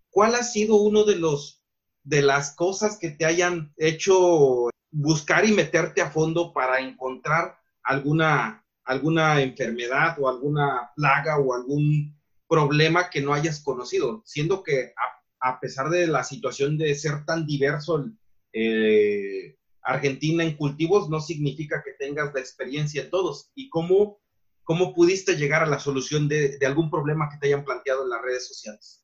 ¿Cuál 0.09 0.33
ha 0.33 0.41
sido 0.43 0.77
uno 0.77 1.03
de 1.03 1.17
los 1.17 1.61
de 2.03 2.23
las 2.23 2.55
cosas 2.55 2.97
que 2.97 3.11
te 3.11 3.25
hayan 3.25 3.71
hecho 3.77 4.69
buscar 4.89 5.45
y 5.45 5.51
meterte 5.51 6.01
a 6.01 6.09
fondo 6.09 6.53
para 6.53 6.79
encontrar 6.79 7.55
alguna 7.83 8.65
alguna 8.83 9.41
enfermedad 9.41 10.17
o 10.19 10.27
alguna 10.27 10.91
plaga 10.95 11.37
o 11.37 11.53
algún 11.53 12.19
problema 12.53 13.09
que 13.09 13.19
no 13.19 13.33
hayas 13.33 13.63
conocido, 13.63 14.21
siendo 14.25 14.61
que 14.61 14.93
a, 15.41 15.59
pesar 15.59 15.89
de 15.89 16.05
la 16.05 16.23
situación 16.23 16.77
de 16.77 16.93
ser 16.93 17.25
tan 17.25 17.47
diverso 17.47 18.05
eh, 18.53 19.57
Argentina 19.81 20.43
en 20.43 20.55
cultivos, 20.55 21.09
no 21.09 21.19
significa 21.19 21.81
que 21.83 21.93
tengas 21.93 22.31
la 22.31 22.39
experiencia 22.39 23.01
en 23.01 23.09
todos. 23.09 23.49
¿Y 23.55 23.69
cómo, 23.69 24.19
cómo 24.63 24.93
pudiste 24.93 25.35
llegar 25.35 25.63
a 25.63 25.65
la 25.65 25.79
solución 25.79 26.27
de, 26.27 26.59
algún 26.63 26.91
problema 26.91 27.27
que 27.31 27.39
te 27.39 27.47
hayan 27.47 27.65
planteado 27.65 28.03
en 28.03 28.11
las 28.11 28.21
redes 28.21 28.47
sociales? 28.47 29.03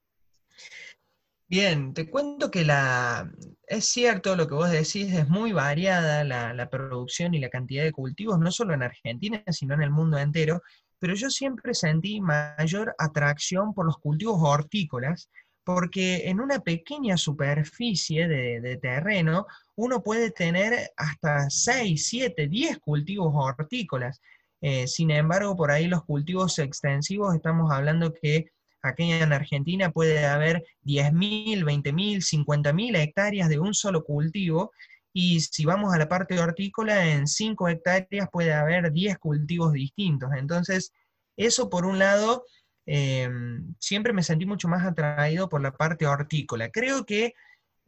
Bien, 1.48 1.96
te 1.96 2.08
cuento 2.08 2.52
que 2.52 2.64
la, 2.64 3.34
es 3.66 3.86
cierto 3.86 4.36
lo 4.36 4.48
que 4.48 4.54
vos 4.54 4.70
decís, 4.70 5.12
es 5.12 5.28
muy 5.28 5.54
variada 5.54 6.24
la, 6.24 6.54
la, 6.54 6.70
producción 6.70 7.34
y 7.34 7.40
la 7.40 7.50
cantidad 7.50 7.84
de 7.84 7.92
cultivos, 7.92 8.38
no 8.38 8.52
solo 8.52 8.76
en 8.76 8.84
Argentina, 8.84 9.44
sino 9.48 9.74
en 9.74 9.82
el 9.82 9.90
mundo 9.90 10.20
entero, 10.20 10.62
pero 11.00 11.16
yo 11.16 11.30
siempre 11.30 11.74
sentí 11.74 12.22
mayor 12.22 12.94
atracción 12.98 13.74
por 13.74 13.86
los 13.86 13.98
cultivos 13.98 14.40
hortícolas, 14.42 15.30
porque 15.64 16.30
en 16.30 16.40
una 16.40 16.60
pequeña 16.60 17.16
superficie 17.16 18.28
de, 18.28 18.78
terreno 18.82 19.46
uno 19.76 20.02
puede 20.02 20.32
tener 20.32 20.92
hasta 20.98 21.50
6, 21.50 22.08
7, 22.08 22.48
10 22.48 22.80
cultivos 22.80 23.32
hortícolas. 23.34 24.20
Eh, 24.62 24.88
sin 24.88 25.12
embargo, 25.12 25.56
por 25.56 25.72
ahí 25.72 25.88
los 25.88 26.04
cultivos 26.04 26.60
extensivos, 26.60 27.36
estamos 27.36 27.72
hablando 27.72 28.14
que 28.14 28.48
aquí 28.82 29.12
en 29.12 29.32
Argentina 29.32 29.92
puede 29.92 30.26
haber 30.26 30.64
10.000, 30.86 31.64
20.000, 31.64 32.46
50.000 32.46 32.98
hectáreas 32.98 33.48
de 33.50 33.60
un 33.60 33.74
solo 33.74 34.04
cultivo, 34.04 34.72
y 35.14 35.40
si 35.42 35.66
vamos 35.66 35.94
a 35.94 35.98
la 35.98 36.08
parte 36.08 36.40
hortícola, 36.40 37.06
en 37.08 37.28
5 37.28 37.68
hectáreas 37.70 38.30
puede 38.32 38.54
haber 38.54 38.92
10 38.92 39.18
cultivos 39.18 39.74
distintos. 39.74 40.30
Entonces, 40.38 40.94
eso 41.36 41.70
por 41.70 41.86
un 41.86 42.00
lado, 42.00 42.46
em, 42.86 43.74
siempre 43.80 44.14
me 44.14 44.24
sentí 44.24 44.46
mucho 44.46 44.68
más 44.68 44.86
atraído 44.86 45.50
por 45.50 45.62
la 45.62 45.72
parte 45.72 46.06
hortícola. 46.08 46.70
Creo 46.70 47.06
que 47.06 47.34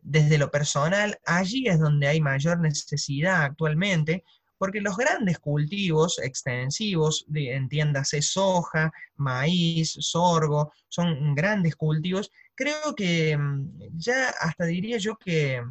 desde 0.01 0.37
lo 0.37 0.49
personal, 0.51 1.19
allí 1.25 1.67
es 1.67 1.79
donde 1.79 2.07
hay 2.07 2.21
mayor 2.21 2.59
necesidad 2.59 3.43
actualmente, 3.43 4.23
porque 4.57 4.81
los 4.81 4.97
grandes 4.97 5.39
cultivos 5.39 6.19
extensivos, 6.19 7.25
entiéndase 7.33 8.21
soja, 8.21 8.91
maíz, 9.15 9.95
sorgo, 9.99 10.71
son 10.87 11.35
grandes 11.35 11.75
cultivos, 11.75 12.31
creo 12.55 12.95
que 12.95 13.31
em, 13.31 13.71
ya 13.93 14.29
hasta 14.39 14.65
diría 14.65 14.97
yo 14.97 15.17
que 15.17 15.61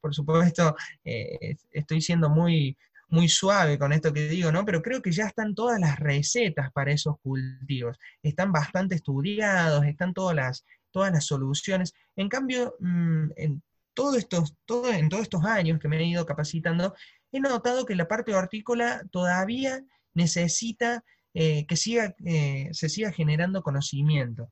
por 0.00 0.14
supuesto, 0.14 0.74
eh, 1.04 1.56
estoy 1.70 2.00
siendo 2.00 2.30
muy, 2.30 2.76
muy 3.08 3.28
suave 3.28 3.78
con 3.78 3.92
esto 3.92 4.12
que 4.12 4.28
digo, 4.28 4.52
¿no? 4.52 4.64
Pero 4.64 4.82
creo 4.82 5.02
que 5.02 5.12
ya 5.12 5.26
están 5.26 5.54
todas 5.54 5.80
las 5.80 5.98
recetas 5.98 6.72
para 6.72 6.92
esos 6.92 7.16
cultivos. 7.20 7.98
Están 8.22 8.52
bastante 8.52 8.94
estudiados, 8.94 9.84
están 9.84 10.14
todas 10.14 10.36
las, 10.36 10.64
todas 10.90 11.12
las 11.12 11.26
soluciones. 11.26 11.92
En 12.16 12.28
cambio, 12.28 12.74
mm, 12.80 13.30
en, 13.36 13.62
todo 13.94 14.16
estos, 14.16 14.54
todo, 14.64 14.92
en 14.92 15.08
todos 15.08 15.24
estos 15.24 15.44
años 15.44 15.78
que 15.80 15.88
me 15.88 15.98
he 15.98 16.04
ido 16.04 16.24
capacitando, 16.24 16.94
he 17.32 17.40
notado 17.40 17.84
que 17.84 17.96
la 17.96 18.08
parte 18.08 18.34
hortícola 18.34 19.02
todavía 19.10 19.82
necesita 20.14 21.04
eh, 21.34 21.66
que 21.66 21.76
siga, 21.76 22.14
eh, 22.24 22.70
se 22.72 22.88
siga 22.88 23.12
generando 23.12 23.62
conocimiento. 23.62 24.50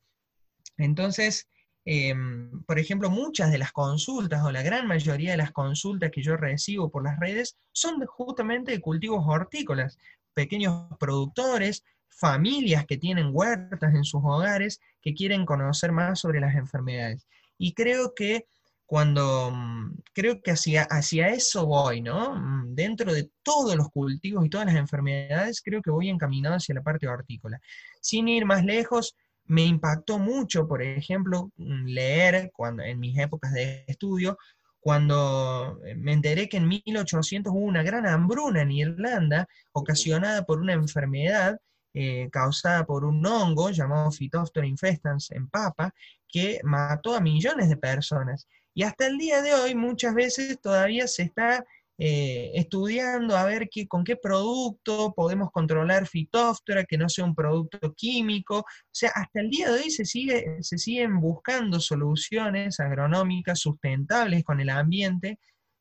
Entonces, 0.77 1.49
Em, 1.91 2.63
por 2.65 2.79
ejemplo, 2.79 3.09
muchas 3.09 3.51
de 3.51 3.57
las 3.57 3.73
consultas 3.73 4.45
o 4.45 4.53
la 4.53 4.61
gran 4.61 4.87
mayoría 4.87 5.31
de 5.31 5.39
las 5.39 5.53
consultas 5.53 6.11
que 6.11 6.21
yo 6.23 6.37
recibo 6.37 6.91
por 6.91 7.03
las 7.03 7.19
redes 7.19 7.57
son 7.73 8.05
justamente 8.05 8.73
de 8.73 8.81
cultivos 8.83 9.25
hortícolas, 9.27 9.97
pequeños 10.35 10.85
productores, 11.01 11.83
familias 12.11 12.85
que 12.85 12.99
tienen 12.99 13.31
huertas 13.33 13.95
en 13.95 14.05
sus 14.05 14.21
hogares 14.23 14.83
que 15.01 15.15
quieren 15.15 15.47
conocer 15.47 15.91
más 15.91 16.21
sobre 16.21 16.41
las 16.41 16.57
enfermedades. 16.57 17.27
Y 17.57 17.73
creo 17.73 18.13
que 18.15 18.45
cuando 18.85 19.51
mm, 19.51 20.03
creo 20.13 20.43
que 20.43 20.51
hacia, 20.51 20.83
hacia 20.83 21.29
eso 21.29 21.65
voy, 21.65 22.03
¿no? 22.03 22.35
Mm, 22.35 22.75
dentro 22.75 23.15
de 23.15 23.31
todos 23.43 23.75
los 23.77 23.89
cultivos 23.89 24.45
y 24.45 24.51
todas 24.51 24.67
las 24.67 24.77
enfermedades, 24.77 25.63
creo 25.63 25.81
que 25.81 25.91
voy 25.91 26.11
encaminado 26.11 26.57
hacia 26.57 26.75
la 26.75 26.83
parte 26.83 27.09
hortícola. 27.09 27.59
Sin 28.03 28.29
ir 28.29 28.45
más 28.45 28.63
lejos, 28.63 29.17
me 29.49 29.65
impactó 29.65 30.19
mucho, 30.19 30.69
por 30.69 30.83
ejemplo, 30.83 31.51
mm, 31.57 31.87
leer 31.87 32.53
cuando, 32.55 32.83
en 32.83 33.01
mis 33.01 33.19
épocas 33.19 33.53
de 33.53 33.85
estudio, 33.89 34.39
cuando 34.81 35.81
eh, 35.85 35.95
me 35.97 36.13
enteré 36.13 36.49
que 36.49 36.59
en 36.59 36.69
1800 36.69 37.53
hubo 37.53 37.65
una 37.65 37.83
gran 37.83 38.07
hambruna 38.07 38.63
en 38.63 38.71
Irlanda 38.71 39.49
ocasionada 39.73 40.45
por 40.45 40.61
una 40.61 40.75
enfermedad 40.75 41.59
eh, 41.95 42.29
causada 42.31 42.85
por 42.87 43.05
un 43.05 43.25
hongo 43.27 43.71
llamado 43.71 44.13
Phytophthora 44.13 44.67
infestans 44.67 45.31
en 45.33 45.49
papa, 45.49 45.93
que 46.29 46.61
mató 46.63 47.15
a 47.15 47.21
millones 47.21 47.69
de 47.69 47.77
personas. 47.77 48.47
Y 48.75 48.83
hasta 48.85 49.07
el 49.07 49.19
día 49.19 49.43
de 49.43 49.55
hoy 49.55 49.75
muchas 49.75 50.15
veces 50.15 50.61
todavía 50.61 51.09
se 51.09 51.23
está 51.23 51.65
eh, 52.01 52.53
estudiando 52.55 53.37
a 53.37 53.45
ver 53.45 53.69
qué, 53.69 53.89
con 53.89 54.05
qué 54.05 54.15
producto 54.15 55.13
podemos 55.15 55.51
controlar 55.51 56.07
fitóftora, 56.07 56.85
que 56.85 56.97
no 56.97 57.09
sea 57.09 57.25
un 57.25 57.35
producto 57.35 57.93
químico. 57.95 58.59
O 58.61 58.65
sea, 58.93 59.11
hasta 59.17 59.41
el 59.41 59.51
día 59.51 59.71
de 59.71 59.81
hoy 59.81 59.91
se, 59.91 60.05
sigue, 60.05 60.59
siguen 60.63 61.21
buscando 61.21 61.81
soluciones 61.81 62.79
agronómicas 62.79 63.59
sustentables 63.59 64.45
con 64.45 64.61
el 64.61 64.71
ambiente 64.71 65.41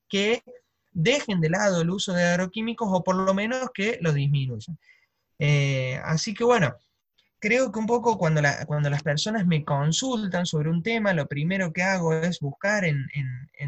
que 0.10 0.42
dejen 0.92 1.40
de 1.40 1.52
lado 1.52 1.82
el 1.82 1.92
uso 1.92 2.14
de 2.14 2.24
agroquímicos 2.24 2.90
o 2.92 3.04
por 3.04 3.16
lo 3.16 3.34
menos 3.36 3.70
que 3.72 4.00
lo 4.02 4.12
disminuyan. 4.12 4.80
Eh, 5.38 6.00
así 6.04 6.34
que 6.34 6.44
bueno, 6.44 6.76
creo 7.40 7.72
que 7.72 7.80
un 7.80 7.86
poco 7.86 8.18
cuando, 8.18 8.42
cuando 8.66 8.90
las 8.90 9.04
personas 9.04 9.46
me 9.46 9.64
consultan 9.64 10.46
sobre 10.46 10.70
un 10.70 10.82
tema, 10.84 11.14
lo 11.14 11.28
primero 11.28 11.72
que 11.72 11.84
hago 11.84 12.14
es 12.14 12.40
buscar 12.40 12.86
en, 12.86 13.08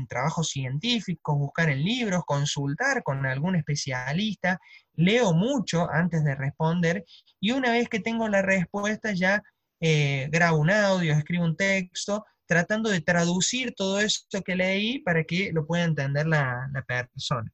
trabajos 0.07 0.49
científicos, 0.49 1.37
buscar 1.37 1.69
en 1.69 1.83
libros, 1.83 2.23
consultar 2.25 3.03
con 3.03 3.25
algún 3.25 3.55
especialista, 3.55 4.59
leo 4.95 5.33
mucho 5.33 5.89
antes 5.91 6.23
de 6.23 6.35
responder 6.35 7.05
y 7.39 7.51
una 7.51 7.71
vez 7.71 7.89
que 7.89 7.99
tengo 7.99 8.27
la 8.27 8.41
respuesta 8.41 9.11
ya 9.13 9.43
eh, 9.79 10.27
grabo 10.31 10.57
un 10.57 10.71
audio, 10.71 11.13
escribo 11.13 11.45
un 11.45 11.55
texto, 11.55 12.25
tratando 12.49 12.89
de 12.89 13.01
traducir 13.01 13.75
todo 13.75 13.99
esto 13.99 14.41
que 14.41 14.55
leí 14.55 14.99
para 14.99 15.23
que 15.23 15.51
lo 15.53 15.67
pueda 15.67 15.83
entender 15.83 16.25
la, 16.25 16.67
persona. 16.87 17.51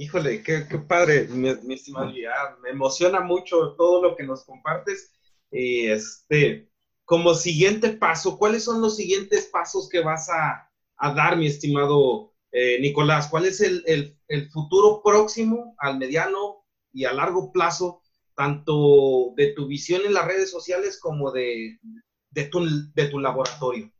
Híjole, 0.00 0.42
qué, 0.42 0.62
padre, 0.88 1.28
mi, 1.28 1.50
estimado 1.74 2.10
Me 2.62 2.70
emociona 2.70 3.20
mucho 3.20 3.74
todo 3.76 4.00
lo 4.00 4.16
que 4.16 4.22
nos 4.22 4.46
compartes. 4.46 5.12
Y 5.50 5.88
este, 5.88 6.70
como 7.04 7.34
siguiente 7.34 7.90
paso, 7.90 8.38
¿cuáles 8.38 8.64
son 8.64 8.80
los 8.80 8.96
siguientes 8.96 9.50
pasos 9.52 9.90
que 9.90 10.00
vas 10.00 10.30
a, 10.30 10.70
dar, 11.14 11.36
mi 11.36 11.46
estimado 11.46 12.32
eh, 12.50 12.80
Nicolás? 12.80 13.28
¿Cuál 13.28 13.44
es 13.44 13.60
el, 13.60 14.16
futuro 14.50 15.02
próximo, 15.04 15.74
al 15.76 15.98
mediano 15.98 16.64
y 16.94 17.04
a 17.04 17.12
largo 17.12 17.52
plazo, 17.52 18.00
tanto 18.34 19.34
de 19.36 19.48
tu 19.48 19.66
visión 19.66 20.00
en 20.06 20.14
las 20.14 20.24
redes 20.24 20.50
sociales 20.50 20.98
como 20.98 21.30
de, 21.30 21.78
tu, 22.50 22.66
de 22.94 23.04
tu 23.08 23.18
laboratorio? 23.18 23.92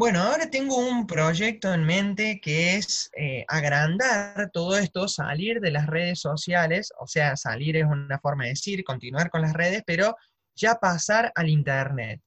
Bueno, 0.00 0.22
ahora 0.22 0.48
tengo 0.48 0.78
un 0.78 1.06
proyecto 1.06 1.74
en 1.74 1.84
mente 1.84 2.40
que 2.40 2.76
es 2.76 3.10
eh, 3.14 3.44
agrandar 3.46 4.48
todo 4.50 4.78
esto, 4.78 5.06
salir 5.08 5.60
de 5.60 5.70
las 5.70 5.86
redes 5.86 6.20
sociales, 6.20 6.90
o 6.98 7.06
sea, 7.06 7.36
salir 7.36 7.76
es 7.76 7.84
una 7.84 8.18
forma 8.18 8.44
de 8.44 8.50
decir, 8.50 8.82
continuar 8.82 9.28
con 9.28 9.42
las 9.42 9.52
redes, 9.52 9.82
pero 9.86 10.16
ya 10.54 10.76
pasar 10.76 11.30
al 11.34 11.50
Internet. 11.50 12.22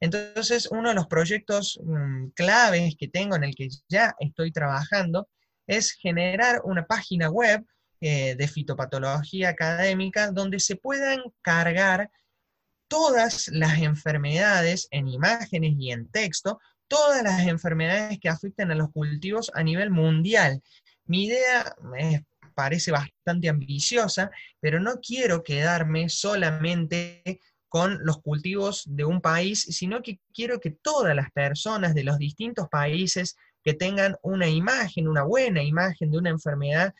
Entonces, 0.00 0.68
uno 0.70 0.88
de 0.88 0.94
los 0.94 1.06
proyectos 1.06 1.78
mm, 1.84 2.28
claves 2.28 2.94
que 2.98 3.08
tengo 3.08 3.36
en 3.36 3.44
el 3.44 3.54
que 3.54 3.68
ya 3.90 4.14
estoy 4.20 4.50
trabajando 4.50 5.28
es 5.66 5.92
generar 5.92 6.62
una 6.64 6.86
página 6.86 7.28
web 7.28 7.62
eh, 8.00 8.36
de 8.36 8.48
fitopatología 8.48 9.50
académica 9.50 10.30
donde 10.32 10.60
se 10.60 10.76
puedan 10.76 11.20
cargar 11.42 12.10
todas 12.88 13.48
las 13.48 13.78
enfermedades 13.80 14.88
en 14.90 15.08
imágenes 15.08 15.74
y 15.76 15.92
en 15.92 16.10
texto 16.10 16.58
todas 16.88 17.22
las 17.22 17.46
enfermedades 17.46 18.18
que 18.20 18.28
afectan 18.28 18.70
a 18.70 18.74
los 18.74 18.90
cultivos 18.90 19.50
a 19.54 19.62
nivel 19.62 19.90
mundial. 19.90 20.62
Mi 21.04 21.26
idea 21.26 21.74
me 21.82 22.26
parece 22.54 22.90
bastante 22.90 23.48
ambiciosa, 23.48 24.30
pero 24.60 24.80
no 24.80 24.96
quiero 25.00 25.44
quedarme 25.44 26.08
solamente 26.08 27.40
con 27.68 27.98
los 28.04 28.20
cultivos 28.22 28.84
de 28.86 29.04
un 29.04 29.20
país, 29.20 29.60
sino 29.60 30.02
que 30.02 30.18
quiero 30.34 30.58
que 30.58 30.70
todas 30.70 31.14
las 31.14 31.30
personas 31.30 31.94
de 31.94 32.04
los 32.04 32.18
distintos 32.18 32.68
países 32.68 33.36
que 33.62 33.74
tengan 33.74 34.16
una 34.22 34.48
imagen, 34.48 35.06
una 35.06 35.22
buena 35.22 35.62
imagen 35.62 36.10
de 36.10 36.18
una 36.18 36.30
enfermedad 36.30 36.94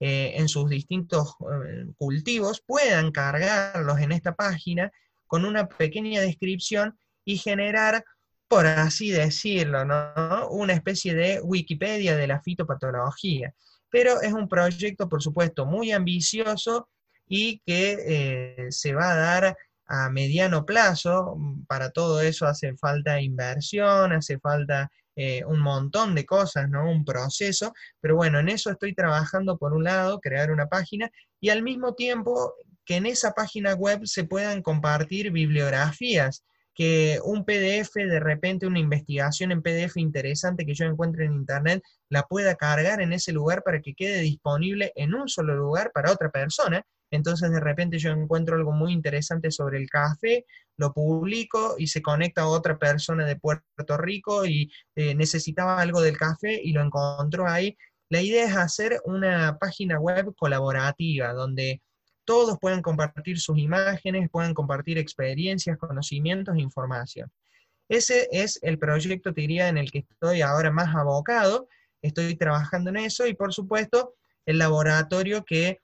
eh, 0.00 0.34
en 0.36 0.48
sus 0.48 0.68
distintos 0.68 1.34
eh, 1.40 1.86
cultivos, 1.98 2.62
puedan 2.66 3.12
cargarlos 3.12 4.00
en 4.00 4.12
esta 4.12 4.34
página 4.34 4.90
con 5.26 5.44
una 5.44 5.68
pequeña 5.68 6.20
descripción 6.20 6.98
y 7.24 7.38
generar 7.38 8.04
por 8.48 8.66
así 8.66 9.10
decirlo, 9.10 9.84
¿no? 9.84 10.48
una 10.50 10.72
especie 10.72 11.14
de 11.14 11.40
Wikipedia 11.42 12.16
de 12.16 12.26
la 12.26 12.40
fitopatología. 12.40 13.54
Pero 13.90 14.20
es 14.20 14.32
un 14.32 14.48
proyecto, 14.48 15.08
por 15.08 15.22
supuesto, 15.22 15.66
muy 15.66 15.92
ambicioso 15.92 16.88
y 17.26 17.60
que 17.66 17.96
eh, 18.06 18.66
se 18.70 18.94
va 18.94 19.12
a 19.12 19.16
dar 19.16 19.56
a 19.86 20.10
mediano 20.10 20.64
plazo. 20.64 21.36
Para 21.66 21.90
todo 21.90 22.20
eso 22.20 22.46
hace 22.46 22.76
falta 22.76 23.20
inversión, 23.20 24.12
hace 24.12 24.38
falta 24.38 24.90
eh, 25.16 25.44
un 25.46 25.60
montón 25.60 26.14
de 26.14 26.26
cosas, 26.26 26.68
¿no? 26.68 26.90
Un 26.90 27.04
proceso, 27.04 27.72
pero 28.00 28.16
bueno, 28.16 28.38
en 28.38 28.50
eso 28.50 28.70
estoy 28.70 28.94
trabajando 28.94 29.56
por 29.56 29.72
un 29.72 29.84
lado, 29.84 30.20
crear 30.20 30.50
una 30.50 30.66
página 30.66 31.10
y 31.40 31.48
al 31.48 31.62
mismo 31.62 31.94
tiempo 31.94 32.54
que 32.84 32.96
en 32.96 33.06
esa 33.06 33.32
página 33.32 33.74
web 33.74 34.02
se 34.04 34.24
puedan 34.24 34.62
compartir 34.62 35.32
bibliografías, 35.32 36.44
que 36.76 37.18
un 37.24 37.44
PDF, 37.44 37.94
de 37.94 38.20
repente 38.20 38.66
una 38.66 38.78
investigación 38.78 39.50
en 39.50 39.62
PDF 39.62 39.96
interesante 39.96 40.64
que 40.64 40.74
yo 40.74 40.84
encuentre 40.84 41.24
en 41.24 41.32
Internet, 41.32 41.82
la 42.10 42.22
pueda 42.22 42.54
cargar 42.54 43.00
en 43.00 43.12
ese 43.12 43.32
lugar 43.32 43.62
para 43.64 43.80
que 43.80 43.94
quede 43.94 44.20
disponible 44.20 44.92
en 44.94 45.14
un 45.14 45.28
solo 45.28 45.56
lugar 45.56 45.90
para 45.92 46.12
otra 46.12 46.30
persona 46.30 46.84
entonces 47.10 47.50
de 47.50 47.60
repente 47.60 47.98
yo 47.98 48.10
encuentro 48.10 48.56
algo 48.56 48.72
muy 48.72 48.92
interesante 48.92 49.50
sobre 49.50 49.78
el 49.78 49.88
café, 49.88 50.44
lo 50.76 50.92
publico 50.92 51.76
y 51.78 51.86
se 51.86 52.02
conecta 52.02 52.42
a 52.42 52.48
otra 52.48 52.78
persona 52.78 53.24
de 53.24 53.36
Puerto 53.36 53.96
Rico 53.96 54.44
y 54.44 54.70
eh, 54.96 55.14
necesitaba 55.14 55.80
algo 55.80 56.00
del 56.00 56.18
café 56.18 56.60
y 56.62 56.72
lo 56.72 56.82
encontró 56.82 57.46
ahí. 57.46 57.76
La 58.08 58.22
idea 58.22 58.44
es 58.46 58.56
hacer 58.56 59.00
una 59.04 59.56
página 59.58 59.98
web 59.98 60.34
colaborativa 60.36 61.32
donde 61.32 61.82
todos 62.26 62.58
puedan 62.60 62.82
compartir 62.82 63.40
sus 63.40 63.56
imágenes, 63.56 64.28
puedan 64.30 64.52
compartir 64.52 64.98
experiencias, 64.98 65.78
conocimientos 65.78 66.56
e 66.56 66.60
información. 66.60 67.30
Ese 67.88 68.28
es 68.32 68.58
el 68.62 68.78
proyecto, 68.78 69.32
te 69.32 69.40
diría, 69.40 69.68
en 69.68 69.78
el 69.78 69.90
que 69.90 70.00
estoy 70.00 70.42
ahora 70.42 70.70
más 70.70 70.94
abocado. 70.94 71.68
Estoy 72.02 72.36
trabajando 72.36 72.90
en 72.90 72.98
eso 72.98 73.26
y, 73.26 73.34
por 73.34 73.54
supuesto, 73.54 74.14
el 74.44 74.58
laboratorio 74.58 75.44
que 75.44 75.80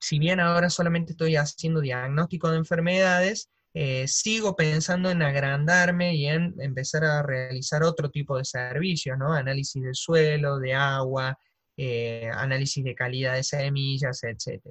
si 0.00 0.18
bien 0.18 0.40
ahora 0.40 0.70
solamente 0.70 1.12
estoy 1.12 1.36
haciendo 1.36 1.80
diagnóstico 1.80 2.50
de 2.50 2.58
enfermedades, 2.58 3.48
eh, 3.74 4.08
sigo 4.08 4.56
pensando 4.56 5.10
en 5.10 5.22
agrandarme 5.22 6.14
y 6.14 6.26
en 6.26 6.54
empezar 6.58 7.04
a 7.04 7.22
realizar 7.22 7.82
otro 7.82 8.10
tipo 8.10 8.38
de 8.38 8.44
servicios, 8.44 9.18
¿no? 9.18 9.32
Análisis 9.32 9.82
del 9.82 9.94
suelo, 9.94 10.58
de 10.58 10.74
agua, 10.74 11.38
eh, 11.76 12.30
análisis 12.32 12.82
de 12.82 12.94
calidad 12.94 13.34
de 13.34 13.42
semillas, 13.42 14.22
etc. 14.24 14.62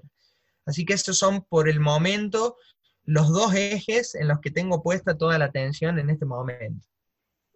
Así 0.65 0.85
que 0.85 0.93
estos 0.93 1.17
son 1.17 1.43
por 1.45 1.69
el 1.69 1.79
momento 1.79 2.57
los 3.03 3.29
dos 3.29 3.53
ejes 3.53 4.15
en 4.15 4.27
los 4.27 4.39
que 4.39 4.51
tengo 4.51 4.81
puesta 4.81 5.17
toda 5.17 5.37
la 5.37 5.45
atención 5.45 5.99
en 5.99 6.09
este 6.09 6.25
momento. 6.25 6.87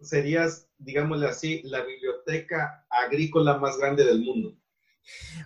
Serías, 0.00 0.68
digámosle 0.78 1.26
así, 1.26 1.60
la 1.64 1.82
biblioteca 1.82 2.86
agrícola 2.88 3.58
más 3.58 3.76
grande 3.76 4.04
del 4.04 4.20
mundo. 4.20 4.56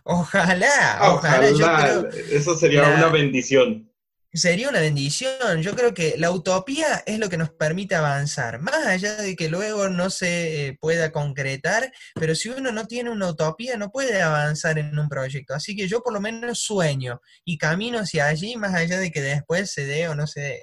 Ojalá, 0.05 0.99
ojalá. 1.03 2.09
Eso 2.31 2.57
sería 2.57 2.83
una 2.83 3.09
bendición. 3.09 3.91
Sería 4.35 4.69
una 4.69 4.81
bendición. 4.81 5.63
Yo 5.63 5.77
creo 5.77 5.95
que 5.95 6.17
la 6.19 6.33
utopía 6.33 7.05
es 7.07 7.21
lo 7.21 7.29
que 7.29 7.37
nos 7.37 7.51
permite 7.51 7.95
avanzar, 7.95 8.61
más 8.61 8.85
allá 8.85 9.15
de 9.15 9.37
que 9.37 9.49
luego 9.49 9.89
no 9.89 10.11
se 10.11 10.69
eh, 10.69 10.79
pueda 10.81 11.13
concretar, 11.13 11.93
pero 12.17 12.35
si 12.35 12.49
uno 12.49 12.73
no 12.73 12.87
tiene 12.87 13.11
una 13.11 13.31
utopía 13.31 13.77
no 13.77 13.91
puede 13.91 14.21
avanzar 14.21 14.79
en 14.79 14.99
un 14.99 15.09
proyecto. 15.09 15.55
Así 15.55 15.77
que 15.77 15.87
yo 15.87 16.03
por 16.03 16.13
lo 16.13 16.21
menos 16.21 16.59
sueño 16.59 17.21
y 17.45 17.59
camino 17.59 18.01
hacia 18.01 18.27
allí, 18.27 18.57
más 18.57 18.75
allá 18.75 18.99
de 18.99 19.13
que 19.13 19.23
después 19.23 19.71
se 19.71 19.87
dé 19.87 20.09
o 20.09 20.17
no 20.17 20.27
se 20.27 20.41
dé. 20.41 20.63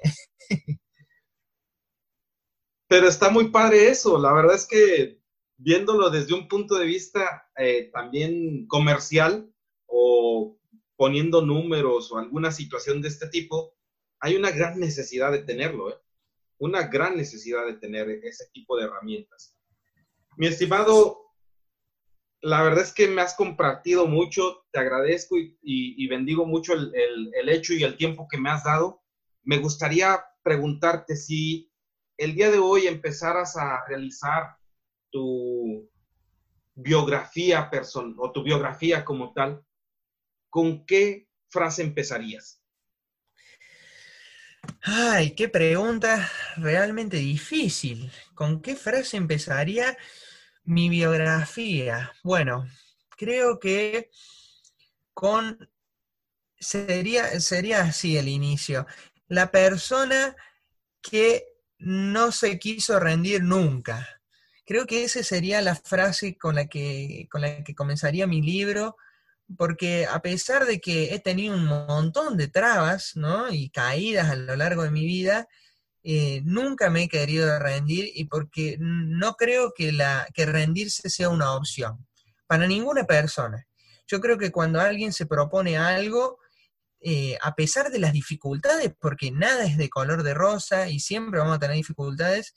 pero 2.92 3.08
está 3.08 3.30
muy 3.30 3.48
padre 3.48 3.88
eso. 3.88 4.18
La 4.18 4.34
verdad 4.34 4.54
es 4.54 4.66
que 4.66 5.18
viéndolo 5.56 6.10
desde 6.10 6.34
un 6.34 6.46
punto 6.46 6.76
de 6.76 6.84
vista 6.84 7.48
eh, 7.56 7.90
también 7.90 8.66
comercial 8.66 9.50
o 9.86 10.58
poniendo 11.02 11.42
números 11.42 12.12
o 12.12 12.18
alguna 12.18 12.52
situación 12.52 13.02
de 13.02 13.08
este 13.08 13.26
tipo, 13.26 13.74
hay 14.20 14.36
una 14.36 14.52
gran 14.52 14.78
necesidad 14.78 15.32
de 15.32 15.42
tenerlo, 15.42 15.90
¿eh? 15.90 15.98
una 16.58 16.86
gran 16.86 17.16
necesidad 17.16 17.66
de 17.66 17.74
tener 17.74 18.08
ese 18.08 18.44
tipo 18.52 18.76
de 18.76 18.84
herramientas. 18.84 19.58
Mi 20.36 20.46
estimado, 20.46 21.18
la 22.40 22.62
verdad 22.62 22.84
es 22.84 22.92
que 22.92 23.08
me 23.08 23.20
has 23.20 23.34
compartido 23.34 24.06
mucho, 24.06 24.64
te 24.70 24.78
agradezco 24.78 25.34
y, 25.36 26.06
bendigo 26.06 26.46
mucho 26.46 26.72
el, 26.72 26.92
el 26.94 27.48
hecho 27.48 27.74
y 27.74 27.82
el 27.82 27.96
tiempo 27.96 28.28
que 28.30 28.38
me 28.38 28.50
has 28.50 28.62
dado. 28.62 29.02
Me 29.42 29.58
gustaría 29.58 30.24
preguntarte 30.44 31.16
si 31.16 31.68
el 32.16 32.36
día 32.36 32.52
de 32.52 32.60
hoy 32.60 32.86
empezaras 32.86 33.56
a 33.56 33.84
realizar 33.88 34.56
tu 35.10 35.90
biografía 36.76 37.68
personal 37.68 38.14
o 38.18 38.30
tu 38.30 38.44
biografía 38.44 39.04
como 39.04 39.32
tal, 39.32 39.64
¿con 40.52 40.84
qué 40.84 41.30
frase 41.48 41.80
empezarías? 41.82 42.60
Ay, 44.82 45.34
qué 45.34 45.48
pregunta 45.48 46.30
realmente 46.58 47.16
difícil. 47.16 48.12
¿Con 48.34 48.60
qué 48.60 48.76
frase 48.76 49.16
empezaría 49.16 49.96
mi 50.64 50.90
biografía? 50.90 52.12
Bueno, 52.22 52.68
creo 53.16 53.58
que 53.58 54.10
con 55.14 55.70
sería 56.58 57.40
sería 57.40 57.80
así 57.80 58.18
el 58.18 58.28
inicio. 58.28 58.86
La 59.28 59.50
persona 59.50 60.36
que 61.00 61.46
no 61.78 62.30
se 62.30 62.58
quiso 62.58 63.00
rendir 63.00 63.42
nunca. 63.42 64.20
Creo 64.66 64.84
que 64.86 65.04
esa 65.04 65.22
sería 65.22 65.62
la 65.62 65.76
frase 65.76 66.36
con 66.36 66.56
la 66.56 66.66
que, 66.66 67.26
con 67.30 67.40
la 67.40 67.64
que 67.64 67.74
comenzaría 67.74 68.26
mi 68.26 68.42
libro, 68.42 68.98
porque 69.56 70.06
a 70.06 70.20
pesar 70.20 70.66
de 70.66 70.80
que 70.80 71.14
he 71.14 71.18
tenido 71.18 71.54
un 71.54 71.64
montón 71.64 72.36
de 72.36 72.48
trabas 72.48 73.14
y 73.50 73.70
caídas 73.70 74.30
a 74.30 74.36
lo 74.36 74.56
largo 74.56 74.82
de 74.82 74.90
mi 74.90 75.06
vida, 75.06 75.48
eh, 76.04 76.42
nunca 76.44 76.90
me 76.90 77.04
he 77.04 77.08
querido 77.08 77.58
rendir 77.58 78.10
y 78.14 78.24
porque 78.24 78.76
no 78.80 79.34
creo 79.34 79.72
que, 79.72 79.92
la, 79.92 80.26
que 80.34 80.46
rendirse 80.46 81.08
sea 81.10 81.28
una 81.28 81.54
opción 81.54 82.06
para 82.46 82.66
ninguna 82.66 83.04
persona. 83.04 83.66
Yo 84.06 84.20
creo 84.20 84.36
que 84.36 84.50
cuando 84.50 84.80
alguien 84.80 85.12
se 85.12 85.26
propone 85.26 85.78
algo, 85.78 86.38
eh, 87.00 87.38
a 87.40 87.54
pesar 87.54 87.90
de 87.90 87.98
las 87.98 88.12
dificultades, 88.12 88.92
porque 89.00 89.30
nada 89.30 89.64
es 89.64 89.76
de 89.76 89.88
color 89.88 90.22
de 90.22 90.34
rosa 90.34 90.88
y 90.88 91.00
siempre 91.00 91.40
vamos 91.40 91.56
a 91.56 91.58
tener 91.58 91.76
dificultades, 91.76 92.54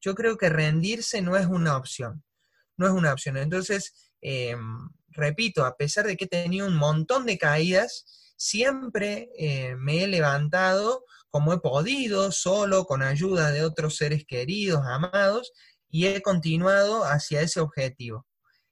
yo 0.00 0.14
creo 0.14 0.36
que 0.36 0.48
rendirse 0.48 1.22
no 1.22 1.36
es 1.36 1.46
una 1.46 1.76
opción. 1.76 2.24
No 2.76 2.86
es 2.86 2.92
una 2.92 3.12
opción. 3.12 3.36
Entonces, 3.36 4.12
em, 4.20 4.88
repito, 5.16 5.64
a 5.64 5.76
pesar 5.76 6.06
de 6.06 6.16
que 6.16 6.26
he 6.26 6.28
tenido 6.28 6.66
un 6.66 6.76
montón 6.76 7.26
de 7.26 7.38
caídas, 7.38 8.32
siempre 8.36 9.30
eh, 9.38 9.74
me 9.76 10.04
he 10.04 10.06
levantado 10.06 11.04
como 11.30 11.52
he 11.52 11.58
podido, 11.58 12.32
solo, 12.32 12.84
con 12.84 13.02
ayuda 13.02 13.50
de 13.50 13.62
otros 13.62 13.96
seres 13.96 14.24
queridos, 14.26 14.82
amados, 14.86 15.52
y 15.90 16.06
he 16.06 16.22
continuado 16.22 17.04
hacia 17.04 17.42
ese 17.42 17.60
objetivo. 17.60 18.26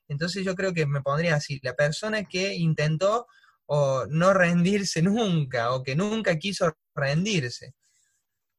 Entonces 0.09 0.45
yo 0.45 0.55
creo 0.55 0.73
que 0.73 0.87
me 0.87 1.03
pondría 1.03 1.37
así, 1.37 1.61
la 1.63 1.75
persona 1.75 2.25
que 2.25 2.55
intentó 2.55 3.27
o 3.67 4.07
no 4.09 4.33
rendirse 4.35 5.03
nunca, 5.03 5.73
o 5.73 5.83
que 5.83 5.97
nunca 5.97 6.39
quiso 6.39 6.73
rendirse. 6.95 7.75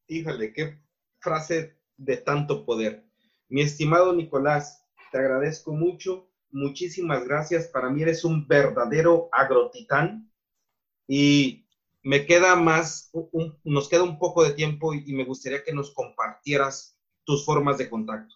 Híjole, 0.08 0.54
qué 0.54 0.82
frase 1.20 1.80
de 1.98 2.18
tanto 2.18 2.66
poder. 2.66 3.06
Mi 3.50 3.62
estimado 3.62 4.14
Nicolás, 4.14 4.84
te 5.12 5.18
agradezco 5.18 5.72
mucho, 5.72 6.30
muchísimas 6.56 7.26
gracias. 7.26 7.68
Para 7.68 7.89
mí 7.89 8.01
eres 8.01 8.24
un 8.24 8.47
verdadero 8.47 9.30
agrotitán 9.32 10.32
y 11.08 11.68
me 12.01 12.26
queda 12.26 12.56
más, 12.56 13.12
nos 13.64 13.89
queda 13.89 14.03
un 14.03 14.18
poco 14.18 14.43
de 14.43 14.53
tiempo 14.53 14.93
y 14.93 15.14
me 15.14 15.26
gustaría 15.26 15.64
que 15.64 15.74
nos 15.74 15.93
compartieras 15.93 16.97
tus 17.24 17.45
formas 17.45 17.78
de 17.78 17.89
contacto. 17.89 18.36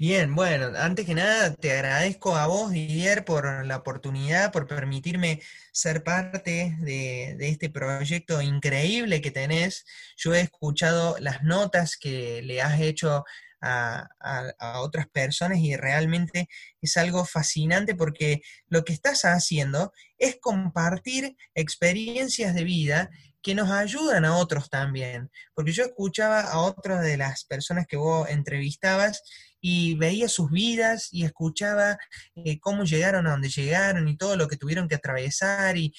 Bien, 0.00 0.32
bueno, 0.36 0.70
antes 0.76 1.06
que 1.06 1.14
nada 1.16 1.52
te 1.56 1.72
agradezco 1.72 2.36
a 2.36 2.46
vos, 2.46 2.70
Didier, 2.70 3.24
por 3.24 3.66
la 3.66 3.78
oportunidad, 3.78 4.52
por 4.52 4.68
permitirme 4.68 5.42
ser 5.72 6.04
parte 6.04 6.76
de, 6.78 7.36
este 7.40 7.68
proyecto 7.68 8.40
increíble 8.40 9.20
que 9.20 9.32
tenés. 9.32 9.84
Yo 10.16 10.34
he 10.34 10.40
escuchado 10.40 11.16
las 11.18 11.42
notas 11.42 11.96
que 11.96 12.42
le 12.42 12.62
has 12.62 12.80
hecho 12.80 13.24
a, 13.60 14.08
otras 14.80 15.08
personas 15.08 15.58
y 15.58 15.76
realmente 15.76 16.48
es 16.80 16.96
algo 16.96 17.24
fascinante 17.24 17.94
porque 17.94 18.42
lo 18.68 18.84
que 18.84 18.92
estás 18.92 19.22
haciendo 19.22 19.92
es 20.18 20.38
compartir 20.40 21.36
experiencias 21.54 22.54
de 22.54 22.64
vida 22.64 23.10
que 23.42 23.54
nos 23.54 23.70
ayudan 23.70 24.24
a 24.24 24.36
otros 24.36 24.68
también. 24.68 25.30
Porque 25.54 25.72
yo 25.72 25.84
escuchaba 25.84 26.40
a 26.40 26.58
otras 26.60 27.02
de 27.02 27.16
las 27.16 27.44
personas 27.44 27.86
que 27.86 27.96
vos 27.96 28.28
entrevistabas 28.28 29.22
y 29.60 29.94
veía 29.96 30.28
sus 30.28 30.50
vidas 30.50 31.08
y 31.12 31.24
escuchaba 31.24 31.98
eh, 32.36 32.60
cómo 32.60 32.84
llegaron 32.84 33.26
a 33.26 33.30
donde 33.30 33.48
llegaron 33.48 34.08
y 34.08 34.16
todo 34.16 34.36
lo 34.36 34.48
que 34.48 34.56
tuvieron 34.56 34.88
que 34.88 34.94
atravesar 34.94 35.76
y, 35.76 35.94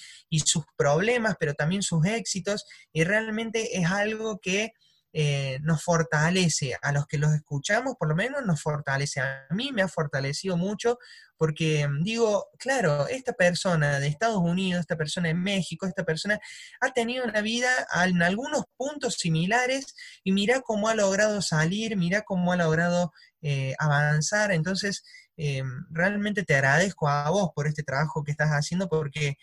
sus 0.46 0.64
problemas, 0.78 1.36
pero 1.40 1.54
también 1.54 1.82
sus 1.82 2.06
éxitos. 2.06 2.66
Y 2.94 3.04
realmente 3.04 3.78
es 3.78 3.86
algo 3.88 4.40
que 4.40 4.72
eh, 5.12 5.60
nos 5.64 5.84
fortalece, 5.84 6.78
a 6.82 6.92
los 6.92 7.08
que 7.08 7.18
los 7.18 7.34
escuchamos 7.34 7.96
por 7.98 8.08
lo 8.08 8.16
menos 8.16 8.46
nos 8.46 8.62
fortalece. 8.62 9.22
A 9.22 9.48
mí 9.52 9.72
me 9.72 9.82
ha 9.82 9.88
fortalecido 9.88 10.56
mucho 10.56 11.00
porque 11.38 11.88
mm, 11.88 12.04
digo, 12.04 12.48
claro, 12.60 13.08
esta 13.08 13.34
persona 13.34 14.00
de 14.00 14.08
Estados 14.08 14.38
Unidos, 14.38 14.82
esta 14.82 14.98
persona 14.98 15.30
de 15.30 15.34
México, 15.34 15.88
esta 15.88 16.04
persona 16.04 16.40
ha 16.82 16.92
tenido 16.92 17.26
una 17.26 17.42
vida 17.42 17.70
en 18.06 18.22
algunos 18.22 18.66
puntos 18.78 19.16
similares 19.16 19.96
y 20.24 20.32
mira 20.32 20.62
cómo 20.62 20.90
ha 20.90 20.96
logrado 20.96 21.42
salir, 21.42 21.98
mira 21.98 22.22
cómo 22.22 22.54
ha 22.54 22.58
logrado 22.58 23.12
eh, 23.42 23.74
avanzar. 23.80 24.52
Entonces, 24.52 25.04
eh, 25.38 25.64
realmente 25.90 26.44
te 26.44 26.54
agradezco 26.54 27.08
a 27.08 27.30
vos 27.30 27.50
por 27.56 27.66
este 27.66 27.82
trabajo 27.82 28.24
que 28.26 28.32
estás 28.32 28.50
haciendo 28.50 28.90
porque 28.90 29.38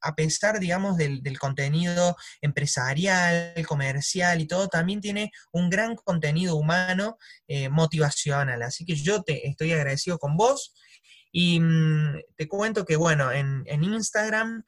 a 0.00 0.14
pesar, 0.14 0.60
digamos, 0.60 0.96
del, 0.96 1.38
contenido 1.38 2.16
empresarial, 2.40 3.54
comercial 3.66 4.40
y 4.40 4.46
todo, 4.46 4.68
también 4.68 5.00
tiene 5.00 5.30
un 5.52 5.70
gran 5.70 5.94
contenido 5.96 6.56
humano 6.56 7.18
motivacional. 7.70 8.62
Así 8.62 8.84
que 8.84 8.94
yo 8.94 9.22
te 9.22 9.48
estoy 9.48 9.72
agradecido 9.72 10.18
con 10.18 10.36
vos 10.36 10.74
y 11.32 11.60
mm, 11.60 12.20
te 12.36 12.48
cuento 12.48 12.84
que, 12.84 12.96
bueno, 12.96 13.30
en, 13.32 13.64
Instagram 13.82 14.64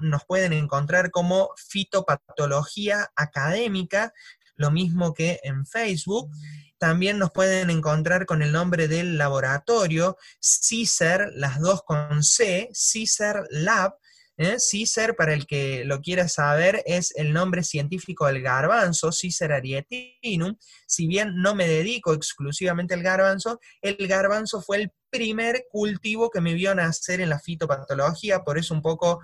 nos 0.00 0.24
pueden 0.26 0.52
encontrar 0.52 1.10
como 1.10 1.50
fitopatología 1.56 3.08
académica, 3.16 4.12
lo 4.58 4.70
mismo 4.70 5.14
que 5.14 5.40
en 5.42 5.64
Facebook. 5.64 6.30
También 6.76 7.18
nos 7.18 7.32
pueden 7.32 7.70
encontrar 7.70 8.26
con 8.26 8.42
el 8.42 8.52
nombre 8.52 8.86
del 8.86 9.18
laboratorio, 9.18 10.16
CISER, 10.40 11.32
las 11.34 11.58
dos 11.60 11.82
con 11.82 12.22
C, 12.22 12.68
CISER 12.72 13.46
Lab. 13.50 13.94
¿eh? 14.36 14.56
CISER, 14.58 15.16
para 15.16 15.34
el 15.34 15.46
que 15.46 15.84
lo 15.84 16.00
quiera 16.00 16.28
saber, 16.28 16.82
es 16.86 17.12
el 17.16 17.32
nombre 17.32 17.64
científico 17.64 18.26
del 18.26 18.42
garbanzo, 18.42 19.10
Cicer 19.10 19.52
arietinum. 19.52 20.56
Si 20.86 21.06
bien 21.06 21.34
no 21.36 21.54
me 21.54 21.66
dedico 21.66 22.14
exclusivamente 22.14 22.94
al 22.94 23.02
garbanzo, 23.02 23.60
el 23.82 24.06
garbanzo 24.06 24.62
fue 24.62 24.76
el 24.78 24.92
primer 25.10 25.66
cultivo 25.70 26.30
que 26.30 26.40
me 26.40 26.54
vio 26.54 26.74
nacer 26.74 27.20
en 27.20 27.28
la 27.28 27.38
fitopatología, 27.38 28.44
por 28.44 28.58
eso 28.58 28.74
un 28.74 28.82
poco 28.82 29.20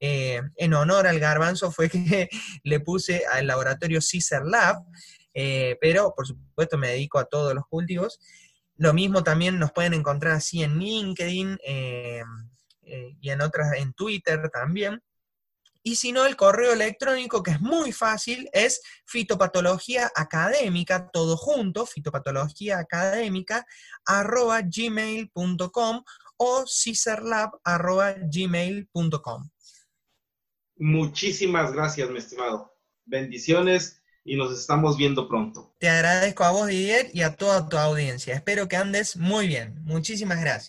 eh, 0.00 0.40
en 0.56 0.74
honor 0.74 1.06
al 1.06 1.20
garbanzo 1.20 1.70
fue 1.70 1.88
que 1.88 2.28
le 2.64 2.80
puse 2.80 3.24
al 3.30 3.46
laboratorio 3.46 4.00
Cicer 4.00 4.42
Lab. 4.44 4.84
Eh, 5.32 5.76
pero 5.80 6.12
por 6.16 6.26
supuesto 6.26 6.76
me 6.76 6.88
dedico 6.88 7.18
a 7.18 7.26
todos 7.26 7.54
los 7.54 7.64
cultivos. 7.66 8.18
Lo 8.76 8.92
mismo 8.92 9.22
también 9.22 9.58
nos 9.58 9.72
pueden 9.72 9.94
encontrar 9.94 10.34
así 10.34 10.62
en 10.62 10.78
LinkedIn 10.78 11.58
eh, 11.64 12.22
y 13.20 13.30
en 13.30 13.40
otras, 13.42 13.74
en 13.76 13.92
Twitter 13.92 14.50
también. 14.50 15.00
Y 15.82 15.96
si 15.96 16.12
no, 16.12 16.26
el 16.26 16.36
correo 16.36 16.72
electrónico, 16.72 17.42
que 17.42 17.52
es 17.52 17.60
muy 17.60 17.92
fácil, 17.92 18.48
es 18.52 18.82
fitopatología 19.06 20.10
académica, 20.14 21.10
todo 21.10 21.36
junto, 21.36 21.86
fitopatología 21.86 22.78
académica, 22.78 23.66
arroba 24.04 24.60
gmail.com 24.62 26.02
o 26.36 26.64
cicerlab 26.66 27.50
arroba 27.64 28.14
gmail.com. 28.18 29.50
Muchísimas 30.76 31.72
gracias, 31.72 32.08
mi 32.10 32.18
estimado. 32.18 32.74
Bendiciones 33.04 34.02
y 34.24 34.36
nos 34.36 34.58
estamos 34.58 34.96
viendo 34.96 35.28
pronto. 35.28 35.74
Te 35.78 35.88
agradezco 35.88 36.44
a 36.44 36.50
vos, 36.50 36.68
Didier, 36.68 37.10
y 37.12 37.22
a 37.22 37.36
toda 37.36 37.68
tu 37.68 37.76
audiencia. 37.76 38.34
Espero 38.34 38.68
que 38.68 38.76
andes 38.76 39.16
muy 39.16 39.46
bien. 39.46 39.82
Muchísimas 39.84 40.40
gracias. 40.40 40.68